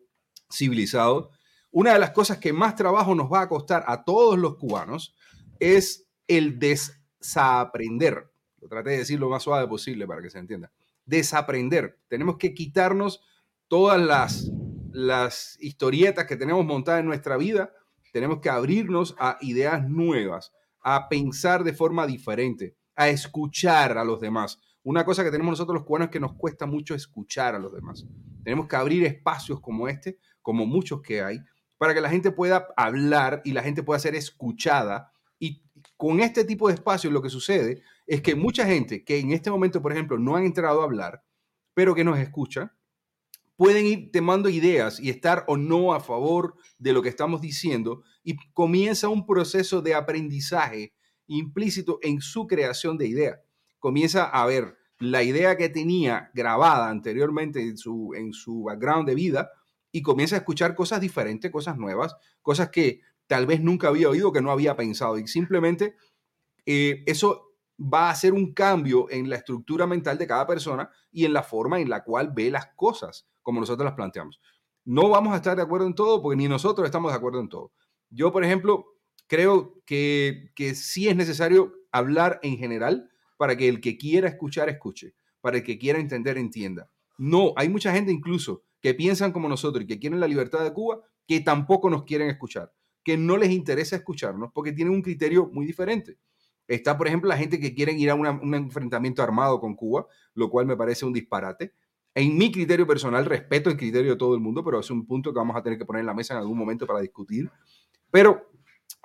[0.52, 1.32] civilizado.
[1.72, 5.16] Una de las cosas que más trabajo nos va a costar a todos los cubanos
[5.60, 8.32] es el desaprender.
[8.62, 10.72] Lo traté de decir lo más suave posible para que se entienda.
[11.06, 12.00] Desaprender.
[12.08, 13.22] Tenemos que quitarnos
[13.68, 14.02] todas
[14.92, 17.72] las, historietas que tenemos montadas en nuestra vida.
[18.12, 20.52] Tenemos que abrirnos a ideas nuevas,
[20.82, 24.60] a pensar de forma diferente, a escuchar a los demás.
[24.84, 27.74] Una cosa que tenemos nosotros los cubanos es que nos cuesta mucho escuchar a los
[27.74, 28.06] demás.
[28.44, 31.40] Tenemos que abrir espacios como este, como muchos que hay,
[31.78, 35.12] para que la gente pueda hablar y la gente pueda ser escuchada.
[35.38, 35.64] Y
[35.98, 39.52] con este tipo de espacios lo que sucede es que mucha gente que en este
[39.52, 41.24] momento, por ejemplo, no han entrado a hablar,
[41.74, 42.76] pero que nos escucha,
[43.56, 48.04] pueden ir tomando ideas y estar o no a favor de lo que estamos diciendo
[48.24, 50.94] y comienza un proceso de aprendizaje
[51.28, 53.42] implícito en su creación de idea.
[53.80, 59.16] Comienza a ver la idea que tenía grabada anteriormente en su, en su background de
[59.16, 59.50] vida
[59.92, 64.32] y comienza a escuchar cosas diferentes, cosas nuevas, cosas que tal vez nunca había oído,
[64.32, 65.18] que no había pensado.
[65.18, 65.96] Y simplemente
[66.66, 71.26] eh, eso va a hacer un cambio en la estructura mental de cada persona y
[71.26, 74.42] en la forma en la cual ve las cosas, como nosotros las planteamos.
[74.84, 77.48] No vamos a estar de acuerdo en todo, porque ni nosotros estamos de acuerdo en
[77.48, 77.72] todo.
[78.10, 78.86] Yo, por ejemplo,
[79.28, 83.10] creo que, que sí es necesario hablar en general
[83.40, 86.92] para que el que quiera escuchar, escuche, para el que quiera entender, entienda.
[87.18, 90.74] No, hay mucha gente incluso que piensan como nosotros y que quieren la libertad de
[90.74, 95.50] Cuba, que tampoco nos quieren escuchar, que no les interesa escucharnos porque tienen un criterio
[95.54, 96.18] muy diferente.
[96.68, 100.50] Está, por ejemplo, la gente que quiere ir a un enfrentamiento armado con Cuba, lo
[100.50, 101.74] cual me parece un disparate.
[102.14, 105.32] En mi criterio personal, respeto el criterio de todo el mundo, pero es un punto
[105.32, 107.50] que vamos a tener que poner en la mesa en algún momento para discutir.
[108.12, 108.50] Pero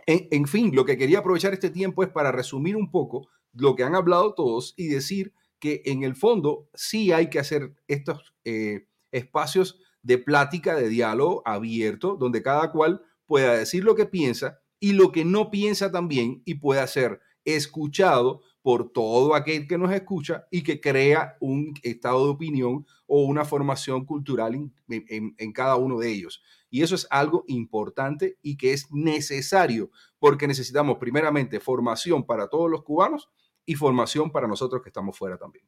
[0.07, 3.85] en, fin, lo que quería aprovechar este tiempo es para resumir un poco lo que
[3.85, 8.87] han hablado todos y decir que en el fondo sí hay que hacer estos eh,
[9.13, 14.93] espacios de plática, de diálogo abierto, donde cada cual pueda decir lo que piensa y
[14.93, 20.47] lo que no piensa también y pueda ser escuchado por todo aquel que nos escucha
[20.51, 26.11] y que crea un estado de opinión o una formación cultural en, cada uno de
[26.11, 26.43] ellos.
[26.71, 32.71] Y eso es algo importante y que es necesario porque necesitamos primeramente formación para todos
[32.71, 33.29] los cubanos
[33.67, 35.65] y formación para nosotros que estamos fuera también.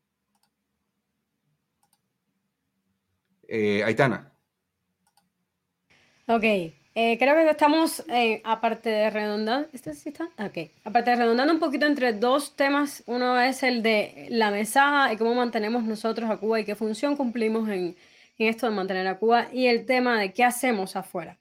[3.48, 4.32] Eh, Aitana.
[6.28, 10.24] Ok, eh, creo que estamos, eh, aparte de redondar, ¿este sí está?
[10.38, 15.12] Ok, aparte de redondando un poquito entre dos temas, uno es el de la mesada
[15.12, 17.96] y cómo mantenemos nosotros a Cuba y qué función cumplimos en,
[18.38, 21.38] en esto de mantener a Cuba, y el tema de qué hacemos afuera.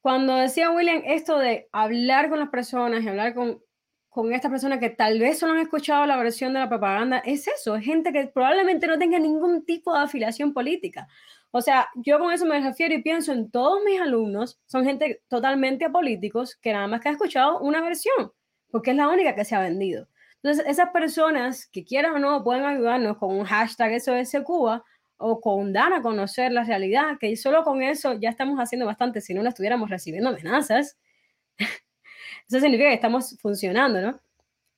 [0.00, 3.62] Cuando decía William esto de hablar con las personas y hablar con,
[4.10, 7.46] con esta persona que tal vez solo han escuchado la versión de la propaganda, es
[7.46, 11.06] eso, es gente que probablemente no tenga ningún tipo de afiliación política.
[11.52, 15.22] O sea, yo con eso me refiero y pienso en todos mis alumnos, son gente
[15.28, 18.32] totalmente apolíticos que nada más que ha escuchado una versión,
[18.70, 20.08] porque es la única que se ha vendido.
[20.42, 24.84] Entonces, esas personas que quieran o no pueden ayudarnos con un hashtag SOS Cuba
[25.18, 29.20] o con dar a conocer la realidad, que solo con eso ya estamos haciendo bastante,
[29.20, 30.98] si no, no estuviéramos recibiendo amenazas.
[32.50, 34.20] Eso significa que estamos funcionando, ¿no?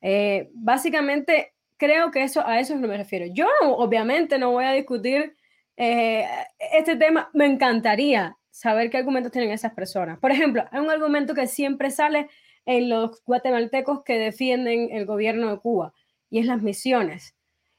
[0.01, 3.27] Eh, básicamente, creo que eso, a eso que me refiero.
[3.33, 5.35] Yo obviamente no voy a discutir
[5.77, 6.27] eh,
[6.73, 10.19] este tema me encantaría saber qué argumentos tienen esas personas.
[10.19, 12.29] Por ejemplo, hay un argumento que siempre sale
[12.67, 15.95] en los guatemaltecos que defienden el gobierno de Cuba
[16.31, 17.35] y es las misiones.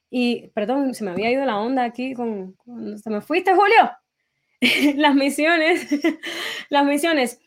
[0.10, 2.56] Y, perdón, se me había ido la onda aquí con...
[3.02, 3.92] ¿Se me fuiste, Julio?
[4.96, 5.88] las misiones,
[6.70, 7.40] las misiones.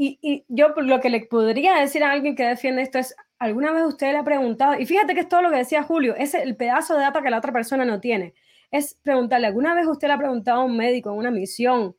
[0.00, 3.84] Y, yo lo que le podría decir a alguien que defiende esto es, ¿alguna vez
[3.84, 4.78] usted le ha preguntado?
[4.78, 7.30] Y fíjate que es todo lo que decía Julio, es el pedazo de data que
[7.30, 8.34] la otra persona no tiene
[8.70, 11.96] es preguntarle, ¿alguna vez usted le ha preguntado a un médico en una misión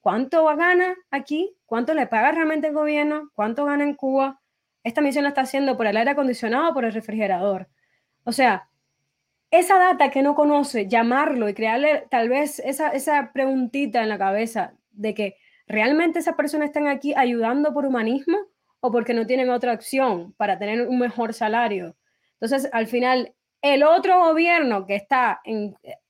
[0.00, 1.56] cuánto gana aquí?
[1.66, 3.30] ¿Cuánto le paga realmente el gobierno?
[3.34, 4.40] ¿Cuánto gana en Cuba?
[4.82, 7.68] Esta misión la está haciendo por el aire acondicionado o por el refrigerador.
[8.24, 8.68] O sea,
[9.50, 14.18] esa data que no conoce, llamarlo y crearle tal vez esa, esa preguntita en la
[14.18, 15.36] cabeza de que
[15.66, 18.36] realmente esas personas están aquí ayudando por humanismo
[18.80, 21.96] o porque no tienen otra opción para tener un mejor salario.
[22.40, 25.40] Entonces, al final, el otro gobierno que está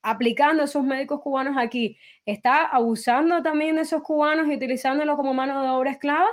[0.03, 5.63] aplicando esos médicos cubanos aquí, ¿está abusando también de esos cubanos y utilizándolos como mano
[5.63, 6.29] de obra esclava?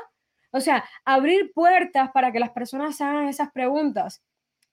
[0.52, 4.24] O sea, abrir puertas para que las personas hagan esas preguntas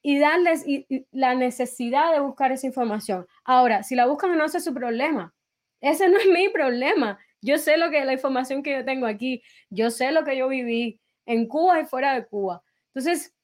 [0.01, 0.65] y darles
[1.11, 3.27] la necesidad de buscar esa información.
[3.45, 5.35] Ahora, si la buscan no, es su problema.
[5.81, 7.19] Ese no es mi problema.
[7.41, 10.49] Yo sé lo que la información que yo tengo aquí, yo sé lo que yo
[10.49, 12.63] viví en Cuba y fuera de Cuba.
[12.89, 13.35] Entonces,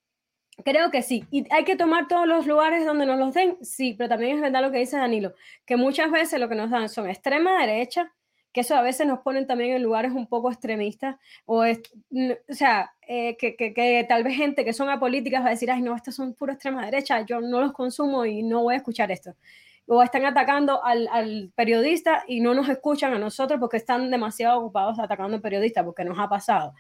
[0.65, 1.25] creo que sí.
[1.31, 4.43] Y hay que tomar todos los lugares donde nos los den, sí, pero también es
[4.43, 5.35] verdad lo que dice Danilo,
[5.67, 8.13] que muchas veces lo que nos dan son extrema derecha,
[8.53, 12.95] que eso a veces nos ponen también en lugares un poco extremistas, o, o sea,
[13.09, 15.97] eh, que, que, que, tal vez gente que son apolíticas va a decir, ay, no,
[15.97, 19.35] estos son puro extrema derecha, yo no los consumo y no voy a escuchar esto.
[19.87, 24.99] O están atacando al, periodista y no nos escuchan a nosotros porque están demasiado ocupados
[24.99, 26.73] atacando al periodista, porque nos ha pasado.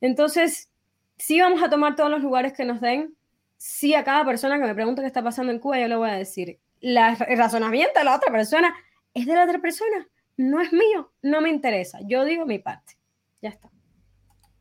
[0.00, 0.70] Entonces,
[1.16, 3.16] sí vamos a tomar todos los lugares que nos den.
[3.56, 6.10] Sí, a cada persona que me pregunte qué está pasando en Cuba, yo le voy
[6.10, 8.74] a decir, la, el razonamiento de la otra persona
[9.14, 10.06] es de la otra persona
[10.36, 11.98] no es mío, no me interesa.
[12.02, 12.94] Yo digo mi parte.
[13.40, 13.70] Ya está.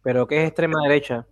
[0.04, 1.26] ¿Pero qué es extrema derecha?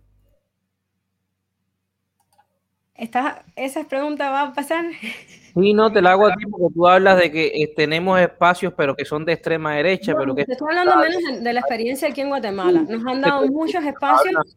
[2.94, 4.84] ¿Esta, ¿Esa pregunta va a pasar?
[5.54, 8.72] Sí, no, te la hago a ti porque tú hablas de que eh, tenemos espacios,
[8.74, 10.14] pero que son de extrema derecha.
[10.16, 10.46] pero que...
[10.46, 12.86] Te estoy hablando menos de la experiencia aquí en Guatemala.
[12.88, 14.56] Nos han dado muchos espacios.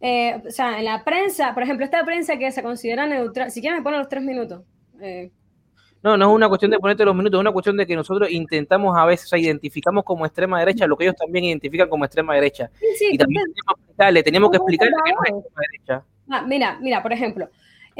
[0.00, 3.50] Eh, o sea, en la prensa, por ejemplo, esta prensa que se considera neutral.
[3.50, 4.62] Si quieres, me pone los tres minutos.
[4.98, 5.30] Eh,
[6.02, 8.30] no, no es una cuestión de ponerte los minutos, es una cuestión de que nosotros
[8.30, 12.06] intentamos a veces, o sea, identificamos como extrema derecha lo que ellos también identifican como
[12.06, 12.70] extrema derecha.
[13.10, 13.44] y también
[14.10, 16.04] le tenemos que explicar que no es extrema derecha.
[16.30, 17.50] Ah, mira, mira, por ejemplo,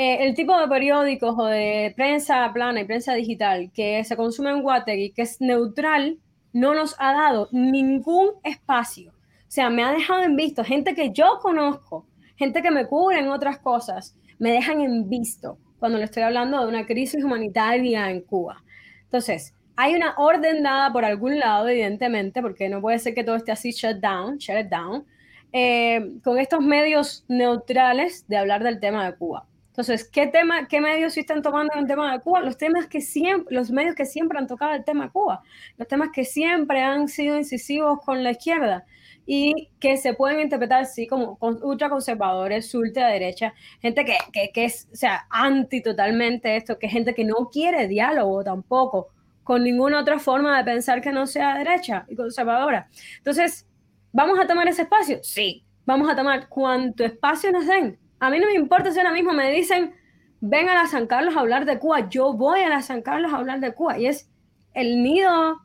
[0.03, 4.49] eh, el tipo de periódicos o de prensa plana y prensa digital que se consume
[4.49, 6.17] en Guategui, que es neutral,
[6.55, 9.11] no nos ha dado ningún espacio.
[9.11, 12.07] O sea, me ha dejado en visto gente que yo conozco,
[12.37, 16.63] gente que me cubre en otras cosas, me dejan en visto cuando le estoy hablando
[16.63, 18.65] de una crisis humanitaria en Cuba.
[19.03, 23.37] Entonces, hay una orden dada por algún lado, evidentemente, porque no puede ser que todo
[23.37, 25.05] esté así shut down, shut it down,
[25.53, 29.47] eh, con estos medios neutrales de hablar del tema de Cuba.
[29.71, 32.41] Entonces, ¿qué, tema, ¿qué medios sí están tomando el tema de Cuba?
[32.41, 35.43] Los, temas que siempre, los medios que siempre han tocado el tema de Cuba,
[35.77, 38.85] los temas que siempre han sido incisivos con la izquierda
[39.27, 44.97] y que se pueden interpretar así como ultraconservadores, ultraderecha, gente que, que, que es, o
[44.97, 49.09] sea, anti totalmente esto, que gente que no quiere diálogo tampoco
[49.45, 52.89] con ninguna otra forma de pensar que no sea derecha y conservadora.
[53.19, 53.67] Entonces,
[54.13, 55.21] ¿vamos a tomar ese espacio?
[55.23, 57.99] Sí, vamos a tomar cuanto espacio nos den.
[58.21, 59.95] A mí no me importa si ahora mismo me dicen,
[60.41, 63.33] ven a la San Carlos a hablar de Cuba, yo voy a la San Carlos
[63.33, 64.31] a hablar de Cuba y es
[64.75, 65.61] el nido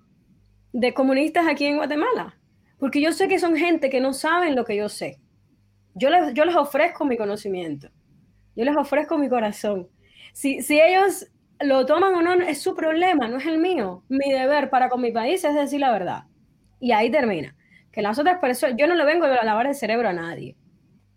[0.74, 2.38] de comunistas aquí en Guatemala.
[2.80, 5.20] Porque yo sé que son gente que no saben lo que yo sé.
[5.94, 7.90] Yo les, yo les ofrezco mi conocimiento.
[8.56, 9.88] Yo les ofrezco mi corazón.
[10.34, 11.28] Si, si ellos
[11.60, 14.04] lo toman o no, es su problema, no es el mío.
[14.10, 16.24] Mi deber para con mi país es decir la verdad.
[16.80, 17.56] Y ahí termina.
[17.92, 20.58] Que las otras personas, yo no le vengo a lavar el cerebro a nadie.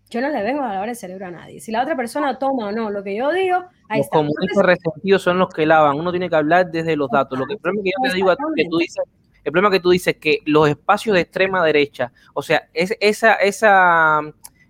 [0.09, 1.59] Yo no le vengo a lavar el cerebro a nadie.
[1.59, 3.57] Si la otra persona toma o no lo que yo digo,
[3.89, 4.17] ahí los está.
[4.17, 5.97] Los comunistas resentidos son los que lavan.
[5.97, 7.37] Uno tiene que hablar desde los datos.
[7.37, 9.03] Lo que, que yo te digo a ti, que tú dices,
[9.43, 13.33] el problema que tú dices que los espacios de extrema derecha, o sea, es, esa,
[13.35, 14.21] esa,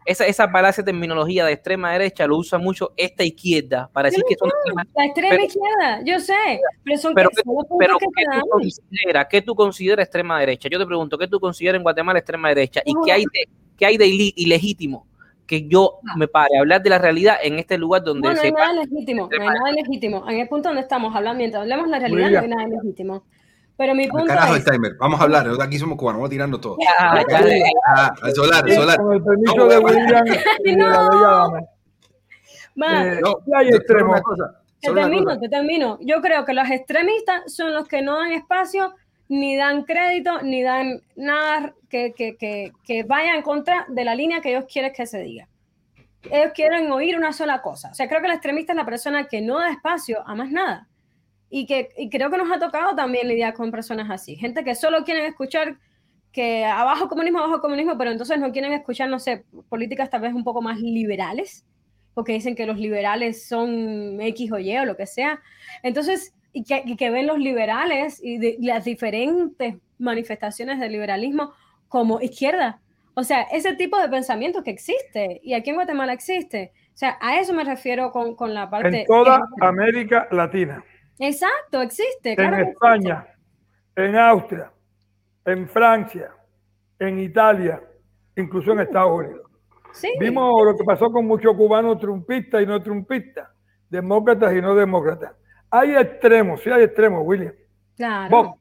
[0.05, 4.35] esa, esa de terminología de extrema derecha lo usa mucho esta izquierda para decir que
[4.35, 7.41] son extrema, la extrema izquierda, yo sé, pero son pero, que,
[7.79, 8.05] pero ¿qué,
[8.39, 10.69] tú consideras, ¿qué tú consideras extrema derecha?
[10.69, 12.81] Yo te pregunto, ¿qué tú consideras en Guatemala extrema derecha?
[12.85, 15.08] ¿Y qué hay de, qué hay de ilegítimo?
[15.49, 18.39] Que yo me pare a hablar de la realidad en este lugar donde no, no
[18.39, 20.29] hay nada legítimo, no hay nada legítimo.
[20.29, 23.23] En el punto donde estamos hablando, mientras hablemos de la realidad, no hay nada legítimo.
[23.75, 24.63] Pero mi punto Carajo es...
[24.63, 24.95] el timer.
[24.99, 25.47] Vamos a hablar.
[25.59, 26.19] Aquí somos cubanos.
[26.19, 26.77] Vamos tirando todo.
[26.99, 27.23] Ah,
[27.87, 28.97] ah, al solar, al solar.
[28.97, 30.25] Con el permiso no, de William.
[30.77, 31.57] no.
[32.85, 34.13] Eh, no, hay extremo.
[34.79, 35.97] Te termino, te termino.
[36.01, 38.93] Yo creo que los extremistas son los que no dan espacio,
[39.29, 42.35] ni dan crédito, ni dan nada que, que,
[42.83, 45.47] que, vaya en contra de la línea que ellos quieren que se diga.
[46.23, 47.91] Ellos quieren oír una sola cosa.
[47.91, 50.51] O sea, creo que el extremista es la persona que no da espacio a más
[50.51, 50.87] nada
[51.49, 54.75] y que y creo que nos ha tocado también lidiar con personas así, gente que
[54.75, 55.77] solo quieren escuchar
[56.31, 60.33] que abajo comunismo, abajo comunismo, pero entonces no quieren escuchar, no sé, políticas tal vez
[60.33, 61.65] un poco más liberales,
[62.13, 65.41] porque dicen que los liberales son X o Y o lo que sea.
[65.81, 71.53] Entonces, y que, y que ven los liberales y de, las diferentes manifestaciones del liberalismo
[71.87, 72.81] como izquierda.
[73.13, 77.39] O sea, ese tipo de pensamiento que existe y aquí en Guatemala existe sea, a
[77.39, 79.01] eso me refiero con, con la parte...
[79.01, 80.83] En toda América Latina.
[81.17, 82.33] Exacto, existe.
[82.33, 83.25] en España,
[83.95, 84.69] en Austria,
[85.45, 86.29] en Francia,
[86.99, 87.81] en Italia,
[88.35, 89.49] incluso en Estados Unidos.
[90.19, 93.47] Vimos lo que pasó con muchos cubanos trumpistas y no trumpistas,
[93.89, 95.38] demócratas y no demócratas.
[95.71, 97.53] Hay extremos, sí hay extremos, William.
[97.95, 98.55] Claro.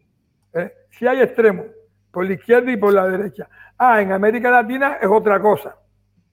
[0.52, 0.72] ¿eh?
[0.90, 1.66] Sí hay extremos,
[2.10, 3.48] por la izquierda y por la derecha.
[3.78, 5.76] Ah, en América Latina es otra cosa,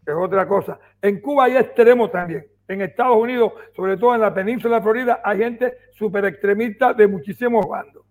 [0.06, 0.80] es otra cosa.
[1.02, 2.46] En Cuba hay extremos también.
[2.68, 7.08] En Estados Unidos, sobre todo en la península de Florida, hay gente súper extremista de
[7.08, 8.04] muchísimos bandos.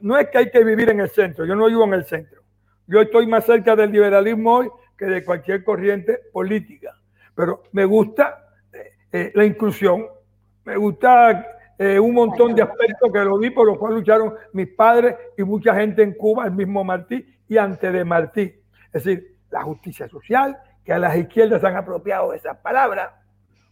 [0.00, 2.42] No es que hay que vivir en el centro, yo no vivo en el centro.
[2.86, 6.94] Yo estoy más cerca del liberalismo hoy que de cualquier corriente política.
[7.34, 10.06] Pero me gusta eh, eh, la inclusión,
[10.64, 14.66] me gusta eh, un montón de aspectos que lo vi por los cuales lucharon mis
[14.68, 18.52] padres y mucha gente en Cuba, el mismo Martí y antes de Martí.
[18.92, 23.10] Es decir, la justicia social, que a las izquierdas se han apropiado esas palabras,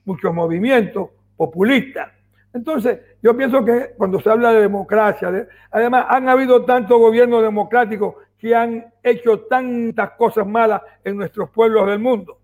[0.05, 2.13] muchos movimientos populistas.
[2.55, 8.15] Entonces, yo pienso que cuando se habla de democracia, además han habido tantos gobiernos democráticos
[8.39, 12.39] que han hecho tantas cosas malas en nuestros pueblos del mundo.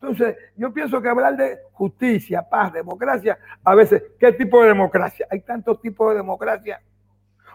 [0.00, 5.26] Entonces, yo pienso que hablar de justicia, paz, democracia, a veces, ¿qué tipo de democracia?
[5.30, 6.80] Hay tantos tipos de democracia.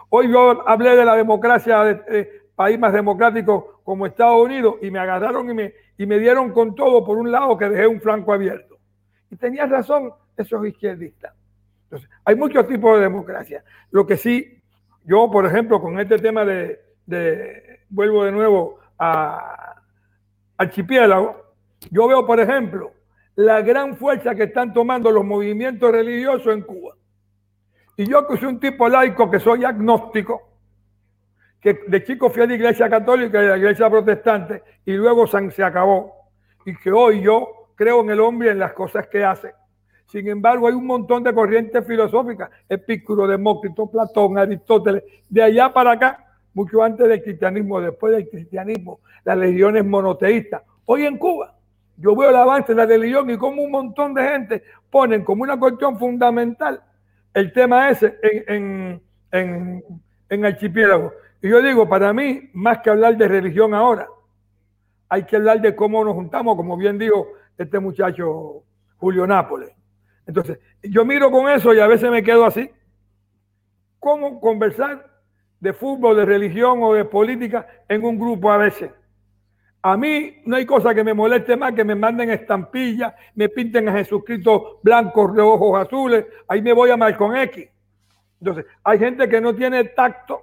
[0.09, 4.99] Hoy yo hablé de la democracia de, país más democrático como Estados Unidos y me
[4.99, 8.31] agarraron y me, y me dieron con todo por un lado que dejé un flanco
[8.31, 8.77] abierto.
[9.31, 11.34] Y tenía razón esos izquierdistas.
[11.85, 13.63] Entonces, hay muchos tipos de democracia.
[13.89, 14.61] Lo que sí,
[15.03, 19.81] yo, por ejemplo, con este tema de, de vuelvo de nuevo a
[20.57, 21.44] archipiélago,
[21.91, 22.91] yo veo, por ejemplo,
[23.36, 26.95] la gran fuerza que están tomando los movimientos religiosos en Cuba.
[27.98, 30.41] Y yo que soy un tipo laico, que soy agnóstico,
[31.62, 35.26] que de chico fui a la iglesia católica y a la iglesia protestante, y luego
[35.28, 36.14] se acabó.
[36.66, 39.53] Y que hoy yo creo en el hombre y en las cosas que hace.
[40.07, 45.94] Sin embargo, hay un montón de corrientes filosóficas, Epicuro, Demócrito, Platón, Aristóteles, de allá para
[45.94, 50.62] acá, mucho antes del cristianismo, después del cristianismo, las religiones monoteístas.
[50.86, 51.55] Hoy en Cuba,
[51.97, 55.43] yo veo el avance de la religión y como un montón de gente ponen como
[55.43, 56.81] una cuestión fundamental
[57.34, 59.01] el tema ese en,
[59.31, 59.84] en,
[60.30, 61.13] en archipiélago.
[61.41, 64.07] Y yo digo, para mí, más que hablar de religión ahora,
[65.09, 67.27] hay que hablar de cómo nos juntamos, como bien dijo
[67.57, 68.63] este muchacho
[68.97, 69.72] Julio Nápoles.
[70.26, 72.69] Entonces, yo miro con eso y a veces me quedo así.
[73.99, 75.05] ¿Cómo conversar
[75.59, 78.91] de fútbol, de religión o de política en un grupo a veces?
[79.88, 83.88] A mí no hay cosa que me moleste más que me manden estampillas, me pinten
[83.88, 87.70] a Jesucristo blancos, de ojos azules, ahí me voy a mal con X.
[88.40, 90.41] Entonces, hay gente que no tiene tacto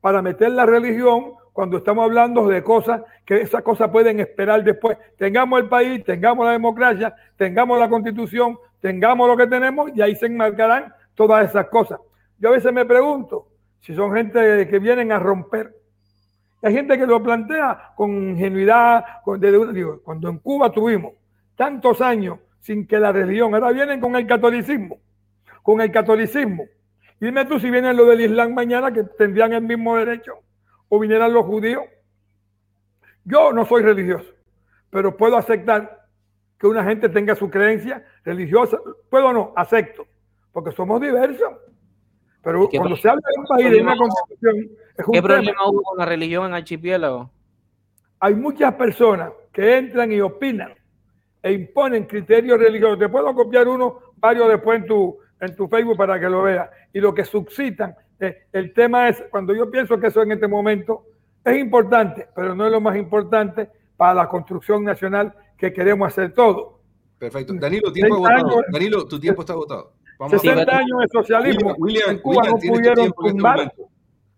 [0.00, 4.96] para meter la religión cuando estamos hablando de cosas que esas cosas pueden esperar después.
[5.18, 10.14] Tengamos el país, tengamos la democracia, tengamos la constitución, tengamos lo que tenemos y ahí
[10.14, 11.98] se enmarcarán todas esas cosas.
[12.38, 13.48] Yo a veces me pregunto
[13.80, 15.74] si son gente que vienen a romper.
[16.66, 19.04] Hay gente que lo plantea con ingenuidad,
[19.72, 21.12] digo, cuando en Cuba tuvimos
[21.54, 24.98] tantos años sin que la religión, ahora vienen con el catolicismo,
[25.62, 26.64] con el catolicismo.
[27.20, 30.40] Dime tú si vienen lo del Islam mañana que tendrían el mismo derecho
[30.88, 31.84] o vinieran los judíos.
[33.24, 34.32] Yo no soy religioso,
[34.90, 36.08] pero puedo aceptar
[36.58, 38.76] que una gente tenga su creencia religiosa.
[39.08, 40.04] Puedo o no, acepto,
[40.50, 41.48] porque somos diversos.
[42.46, 44.70] Pero cuando se habla de un país, de una constitución,
[45.12, 47.28] ¿Qué problema hubo con la religión en archipiélago?
[48.20, 50.72] Hay muchas personas que entran y opinan
[51.42, 53.00] e imponen criterios religiosos.
[53.00, 56.70] Te puedo copiar uno, varios después en tu, en tu Facebook para que lo veas.
[56.92, 60.46] Y lo que suscitan eh, el tema es, cuando yo pienso que eso en este
[60.46, 61.02] momento
[61.44, 66.32] es importante, pero no es lo más importante para la construcción nacional que queremos hacer
[66.32, 66.78] todo.
[67.18, 67.54] Perfecto.
[67.54, 68.62] Danilo, tiempo agotado.
[68.70, 69.96] Danilo, tu tiempo está agotado.
[70.28, 71.74] 60 años de socialismo.
[71.78, 73.72] William, en Cuba no pudieron este tumbar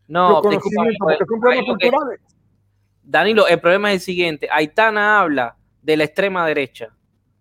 [0.09, 0.41] no,
[3.03, 4.49] Danilo, el problema es el siguiente.
[4.51, 6.89] Aitana habla de la extrema derecha.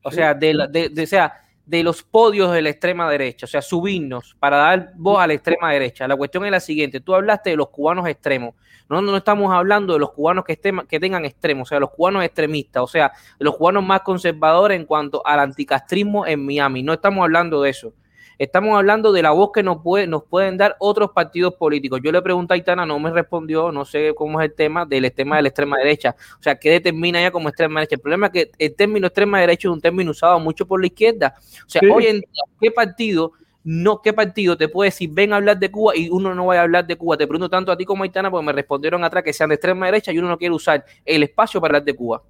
[0.04, 3.62] O sea, de, de, de, sea, de los podios de la extrema derecha, o sea,
[3.62, 6.08] subirnos para dar voz a la extrema derecha.
[6.08, 8.56] La cuestión es la siguiente, tú hablaste de los cubanos extremos,
[8.90, 11.90] no, no estamos hablando de los cubanos que, estén, que tengan extremos, o sea, los
[11.90, 16.94] cubanos extremistas, o sea, los cubanos más conservadores en cuanto al anticastrismo en Miami, no
[16.94, 17.94] estamos hablando de eso.
[18.40, 22.00] Estamos hablando de la voz que nos, puede, nos pueden dar otros partidos políticos.
[22.04, 25.12] Yo le pregunté a Aitana, no me respondió, no sé cómo es el tema del
[25.12, 26.16] tema de la extrema derecha.
[26.40, 27.96] O sea, ¿qué determina ya como extrema derecha?
[27.96, 30.88] El problema es que el término extrema derecha es un término usado mucho por la
[30.88, 31.34] izquierda.
[31.66, 33.32] O sea, hoy en día, ¿qué partido
[33.70, 36.62] no qué partido te puede decir ven a hablar de Cuba y uno no vaya
[36.62, 37.18] a hablar de Cuba.
[37.18, 39.56] Te pregunto tanto a ti como a Aitana porque me respondieron atrás que sean de
[39.56, 42.22] extrema derecha y uno no quiere usar el espacio para hablar de Cuba.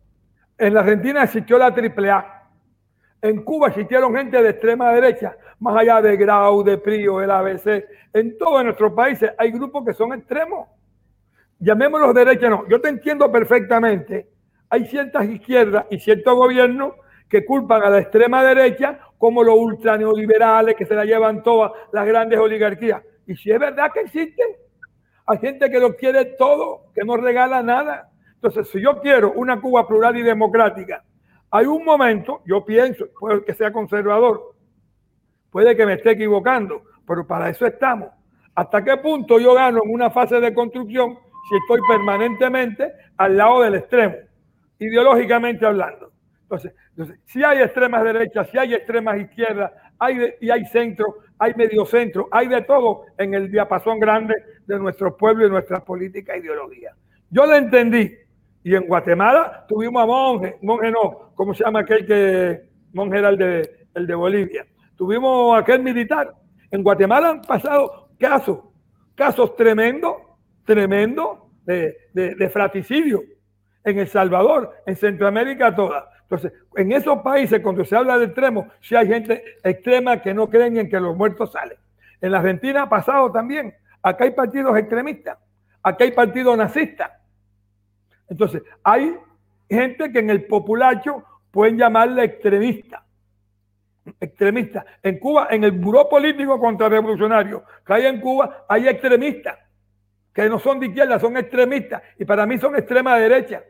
[0.58, 2.50] En la Argentina existió la AAA.
[3.22, 7.86] En Cuba existieron gente de extrema derecha, más allá de Grau, de Prio, el ABC.
[8.14, 10.68] En todos nuestros países hay grupos que son extremos.
[11.60, 12.68] Llamémoslos derecha, no.
[12.68, 14.30] Yo te entiendo perfectamente.
[14.70, 16.94] Hay ciertas izquierdas y ciertos gobiernos
[17.30, 21.72] que culpan a la extrema derecha como los ultra neoliberales que se la llevan todas
[21.92, 23.02] las grandes oligarquías.
[23.26, 24.48] Y si es verdad que existen,
[25.26, 28.10] hay gente que lo quiere todo, que no regala nada.
[28.36, 31.04] Entonces, si yo quiero una Cuba plural y democrática,
[31.50, 34.56] hay un momento, yo pienso, puede que sea conservador,
[35.52, 38.10] puede que me esté equivocando, pero para eso estamos.
[38.56, 41.18] ¿Hasta qué punto yo gano en una fase de construcción
[41.50, 44.16] si estoy permanentemente al lado del extremo,
[44.80, 46.12] ideológicamente hablando?
[46.42, 46.74] Entonces,
[47.26, 52.30] si hay extremas derechas, si hay extremas izquierdas, hay y hay centro, hay medio centro,
[52.32, 54.34] hay de todo en el diapasón grande
[54.66, 56.94] de nuestro pueblo y nuestra política e ideología.
[57.30, 58.12] Yo lo entendí,
[58.64, 62.62] y en Guatemala tuvimos a Monje, Monje no, ¿cómo se llama aquel que,
[62.94, 64.66] Monje era el de, el de Bolivia?
[64.98, 66.34] Tuvimos aquel militar.
[66.72, 68.60] En Guatemala han pasado casos,
[69.16, 70.16] casos tremendos,
[70.66, 73.22] tremendos de, de, fratricidio.
[73.84, 76.10] En El Salvador, en Centroamérica toda.
[76.24, 80.50] Entonces, en esos países, cuando se habla de extremos, sí hay gente extrema que no
[80.50, 81.78] creen en que los muertos salen.
[82.20, 83.74] En la Argentina ha pasado también.
[84.02, 85.38] Acá hay partidos extremistas.
[85.82, 87.12] Acá hay partidos nazistas.
[88.28, 89.16] Entonces, hay
[89.70, 93.07] gente que en el populacho pueden llamarle extremista.
[94.20, 94.86] Extremista.
[95.04, 99.58] En Cuba, en el Buró Político Contrarrevolucionario que hay en Cuba, hay extremistas
[100.34, 102.04] que no son de izquierda, son extremistas.
[102.20, 103.64] Y para mí son extrema derecha.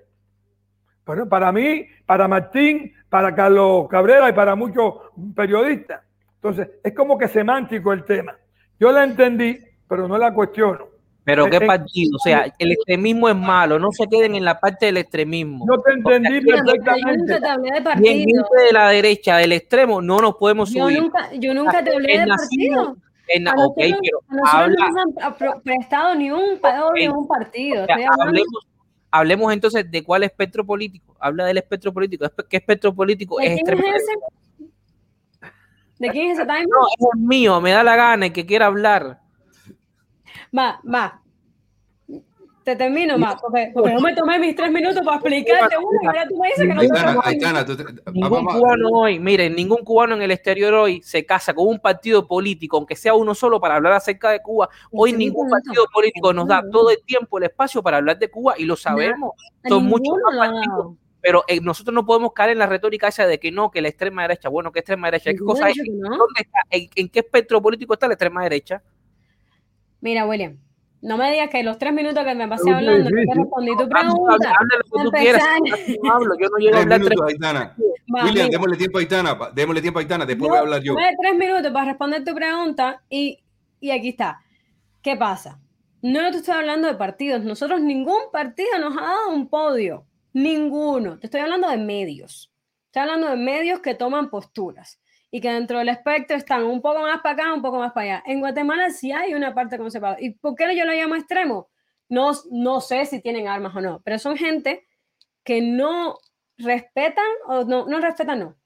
[1.05, 4.95] Pero para mí, para Martín, para Carlos Cabrera y para muchos
[5.33, 6.01] periodistas.
[6.35, 8.35] Entonces, es como que semántico el tema.
[8.77, 9.57] Yo la entendí,
[9.87, 10.96] pero no la cuestiono.
[11.27, 14.85] Pero qué partido, o sea, el extremismo es malo, no se queden en la parte
[14.85, 15.65] del extremismo.
[15.67, 17.37] No te entendí perfectamente.
[18.01, 20.95] Y en de la derecha, del extremo, no nos podemos subir.
[20.95, 22.95] Yo nunca, yo nunca te hablé de partido.
[23.27, 27.09] En, a okay, pero habla, no han prestado ni un, okay.
[27.09, 27.83] ni un partido.
[27.83, 28.67] O sea, hablemos,
[29.11, 31.13] hablemos, entonces de cuál espectro político.
[31.19, 32.25] Habla del espectro político.
[32.49, 33.83] ¿Qué espectro político es extremo?
[35.99, 36.61] ¿De quién es ese time?
[36.61, 39.26] No, es mío, me da la gana, el que quiera hablar.
[40.55, 41.21] Va, va.
[42.63, 46.27] Te termino más, porque, yo me tomé mis tres minutos para explicarte uno y ahora
[46.27, 50.73] tú me dices que no te Ningún cubano hoy, miren, ningún cubano en el exterior
[50.73, 54.41] hoy se casa con un partido político, aunque sea uno solo para hablar acerca de
[54.41, 54.67] Cuba.
[54.91, 58.55] Hoy ningún partido político nos da todo el tiempo el espacio para hablar de Cuba
[58.57, 59.31] y lo sabemos.
[59.65, 60.97] Son muchos partidos
[61.27, 63.89] pero eh, nosotros no podemos caer en la retórica esa de que no, que la
[63.89, 65.75] extrema derecha, bueno, que extrema derecha, ¿qué cosa es?
[65.75, 66.59] ¿Dónde está?
[66.69, 68.81] ¿En, qué espectro político está la extrema derecha?
[70.01, 70.57] Mira, William,
[71.01, 73.87] no me digas que los tres minutos que me pasé hablando, no te respondí tu
[73.87, 74.53] pregunta.
[74.59, 75.43] Habla lo que tú quieras.
[75.87, 77.73] Yo hablo, yo no llego a hablar tres minutos,
[78.23, 80.95] William, démosle tiempo a Aitana, démosle tiempo a Aitana, después voy a hablar yo.
[80.95, 83.39] Tres minutos para responder tu pregunta y,
[83.79, 84.39] y aquí está.
[85.01, 85.59] ¿Qué pasa?
[86.01, 87.43] No te estoy hablando de partidos.
[87.43, 90.05] Nosotros ningún partido nos ha dado un podio.
[90.33, 91.19] Ninguno.
[91.19, 92.51] Te estoy hablando de medios.
[92.85, 94.99] Estoy hablando de medios que toman posturas
[95.37, 98.15] y que dentro del espectro están un poco más para acá, un poco más para
[98.15, 98.23] allá.
[98.25, 100.19] En Guatemala sí hay una parte conservadora.
[100.19, 101.69] ¿Y por qué yo lo llamo extremo?
[102.09, 104.87] No, no sé si tienen armas o no, pero son gente
[105.43, 106.17] que no
[106.57, 108.57] respetan o no, no respetan, no.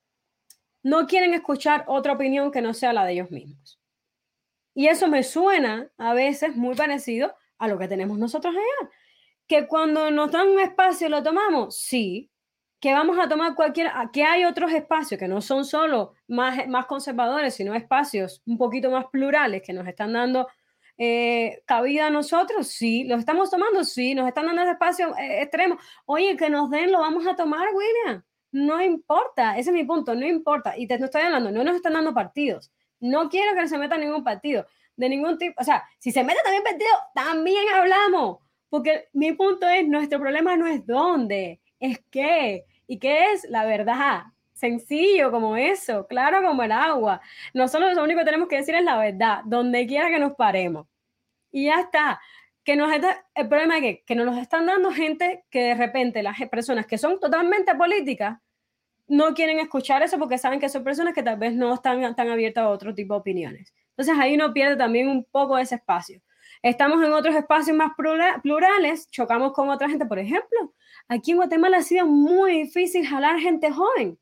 [0.81, 3.81] No quieren escuchar otra opinión que no sea la de ellos mismos.
[4.73, 8.91] Y eso me suena a veces muy parecido a lo que tenemos nosotros allá.
[9.45, 12.31] Que cuando nos dan un espacio lo tomamos, sí,
[12.81, 16.87] que vamos a tomar cualquier, que hay otros espacios que no son solo más, más
[16.87, 20.47] conservadores, sino espacios un poquito más plurales que nos están dando
[20.97, 25.41] eh, cabida a nosotros, sí, los estamos tomando, sí, nos están dando ese espacio eh,
[25.41, 25.77] extremo.
[26.05, 28.23] Oye, que nos den, lo vamos a tomar, William.
[28.51, 30.77] No importa, ese es mi punto, no importa.
[30.77, 32.71] Y te no estoy hablando, no nos están dando partidos.
[32.99, 35.59] No quiero que se meta ningún partido, de ningún tipo.
[35.59, 38.39] O sea, si se mete también partido, también hablamos.
[38.69, 42.65] Porque mi punto es, nuestro problema no es dónde, es qué.
[42.87, 44.23] ¿Y qué es la verdad?
[44.53, 47.21] Sencillo como eso, claro como el agua.
[47.53, 50.87] Nosotros lo único que tenemos que decir es la verdad, donde quiera que nos paremos.
[51.51, 52.21] Y ya está.
[52.63, 56.21] Que nos está, el problema es que, que nos están dando gente que de repente
[56.21, 58.37] las personas que son totalmente políticas
[59.07, 62.29] no quieren escuchar eso porque saben que son personas que tal vez no están tan
[62.29, 63.73] abiertas a otro tipo de opiniones.
[63.89, 66.21] Entonces ahí uno pierde también un poco ese espacio.
[66.61, 67.91] Estamos en otros espacios más
[68.41, 70.73] plurales, chocamos con otra gente, por ejemplo,
[71.07, 74.19] Aquí en Guatemala ha sido muy difícil jalar gente joven,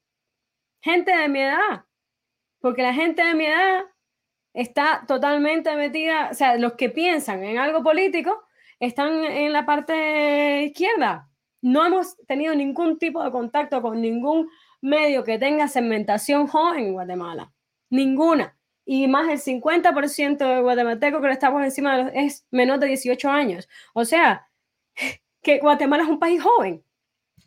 [0.81, 1.85] gente de mi edad,
[2.59, 3.85] porque la gente de mi edad
[4.53, 8.43] está totalmente metida, o sea, los que piensan en algo político
[8.79, 11.29] están en la parte izquierda.
[11.61, 14.49] No hemos tenido ningún tipo de contacto con ningún
[14.81, 17.51] medio que tenga segmentación joven en Guatemala.
[17.89, 18.57] Ninguna.
[18.85, 23.29] Y más del 50% de guatemaltecos que estamos encima de los, es menor de 18
[23.29, 23.69] años.
[23.93, 24.48] O sea,
[25.57, 26.83] Guatemala es un país joven,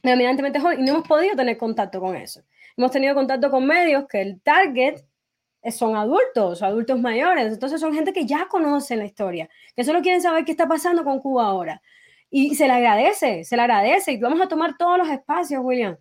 [0.02, 2.42] eminentemente joven, y no hemos podido tener contacto con eso.
[2.76, 4.96] Hemos tenido contacto con medios que el target
[5.70, 10.20] son adultos, adultos mayores, entonces son gente que ya conoce la historia, que solo quieren
[10.20, 11.80] saber qué está pasando con Cuba ahora.
[12.30, 15.96] Y se le agradece, se le agradece, y vamos a tomar todos los espacios, William.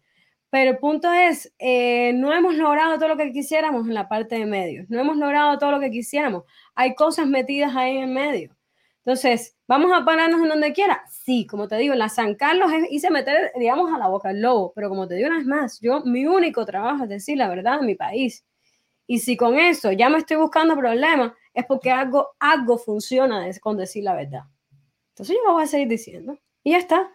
[0.49, 4.35] Pero el punto es, eh, no hemos logrado todo lo que quisiéramos en la parte
[4.35, 6.43] de medios, no hemos logrado todo lo que quisiéramos.
[6.75, 8.55] Hay cosas metidas ahí en medio.
[9.05, 11.03] Entonces, ¿vamos a pararnos en donde quiera?
[11.23, 14.41] Sí, como te digo, en la San Carlos hice meter, digamos, a la boca el
[14.41, 17.47] lobo, pero como te digo una vez más, yo, mi único trabajo es decir la
[17.47, 18.43] verdad en mi país.
[19.05, 23.77] Y si con eso ya me estoy buscando problemas, es porque algo, algo funciona con
[23.77, 24.45] decir la verdad.
[25.09, 26.39] Entonces yo lo voy a seguir diciendo.
[26.63, 27.11] Y ya está.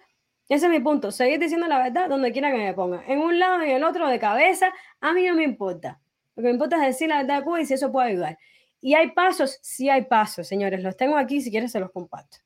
[0.48, 1.10] Ese es mi punto.
[1.10, 3.02] Seguir diciendo la verdad donde quiera que me ponga.
[3.08, 6.00] En un lado y en el otro de cabeza, a mí no me importa.
[6.36, 8.38] Lo que me importa es decir la verdad de Cuba y si eso puede ayudar.
[8.80, 10.82] Y hay pasos, sí hay pasos, señores.
[10.84, 12.45] Los tengo aquí, si quieres se los comparto.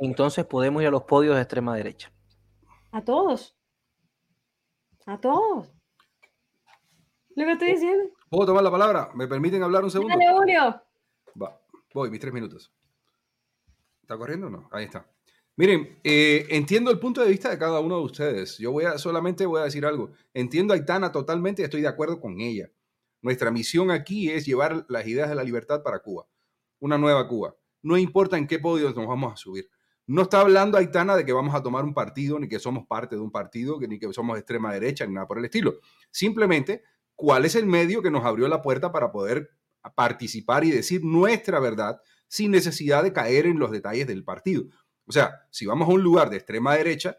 [0.00, 2.12] Entonces podemos ir a los podios de extrema derecha.
[2.92, 3.56] A todos.
[5.06, 5.72] A todos.
[7.36, 8.10] Lo que estoy diciendo.
[8.28, 9.10] ¿Puedo tomar la palabra?
[9.14, 10.16] ¿Me permiten hablar un segundo?
[10.16, 10.82] Dale, Julio.
[11.40, 11.60] Va,
[11.94, 12.72] voy, mis tres minutos.
[14.02, 14.68] ¿Está corriendo o no?
[14.72, 15.06] Ahí está.
[15.56, 18.58] Miren, eh, entiendo el punto de vista de cada uno de ustedes.
[18.58, 20.10] Yo voy a solamente voy a decir algo.
[20.32, 22.70] Entiendo a Aitana totalmente y estoy de acuerdo con ella.
[23.22, 26.26] Nuestra misión aquí es llevar las ideas de la libertad para Cuba,
[26.78, 27.54] una nueva Cuba.
[27.82, 29.68] No importa en qué podio nos vamos a subir.
[30.06, 33.14] No está hablando Aitana de que vamos a tomar un partido, ni que somos parte
[33.14, 35.78] de un partido, ni que somos extrema derecha, ni nada por el estilo.
[36.10, 36.82] Simplemente,
[37.14, 39.50] ¿cuál es el medio que nos abrió la puerta para poder
[39.94, 44.64] participar y decir nuestra verdad sin necesidad de caer en los detalles del partido?
[45.06, 47.16] O sea, si vamos a un lugar de extrema derecha,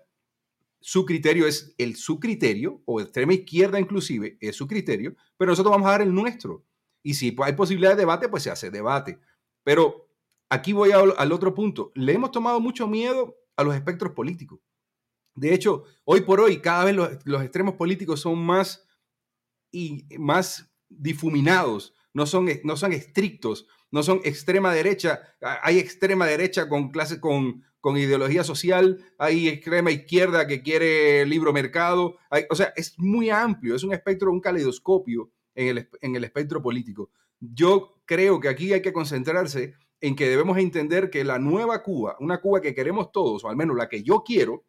[0.82, 5.72] su criterio es el su criterio, o extrema izquierda inclusive, es su criterio, pero nosotros
[5.72, 6.66] vamos a dar el nuestro.
[7.04, 9.20] Y si hay posibilidad de debate, pues se hace debate.
[9.64, 10.11] Pero
[10.52, 11.92] aquí voy al otro punto.
[11.96, 14.60] Le hemos tomado mucho miedo a los espectros políticos.
[15.34, 18.86] De hecho, hoy por hoy, cada vez los, extremos políticos son más,
[19.72, 25.22] y, más difuminados, no son, no son estrictos, no son extrema derecha.
[25.64, 31.54] Hay extrema derecha con clases, con, con ideología social, hay extrema izquierda que quiere libro
[31.54, 32.18] mercado,
[32.50, 36.62] o sea, es muy amplio, es un espectro, un caleidoscopio en el, en el espectro
[36.62, 37.10] político.
[37.40, 42.18] Yo creo que aquí hay que concentrarse en que debemos entender que la nueva Cuba,
[42.20, 44.66] una Cuba que queremos todos, o al menos la que yo quiero,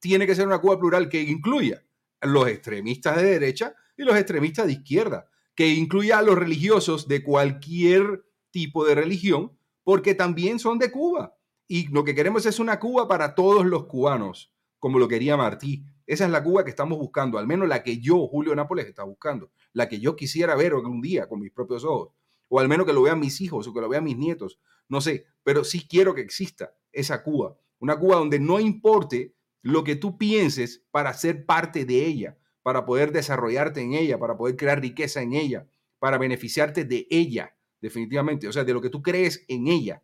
[0.00, 1.84] tiene que ser una Cuba plural que incluya
[2.20, 7.08] a los extremistas de derecha y los extremistas de izquierda, que incluya a los religiosos
[7.08, 11.34] de cualquier tipo de religión, porque también son de Cuba
[11.68, 15.84] y lo que queremos es una Cuba para todos los cubanos, como lo quería Martí.
[16.06, 19.04] Esa es la Cuba que estamos buscando, al menos la que yo, Julio Nápoles, está
[19.04, 22.14] buscando, la que yo quisiera ver algún día con mis propios ojos,
[22.48, 24.58] o al menos que lo vean mis hijos o que lo vean mis nietos,
[24.88, 29.84] no sé, pero sí quiero que exista esa Cuba, una Cuba donde no importe lo
[29.84, 34.56] que tú pienses para ser parte de ella, para poder desarrollarte en ella, para poder
[34.56, 35.66] crear riqueza en ella,
[35.98, 40.02] para beneficiarte de ella, definitivamente, o sea, de lo que tú crees en ella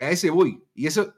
[0.00, 0.64] a ese voy.
[0.74, 1.14] Y eso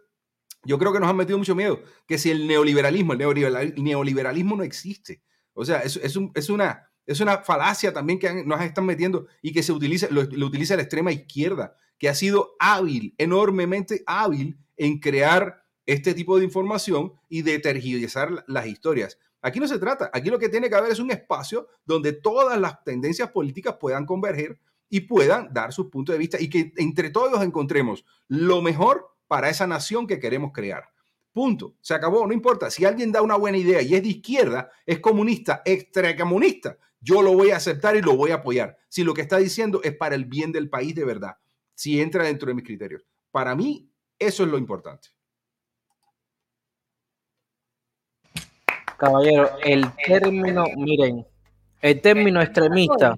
[0.64, 4.62] yo creo que nos han metido mucho miedo, que si el neoliberalismo, el neoliberalismo no
[4.62, 5.22] existe.
[5.54, 9.52] O sea, es, es, es, una, es una falacia también que nos están metiendo y
[9.52, 14.98] que se utiliza, lo, utiliza la extrema izquierda, que ha sido hábil, enormemente hábil en
[14.98, 19.18] crear este tipo de información y de tergiversar las historias.
[19.40, 22.60] Aquí no se trata, aquí lo que tiene que haber es un espacio donde todas
[22.60, 24.58] las tendencias políticas puedan converger
[24.88, 29.48] y puedan dar sus puntos de vista y que entre todos encontremos lo mejor para
[29.48, 30.90] esa nación que queremos crear.
[31.36, 31.74] Punto.
[31.82, 32.26] Se acabó.
[32.26, 32.70] No importa.
[32.70, 37.34] Si alguien da una buena idea y es de izquierda, es comunista, extracomunista, yo lo
[37.34, 38.76] voy a aceptar y lo voy a apoyar.
[38.88, 41.36] Si lo que está diciendo es para el bien del país de verdad.
[41.72, 43.04] Si entra dentro de mis criterios.
[43.30, 43.88] Para mí,
[44.18, 45.10] eso es lo importante.
[48.98, 51.24] Caballero, el término, miren,
[51.80, 53.16] el término extremista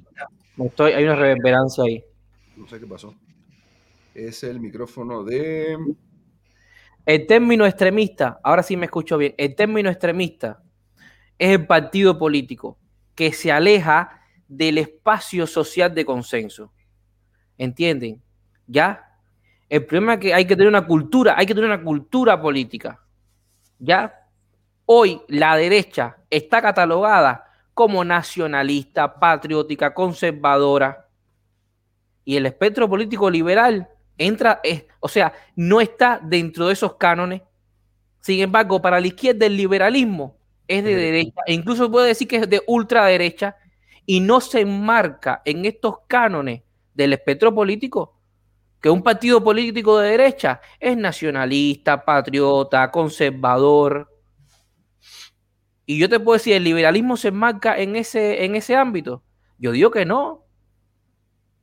[0.58, 2.04] Estoy, hay una reverberancia ahí.
[2.56, 3.14] No sé qué pasó.
[4.12, 5.78] Es el micrófono de.
[7.06, 9.34] El término extremista, ahora sí me escucho bien.
[9.38, 10.62] El término extremista
[11.38, 12.76] es el partido político
[13.18, 16.72] que se aleja del espacio social de consenso.
[17.56, 18.22] ¿Entienden?
[18.68, 19.18] ¿Ya?
[19.68, 23.00] El problema es que hay que tener una cultura, hay que tener una cultura política.
[23.80, 24.14] ¿Ya?
[24.86, 31.08] Hoy la derecha está catalogada como nacionalista, patriótica, conservadora.
[32.24, 34.62] Y el espectro político liberal entra,
[35.00, 37.42] o sea, no está dentro de esos cánones.
[38.20, 40.37] Sin embargo, para la izquierda el liberalismo
[40.68, 43.56] es de derecha, e incluso puede decir que es de ultraderecha,
[44.06, 46.62] y no se enmarca en estos cánones
[46.94, 48.18] del espectro político,
[48.80, 54.08] que un partido político de derecha es nacionalista, patriota, conservador.
[55.84, 59.22] Y yo te puedo decir, ¿el liberalismo se enmarca en ese, en ese ámbito?
[59.58, 60.44] Yo digo que no.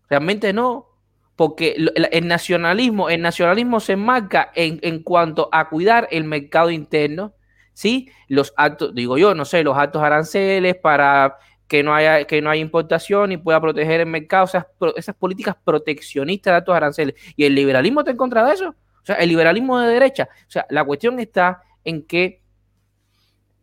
[0.10, 0.88] Realmente no.
[1.36, 1.76] Porque
[2.12, 7.34] el nacionalismo, el nacionalismo se enmarca en, en cuanto a cuidar el mercado interno,
[7.76, 8.10] ¿sí?
[8.28, 11.38] Los actos, digo yo, no sé, los actos aranceles para
[11.68, 14.66] que no haya, que no haya importación y pueda proteger el mercado, esas,
[14.96, 17.16] esas políticas proteccionistas de altos aranceles.
[17.36, 18.70] ¿Y el liberalismo está en contra de eso?
[18.70, 20.30] O sea, el liberalismo de derecha.
[20.48, 22.42] O sea, la cuestión está en que,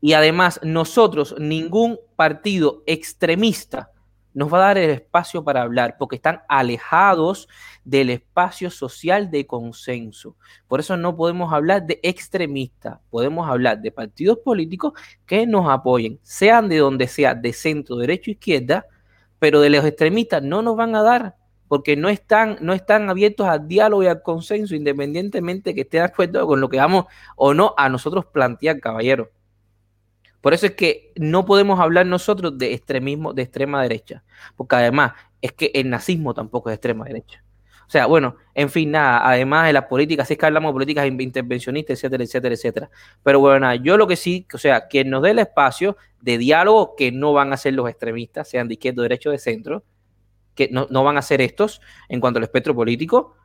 [0.01, 3.91] y además nosotros, ningún partido extremista
[4.35, 7.49] nos va a dar el espacio para hablar, porque están alejados
[7.85, 10.37] del espacio social de consenso.
[10.69, 14.93] Por eso no podemos hablar de extremistas, podemos hablar de partidos políticos
[15.27, 18.87] que nos apoyen, sean de donde sea, de centro, derecho, izquierda,
[19.39, 21.37] pero de los extremistas no nos van a dar,
[21.69, 26.07] porque no están, no están abiertos al diálogo y al consenso, independientemente que estén de
[26.07, 27.07] acuerdo con lo que vamos
[27.37, 29.31] o no a nosotros plantear, caballero.
[30.43, 34.24] Por eso es que no podemos hablar nosotros de extremismo de extrema derecha,
[34.56, 37.43] porque además es que el nazismo tampoco es extrema derecha.
[37.86, 40.73] O sea, bueno, en fin, nada, además de las políticas, si es que hablamos de
[40.73, 42.90] políticas intervencionistas, etcétera, etcétera, etcétera.
[43.23, 46.39] Pero bueno, nada, yo lo que sí, o sea, quien nos dé el espacio de
[46.39, 49.85] diálogo, que no van a ser los extremistas, sean de izquierda, derecha o de centro,
[50.55, 53.36] que no, no van a ser estos en cuanto al espectro político,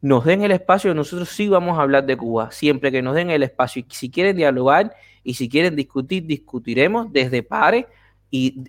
[0.00, 3.30] nos den el espacio, nosotros sí vamos a hablar de Cuba, siempre que nos den
[3.30, 3.82] el espacio.
[3.86, 7.86] Y si quieren dialogar y si quieren discutir, discutiremos desde pares
[8.30, 8.62] y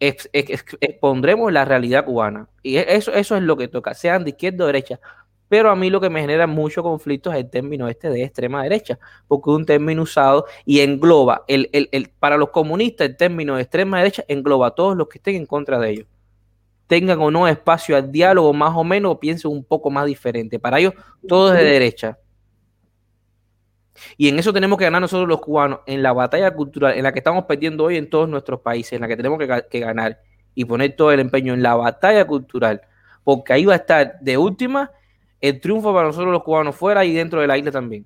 [0.00, 2.48] expondremos la realidad cubana.
[2.62, 5.00] Y e, eso, eso es lo que toca, sean de izquierda o derecha.
[5.48, 8.62] Pero a mí lo que me genera mucho conflicto es el término este de extrema
[8.62, 13.56] derecha, porque es un término usado y engloba, el, el, para los comunistas el término
[13.56, 16.06] de extrema derecha engloba a todos los que estén en contra de ellos
[16.88, 20.58] tengan o no espacio al diálogo, más o menos, o piensen un poco más diferente.
[20.58, 20.94] Para ellos,
[21.28, 22.18] todo es de derecha.
[24.16, 27.12] Y en eso tenemos que ganar nosotros los cubanos, en la batalla cultural, en la
[27.12, 30.20] que estamos perdiendo hoy en todos nuestros países, en la que tenemos que, ganar
[30.54, 32.82] y poner todo el empeño en la batalla cultural,
[33.24, 34.90] porque ahí va a estar de última
[35.40, 38.04] el triunfo para nosotros los cubanos fuera y dentro de la isla también.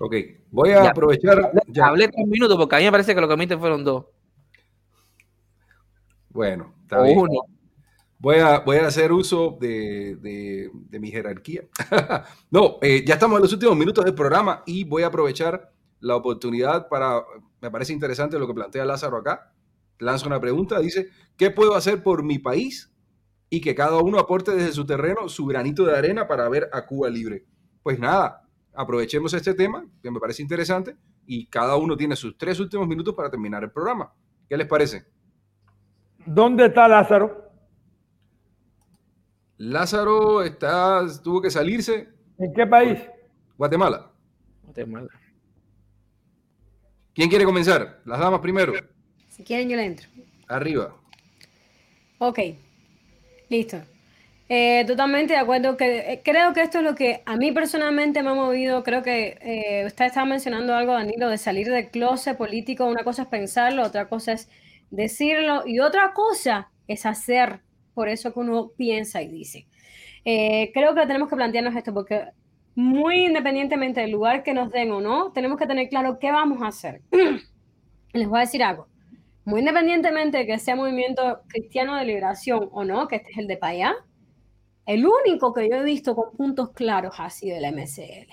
[0.00, 0.14] Ok,
[0.50, 1.52] voy a aprovechar.
[1.80, 4.06] Hablé tres minutos porque a mí me parece que lo que me fueron dos.
[6.30, 7.18] Bueno, está bien.
[8.22, 11.64] Voy a, hacer uso de, mi jerarquía.
[12.52, 16.14] no, eh, ya estamos en los últimos minutos del programa y voy a aprovechar la
[16.14, 17.24] oportunidad para,
[17.60, 19.52] me parece interesante lo que plantea Lázaro acá.
[19.98, 22.92] Lanza una pregunta, dice, ¿qué puedo hacer por mi país?
[23.50, 26.86] Y que cada uno aporte desde su terreno su granito de arena para ver a
[26.86, 27.44] Cuba libre.
[27.82, 30.96] Pues nada, aprovechemos este tema, que me parece interesante,
[31.26, 34.12] y cada uno tiene sus tres últimos minutos para terminar el programa.
[34.48, 35.06] ¿Qué les parece?
[36.24, 37.41] ¿Dónde está Lázaro?
[39.62, 42.08] Lázaro está, tuvo que salirse.
[42.36, 42.98] ¿En qué país?
[43.56, 44.10] Guatemala.
[44.64, 45.08] Guatemala.
[47.14, 48.00] ¿Quién quiere comenzar?
[48.04, 48.72] Las damas primero.
[49.28, 50.08] Si quieren, yo le entro.
[50.48, 50.96] Arriba.
[52.18, 52.40] Ok.
[53.50, 53.80] Listo.
[54.48, 55.76] Eh, totalmente de acuerdo.
[55.76, 58.82] Que, eh, creo que esto es lo que a mí personalmente me ha movido.
[58.82, 62.84] Creo que eh, usted estaba mencionando algo, Danilo, de salir del closet político.
[62.86, 64.48] Una cosa es pensarlo, otra cosa es
[64.90, 67.60] decirlo y otra cosa es hacer
[67.94, 69.66] por eso que uno piensa y dice.
[70.24, 72.24] Eh, creo que tenemos que plantearnos esto porque
[72.74, 76.62] muy independientemente del lugar que nos den o no, tenemos que tener claro qué vamos
[76.62, 77.02] a hacer.
[78.12, 78.88] Les voy a decir algo.
[79.44, 83.48] Muy independientemente de que sea movimiento cristiano de liberación o no, que este es el
[83.48, 83.94] de Payá,
[84.86, 88.32] el único que yo he visto con puntos claros ha sido el MCL.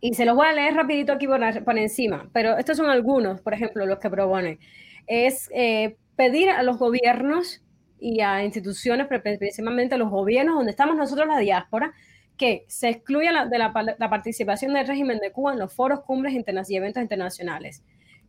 [0.00, 3.40] Y se los voy a leer rapidito aquí por, por encima, pero estos son algunos,
[3.40, 4.58] por ejemplo, los que proponen
[5.06, 7.62] es eh, pedir a los gobiernos
[7.98, 11.92] y a instituciones, principalmente los gobiernos donde estamos nosotros la diáspora,
[12.36, 13.72] que se excluya de la,
[14.10, 17.82] participación del régimen de Cuba en los foros, cumbres y eventos internacionales,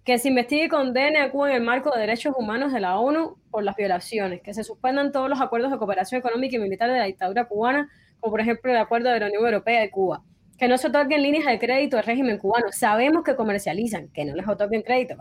[0.05, 2.97] que se investigue y condene a Cuba en el marco de derechos humanos de la
[2.97, 6.89] ONU por las violaciones, que se suspendan todos los acuerdos de cooperación económica y militar
[6.89, 7.89] de la dictadura cubana,
[8.21, 10.23] como por ejemplo el acuerdo de la Unión Europea de Cuba,
[10.57, 12.67] que no se otorguen líneas de crédito al régimen cubano.
[12.71, 15.15] Sabemos que comercializan, que no les otorguen crédito.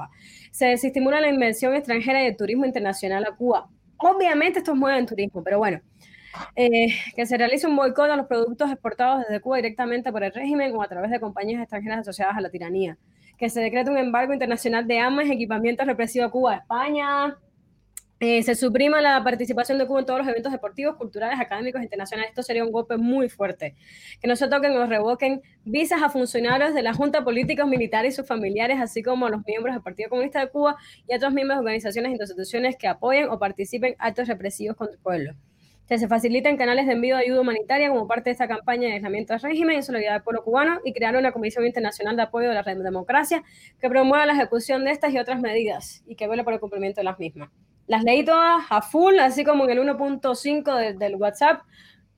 [0.53, 3.69] Se desestimula la inversión extranjera y el turismo internacional a Cuba.
[3.99, 5.81] Obviamente esto mueve en turismo, pero bueno.
[6.55, 10.33] Eh, que se realice un boicot a los productos exportados desde Cuba directamente por el
[10.33, 12.99] régimen o a través de compañías extranjeras asociadas a la tiranía.
[13.39, 17.37] Que se decrete un embargo internacional de armas y equipamientos represivos a Cuba, España,
[18.19, 22.31] eh, se suprima la participación de Cuba en todos los eventos deportivos, culturales, académicos internacionales.
[22.31, 23.75] Esto sería un golpe muy fuerte.
[24.21, 28.17] Que no se toquen o revoquen visas a funcionarios de la Junta Políticos Militares y
[28.17, 30.77] sus familiares, así como a los miembros del Partido Comunista de Cuba
[31.07, 34.77] y a otros miembros de organizaciones e instituciones que apoyen o participen en actos represivos
[34.77, 35.35] contra el pueblo.
[35.89, 38.95] Que se faciliten canales de envío de ayuda humanitaria como parte de esta campaña de
[38.95, 42.49] aislamiento del régimen y solidaridad del pueblo cubano y crear una comisión internacional de apoyo
[42.49, 43.45] de la democracia
[43.81, 47.01] que promueva la ejecución de estas y otras medidas y que vele por el cumplimiento
[47.01, 47.51] de las mismas
[47.87, 51.63] las leí todas a full, así como en el 1.5 del WhatsApp,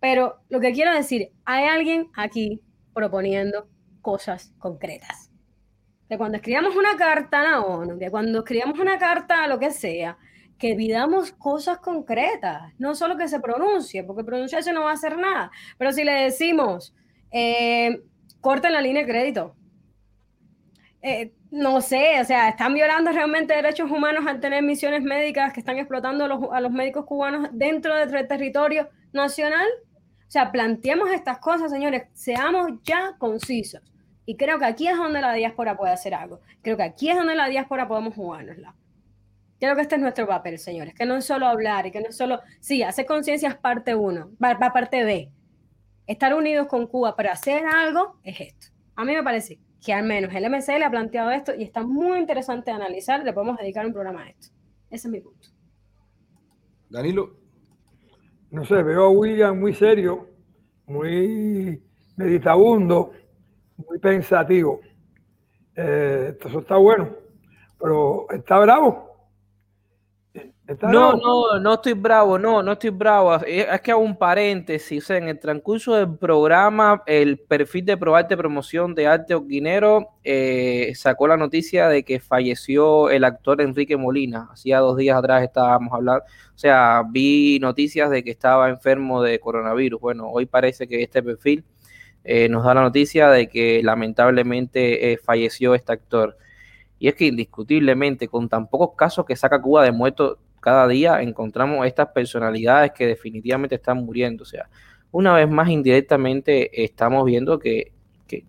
[0.00, 2.62] pero lo que quiero decir, hay alguien aquí
[2.94, 3.68] proponiendo
[4.00, 5.30] cosas concretas.
[6.08, 9.58] De cuando escribamos una carta a la ONU, de cuando escribamos una carta a lo
[9.58, 10.16] que sea,
[10.58, 15.16] que pidamos cosas concretas, no solo que se pronuncie, porque pronunciarse no va a hacer
[15.16, 16.94] nada, pero si le decimos,
[17.30, 18.02] eh,
[18.40, 19.54] corten la línea de crédito,
[21.00, 25.60] eh, no sé, o sea, están violando realmente derechos humanos al tener misiones médicas que
[25.60, 29.66] están explotando a los, médicos cubanos dentro del territorio nacional.
[30.26, 33.80] O sea, planteemos estas cosas, señores, seamos ya concisos.
[34.26, 36.40] Y creo que aquí es donde la diáspora puede hacer algo.
[36.60, 38.74] Creo que aquí es donde la diáspora podemos jugárnosla.
[39.58, 42.08] Creo que este es nuestro papel, señores, que no es solo hablar y que no
[42.08, 45.32] es solo, sí, hacer conciencia es parte uno, va, parte B.
[46.06, 48.68] Estar unidos con Cuba para hacer algo es esto.
[48.94, 52.18] A mí me parece que al menos el MCL ha planteado esto y está muy
[52.18, 54.48] interesante de analizar, le podemos dedicar un programa a esto.
[54.90, 55.48] Ese es mi punto.
[56.88, 57.36] Danilo.
[58.50, 60.28] No sé, veo a William muy serio,
[60.86, 61.82] muy
[62.16, 63.12] meditabundo,
[63.76, 64.80] muy pensativo.
[65.74, 67.10] Eh, eso está bueno,
[67.78, 69.07] pero está bravo
[70.82, 73.34] no, no, no estoy bravo, no, no estoy bravo.
[73.36, 75.02] Es que hago un paréntesis.
[75.02, 80.10] O sea, en el transcurso del programa, el perfil de Probarte Promoción de Arte Oquinero
[80.22, 84.50] eh, sacó la noticia de que falleció el actor Enrique Molina.
[84.52, 89.40] Hacía dos días atrás estábamos hablando, o sea, vi noticias de que estaba enfermo de
[89.40, 90.00] coronavirus.
[90.00, 91.64] Bueno, hoy parece que este perfil
[92.24, 96.36] eh, nos da la noticia de que lamentablemente eh, falleció este actor.
[96.98, 101.22] Y es que indiscutiblemente, con tan pocos casos que saca Cuba de muertos cada día
[101.22, 104.42] encontramos estas personalidades que definitivamente están muriendo.
[104.42, 104.68] O sea,
[105.10, 107.92] una vez más indirectamente estamos viendo que,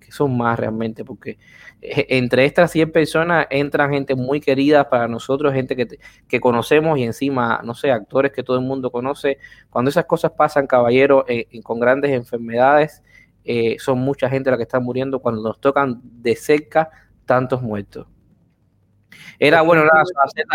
[0.10, 1.38] son más realmente, porque
[1.81, 5.76] eh, entre estas 100 personas entran gente muy querida para nosotros, gente
[6.27, 9.38] que, conocemos y encima, no sé, actores que todo el mundo conoce.
[9.69, 13.03] Cuando esas cosas pasan, caballero, eh, con grandes enfermedades,
[13.45, 16.90] eh, son mucha gente la que está muriendo cuando nos tocan de cerca
[17.26, 18.07] tantos muertos.
[19.39, 19.83] Era bueno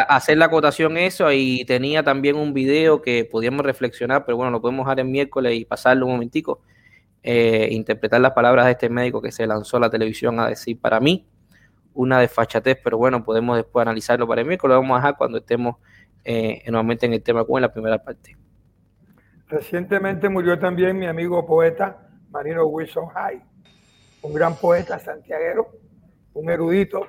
[0.09, 4.61] hacer, la acotación eso y tenía también un video que podíamos reflexionar, pero bueno, lo
[4.61, 6.61] podemos dejar el miércoles y pasarlo un momentico,
[7.23, 10.79] eh, interpretar las palabras de este médico que se lanzó a la televisión a decir
[10.79, 11.27] para mí
[11.95, 15.39] una desfachatez, pero bueno, podemos después analizarlo para el miércoles, lo vamos a dejar cuando
[15.39, 15.77] estemos
[16.25, 18.37] eh, nuevamente en el tema como en la primera parte.
[19.49, 23.43] Recientemente murió también mi amigo poeta Marino Wilson High,
[24.23, 25.69] un gran poeta santiaguero,
[26.33, 27.07] un erudito,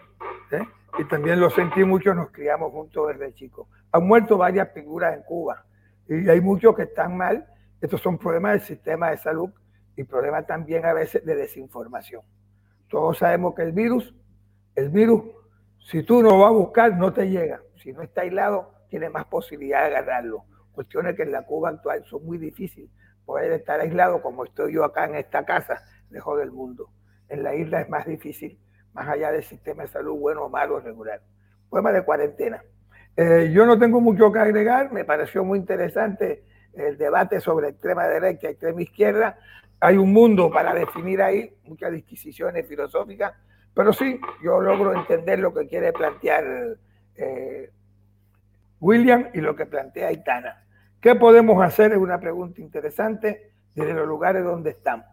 [0.51, 0.61] ¿eh?
[0.97, 3.67] Y también lo sentí mucho, nos criamos juntos desde chicos.
[3.91, 5.65] Han muerto varias figuras en Cuba
[6.07, 7.45] y hay muchos que están mal.
[7.81, 9.49] Estos son problemas del sistema de salud
[9.97, 12.21] y problemas también a veces de desinformación.
[12.87, 14.15] Todos sabemos que el virus,
[14.75, 15.23] el virus,
[15.79, 17.61] si tú no vas a buscar, no te llega.
[17.75, 20.45] Si no está aislado, tiene más posibilidad de agarrarlo.
[20.71, 22.89] Cuestiones que en la Cuba actual son muy difíciles.
[23.25, 26.89] Poder estar aislado como estoy yo acá en esta casa, lejos del mundo.
[27.27, 28.59] En la isla es más difícil
[28.95, 31.21] más allá del sistema de salud bueno, malo, regular.
[31.69, 32.63] Problema de cuarentena.
[33.17, 36.43] Eh, yo no tengo mucho que agregar, me pareció muy interesante
[36.73, 39.37] el debate sobre extrema derecha, extrema izquierda.
[39.81, 43.33] Hay un mundo para definir ahí, muchas disquisiciones filosóficas,
[43.73, 46.77] pero sí, yo logro entender lo que quiere plantear
[47.17, 47.69] eh,
[48.79, 50.65] William y lo que plantea Itana.
[51.01, 51.91] ¿Qué podemos hacer?
[51.91, 55.05] Es una pregunta interesante desde los lugares donde estamos.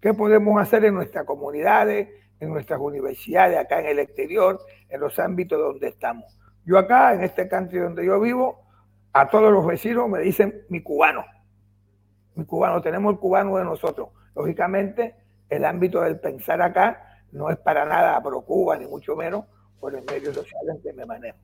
[0.00, 2.08] ¿Qué podemos hacer en nuestras comunidades,
[2.42, 4.58] en nuestras universidades, acá en el exterior,
[4.88, 6.24] en los ámbitos donde estamos.
[6.64, 8.66] Yo acá, en este country donde yo vivo,
[9.12, 11.24] a todos los vecinos me dicen mi cubano.
[12.34, 14.08] Mi cubano, tenemos el cubano de nosotros.
[14.34, 15.14] Lógicamente,
[15.48, 19.44] el ámbito del pensar acá no es para nada pro Cuba, ni mucho menos
[19.78, 21.38] por el medio social en que me manejo.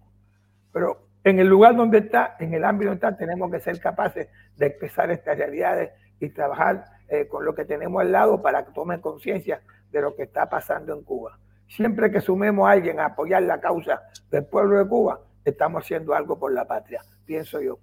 [0.73, 4.29] Pero en el lugar donde está, en el ámbito donde está, tenemos que ser capaces
[4.57, 8.73] de expresar estas realidades y trabajar eh, con lo que tenemos al lado para que
[8.73, 11.39] tomen conciencia de lo que está pasando en Cuba.
[11.67, 16.15] Siempre que sumemos a alguien a apoyar la causa del pueblo de Cuba, estamos haciendo
[16.15, 17.79] algo por la patria, pienso yo.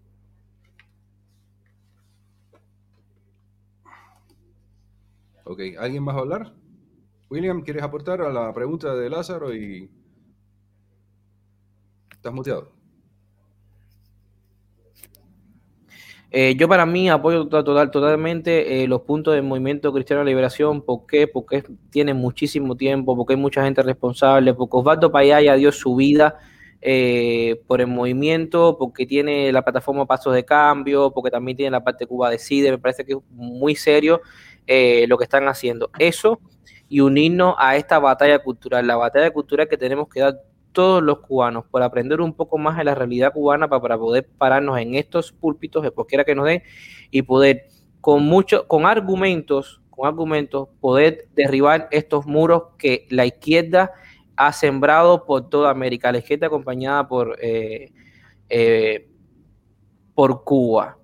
[5.43, 6.53] Ok, ¿alguien más a hablar?
[7.29, 9.91] William, ¿quieres aportar a la pregunta de Lázaro y
[12.11, 12.71] estás muteado?
[16.37, 20.81] Eh, yo para mí apoyo total, totalmente eh, los puntos del movimiento cristiano de liberación.
[20.81, 21.29] ¿Por qué?
[21.29, 26.37] Porque tiene muchísimo tiempo, porque hay mucha gente responsable, porque Osvaldo Payaya dio su vida
[26.81, 31.85] eh, por el movimiento, porque tiene la plataforma Pasos de Cambio, porque también tiene la
[31.85, 32.69] parte Cuba Decide.
[32.69, 34.19] Me parece que es muy serio
[35.07, 35.89] lo que están haciendo.
[35.97, 36.41] Eso
[36.89, 40.41] y unirnos a esta batalla cultural, la batalla cultural que tenemos que dar
[40.75, 44.77] todos los cubanos por aprender un poco más de la realidad cubana para, poder pararnos
[44.77, 46.61] en estos púlpitos, de cualquiera que nos dé,
[47.09, 47.67] y poder
[48.01, 53.93] con mucho, con argumentos, con argumentos, poder derribar estos muros que la izquierda
[54.35, 57.91] ha sembrado por toda América, la izquierda acompañada por, eh,
[58.49, 59.07] eh,
[60.13, 60.99] por Cuba.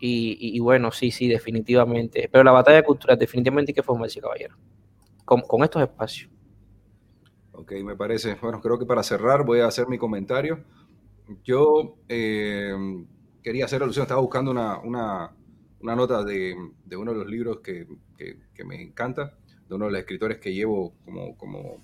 [0.00, 2.28] Y, bueno, sí, sí, definitivamente.
[2.30, 4.56] Pero la batalla cultural definitivamente hay que formarse, caballero,
[5.24, 6.30] con, con estos espacios.
[7.60, 8.36] Ok, me parece.
[8.40, 10.62] Bueno, creo que para cerrar voy a hacer mi comentario.
[11.42, 12.72] Yo eh,
[13.42, 15.32] quería hacer alusión, estaba buscando una, una,
[15.80, 16.54] una nota de,
[16.84, 19.34] de, uno de los libros que, que, me encanta,
[19.68, 21.82] de uno de los escritores que llevo como, como,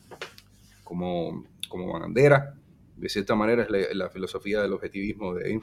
[0.85, 2.55] como, como bandera.
[2.97, 5.61] De cierta manera es la, filosofía del objetivismo de Ayn.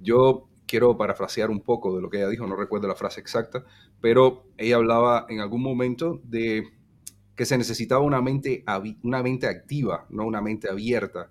[0.00, 3.64] Yo quiero parafrasear un poco de lo que ella dijo, no recuerdo la frase exacta,
[4.02, 6.74] pero ella hablaba en algún momento de
[7.36, 8.64] que se necesitaba una mente,
[9.02, 11.30] una mente activa, no una mente abierta.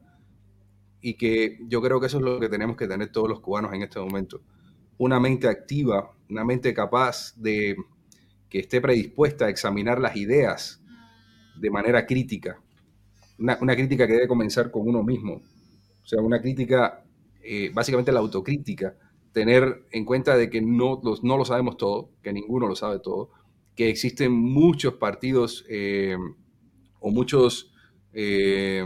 [1.01, 3.73] Y que yo creo que eso es lo que tenemos que tener todos los cubanos
[3.73, 4.41] en este momento.
[4.97, 7.75] Una mente activa, una mente capaz de
[8.49, 10.81] que esté predispuesta a examinar las ideas
[11.59, 12.61] de manera crítica.
[13.39, 15.41] Una, crítica que debe comenzar con uno mismo.
[16.03, 17.03] O sea, una crítica,
[17.41, 18.95] eh, básicamente la autocrítica,
[19.33, 23.31] tener en cuenta de que no, no lo sabemos todo, que ninguno lo sabe todo,
[23.75, 26.17] que existen muchos partidos eh,
[26.99, 27.73] o muchos
[28.13, 28.85] eh,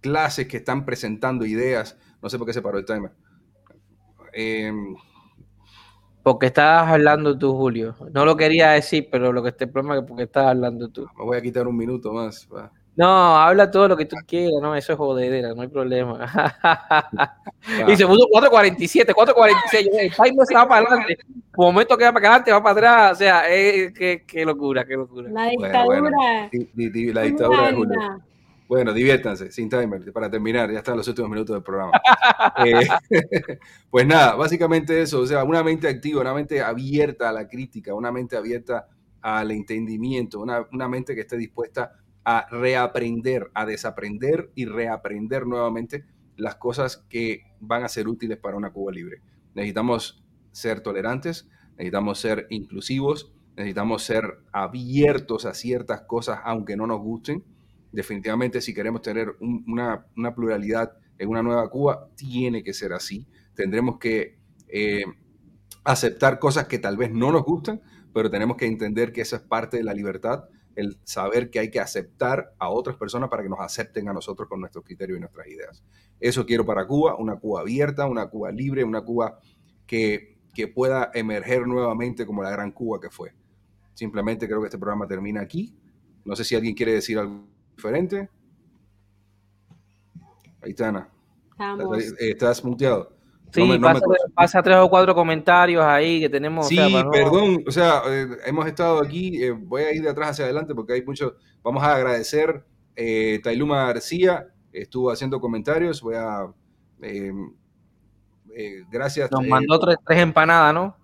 [0.00, 1.98] clases que están presentando ideas.
[2.22, 3.12] No sé por qué se paró el timer.
[4.32, 4.94] Em,
[6.22, 7.96] porque estabas hablando tú, Julio.
[8.12, 11.06] No lo quería decir, pero lo que este problema es porque estás hablando tú.
[11.18, 12.48] Me voy a quitar un minuto más.
[12.94, 16.18] No, habla todo lo que tú quieras, no, eso es jodedera, no hay problema.
[17.88, 21.18] y se puso 4.47, 4.46, el timer se va para adelante,
[21.56, 24.94] momento que va para adelante, va para atrás, o sea, eh, qué, qué, locura, qué
[24.94, 25.30] locura.
[25.30, 26.10] La dictadura.
[27.14, 28.22] la dictadura de Julio.
[28.68, 31.92] Bueno, diviértanse, sin timer, para terminar, ya están los últimos minutos del programa.
[32.64, 32.86] Eh,
[33.90, 37.94] pues nada, básicamente eso, o sea, una mente activa, una mente abierta a la crítica,
[37.94, 38.88] una mente abierta
[39.20, 41.92] al entendimiento, una, una mente que esté dispuesta
[42.24, 46.04] a reaprender, a desaprender y reaprender nuevamente
[46.36, 49.20] las cosas que van a ser útiles para una Cuba libre.
[49.54, 50.22] Necesitamos
[50.52, 57.44] ser tolerantes, necesitamos ser inclusivos, necesitamos ser abiertos a ciertas cosas aunque no nos gusten.
[57.90, 63.26] Definitivamente si queremos tener una, pluralidad en una nueva Cuba, tiene que ser así.
[63.54, 64.38] Tendremos que
[64.68, 65.04] eh,
[65.84, 67.82] aceptar cosas que tal vez no nos gustan,
[68.14, 70.44] pero tenemos que entender que esa es parte de la libertad
[70.76, 74.48] el saber que hay que aceptar a otras personas para que nos acepten a nosotros
[74.48, 75.84] con nuestros criterios y nuestras ideas.
[76.20, 79.38] Eso quiero para Cuba, una Cuba abierta, una Cuba libre, una Cuba
[79.86, 83.34] que, que pueda emerger nuevamente como la gran Cuba que fue.
[83.94, 85.76] Simplemente creo que este programa termina aquí.
[86.24, 88.28] No sé si alguien quiere decir algo diferente.
[90.62, 91.08] Ahí está, Ana.
[92.18, 93.21] Estás muteado.
[93.52, 93.78] Sí,
[94.34, 96.66] pasa, tres o cuatro comentarios ahí que tenemos.
[96.68, 96.78] Sí,
[97.12, 100.74] perdón, o sea, eh, hemos estado aquí, eh, voy a ir de atrás hacia adelante
[100.74, 102.64] porque hay muchos, vamos a agradecer,
[102.96, 106.46] eh, Tailuma García estuvo haciendo comentarios, voy a,
[107.02, 107.52] em,
[108.90, 109.30] gracias.
[109.30, 110.96] Nos mandó tres, tres empanadas, ¿no?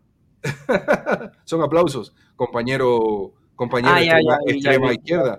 [1.45, 5.39] Son aplausos, compañero, compañero ah, extrema, izquierda.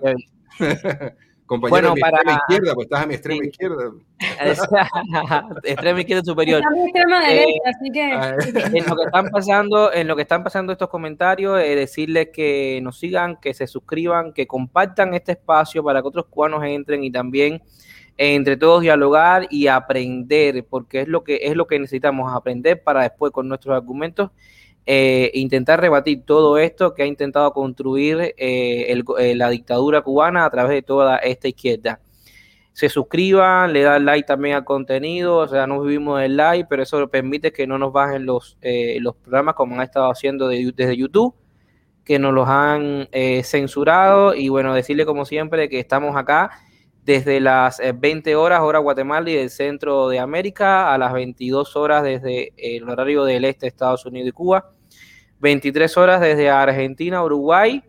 [1.50, 2.18] Compañero bueno, para...
[2.18, 3.92] extrema izquierda, pues estás a mi extrema izquierda.
[5.64, 6.62] extrema izquierda superior.
[6.62, 8.12] extrema eh, derecha, así que...
[8.12, 8.36] Ah,
[8.72, 12.78] en lo que están pasando, en lo que están pasando estos comentarios, eh, decirles que
[12.84, 17.10] nos sigan, que se suscriban, que compartan este espacio para que otros cubanos entren y
[17.10, 17.54] también
[18.16, 22.80] eh, entre todos dialogar y aprender, porque es lo que es lo que necesitamos aprender
[22.80, 24.30] para después con nuestros argumentos
[24.92, 30.50] eh, intentar rebatir todo esto que ha intentado construir eh, eh, la dictadura cubana a
[30.50, 32.00] través de toda esta izquierda.
[32.72, 36.82] Se suscriban, le dan like también al contenido, o sea, no vivimos el like, pero
[36.82, 38.58] eso permite que no nos bajen los,
[38.98, 41.36] los programas como han estado haciendo desde YouTube,
[42.04, 43.08] que nos los han
[43.44, 46.50] censurado y bueno, decirle como siempre que estamos acá
[47.04, 52.02] desde las 20 horas hora Guatemala y del centro de América a las 22 horas
[52.02, 54.72] desde el horario del este de Estados Unidos y Cuba,
[55.40, 57.82] 23 horas desde Argentina, Uruguay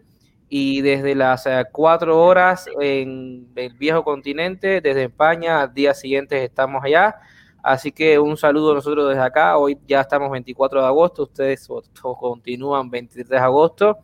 [0.49, 6.43] y desde las 4 eh, horas en el viejo continente, desde España, al día siguiente
[6.43, 7.15] estamos allá,
[7.63, 9.57] Así que un saludo a nosotros desde acá.
[9.57, 11.67] Hoy ya estamos 24 de agosto, ustedes
[12.01, 13.99] continúan 23 de agosto.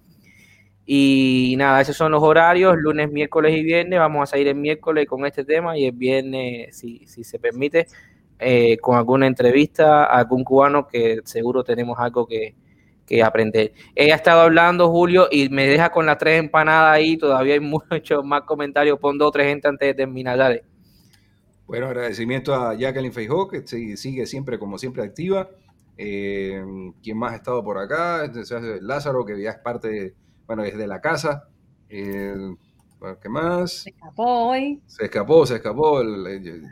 [0.85, 3.99] Y nada, esos son los horarios, lunes, miércoles y viernes.
[3.99, 7.87] Vamos a salir el miércoles con este tema y el viernes, si, si se permite,
[8.39, 12.55] eh, con alguna entrevista a algún cubano que seguro tenemos algo que,
[13.07, 13.73] que aprender.
[13.95, 17.17] Ella ha estado hablando, Julio, y me deja con las tres empanadas ahí.
[17.17, 17.59] Todavía hay
[17.89, 18.99] muchos más comentarios.
[18.99, 20.38] Pon dos o tres gente antes de terminar.
[20.38, 20.63] Dale.
[21.65, 25.49] Bueno, agradecimiento a Jacqueline Feijó, que sigue siempre, como siempre, activa.
[25.97, 26.63] Eh,
[27.01, 28.29] ¿Quién más ha estado por acá?
[28.81, 30.13] Lázaro, que ya es parte,
[30.45, 31.47] bueno, es de la casa.
[31.89, 32.55] Eh,
[33.21, 33.71] ¿Qué más?
[33.71, 34.81] Se escapó hoy.
[34.85, 36.01] Se escapó, se escapó.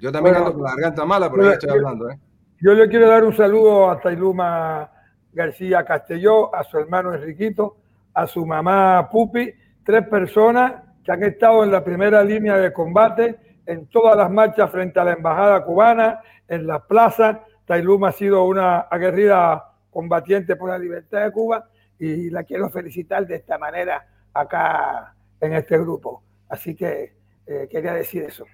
[0.01, 2.09] yo también ando con la garganta mala, pero ahí estoy hablando.
[2.09, 2.19] ¿eh?
[2.61, 4.94] Yo le quiero dar un saludo a Tailuma
[5.35, 7.75] García Castelló, a su hermano Enriquito,
[8.13, 9.53] a su mamá Pupi,
[9.83, 13.35] tres personas que han estado en la primera línea de combate
[13.65, 17.37] en todas las marchas frente a la embajada cubana, en las plazas.
[17.65, 21.67] Tailuma ha sido una aguerrida combatiente por la libertad de Cuba
[21.99, 26.23] y la quiero felicitar de esta manera acá en este grupo.
[26.47, 27.13] Así que
[27.45, 28.45] eh, quería decir eso.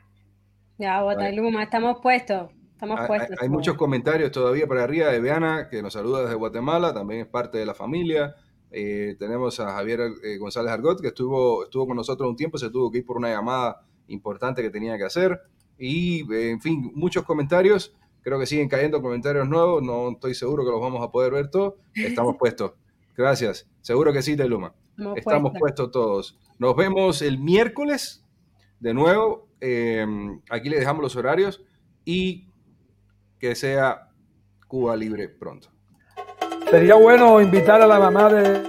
[0.77, 2.49] Ya, Tailuma, estamos puestos.
[3.39, 7.27] Hay, muchos comentarios todavía para arriba de Beana, que nos saluda desde Guatemala, también es
[7.27, 8.35] parte de la familia.
[8.71, 12.71] Eh, tenemos a Javier eh, González Argot, que estuvo, estuvo con nosotros un tiempo, se
[12.71, 15.39] tuvo que ir por una llamada importante que tenía que hacer.
[15.77, 17.93] Y, eh, en fin, muchos comentarios.
[18.23, 19.83] Creo que siguen cayendo comentarios nuevos.
[19.83, 21.75] No estoy seguro que los vamos a poder ver todos.
[21.93, 22.73] Estamos puestos.
[23.15, 23.67] Gracias.
[23.81, 24.73] Seguro que sí, Teluma.
[25.15, 26.39] Estamos puestos todos.
[26.57, 28.23] Nos vemos el miércoles.
[28.79, 29.47] De nuevo,
[30.49, 31.63] aquí le dejamos los horarios.
[32.05, 32.50] Y
[33.41, 34.07] que sea
[34.67, 35.69] Cuba libre pronto.
[36.69, 38.61] Sería bueno invitar a la mamá de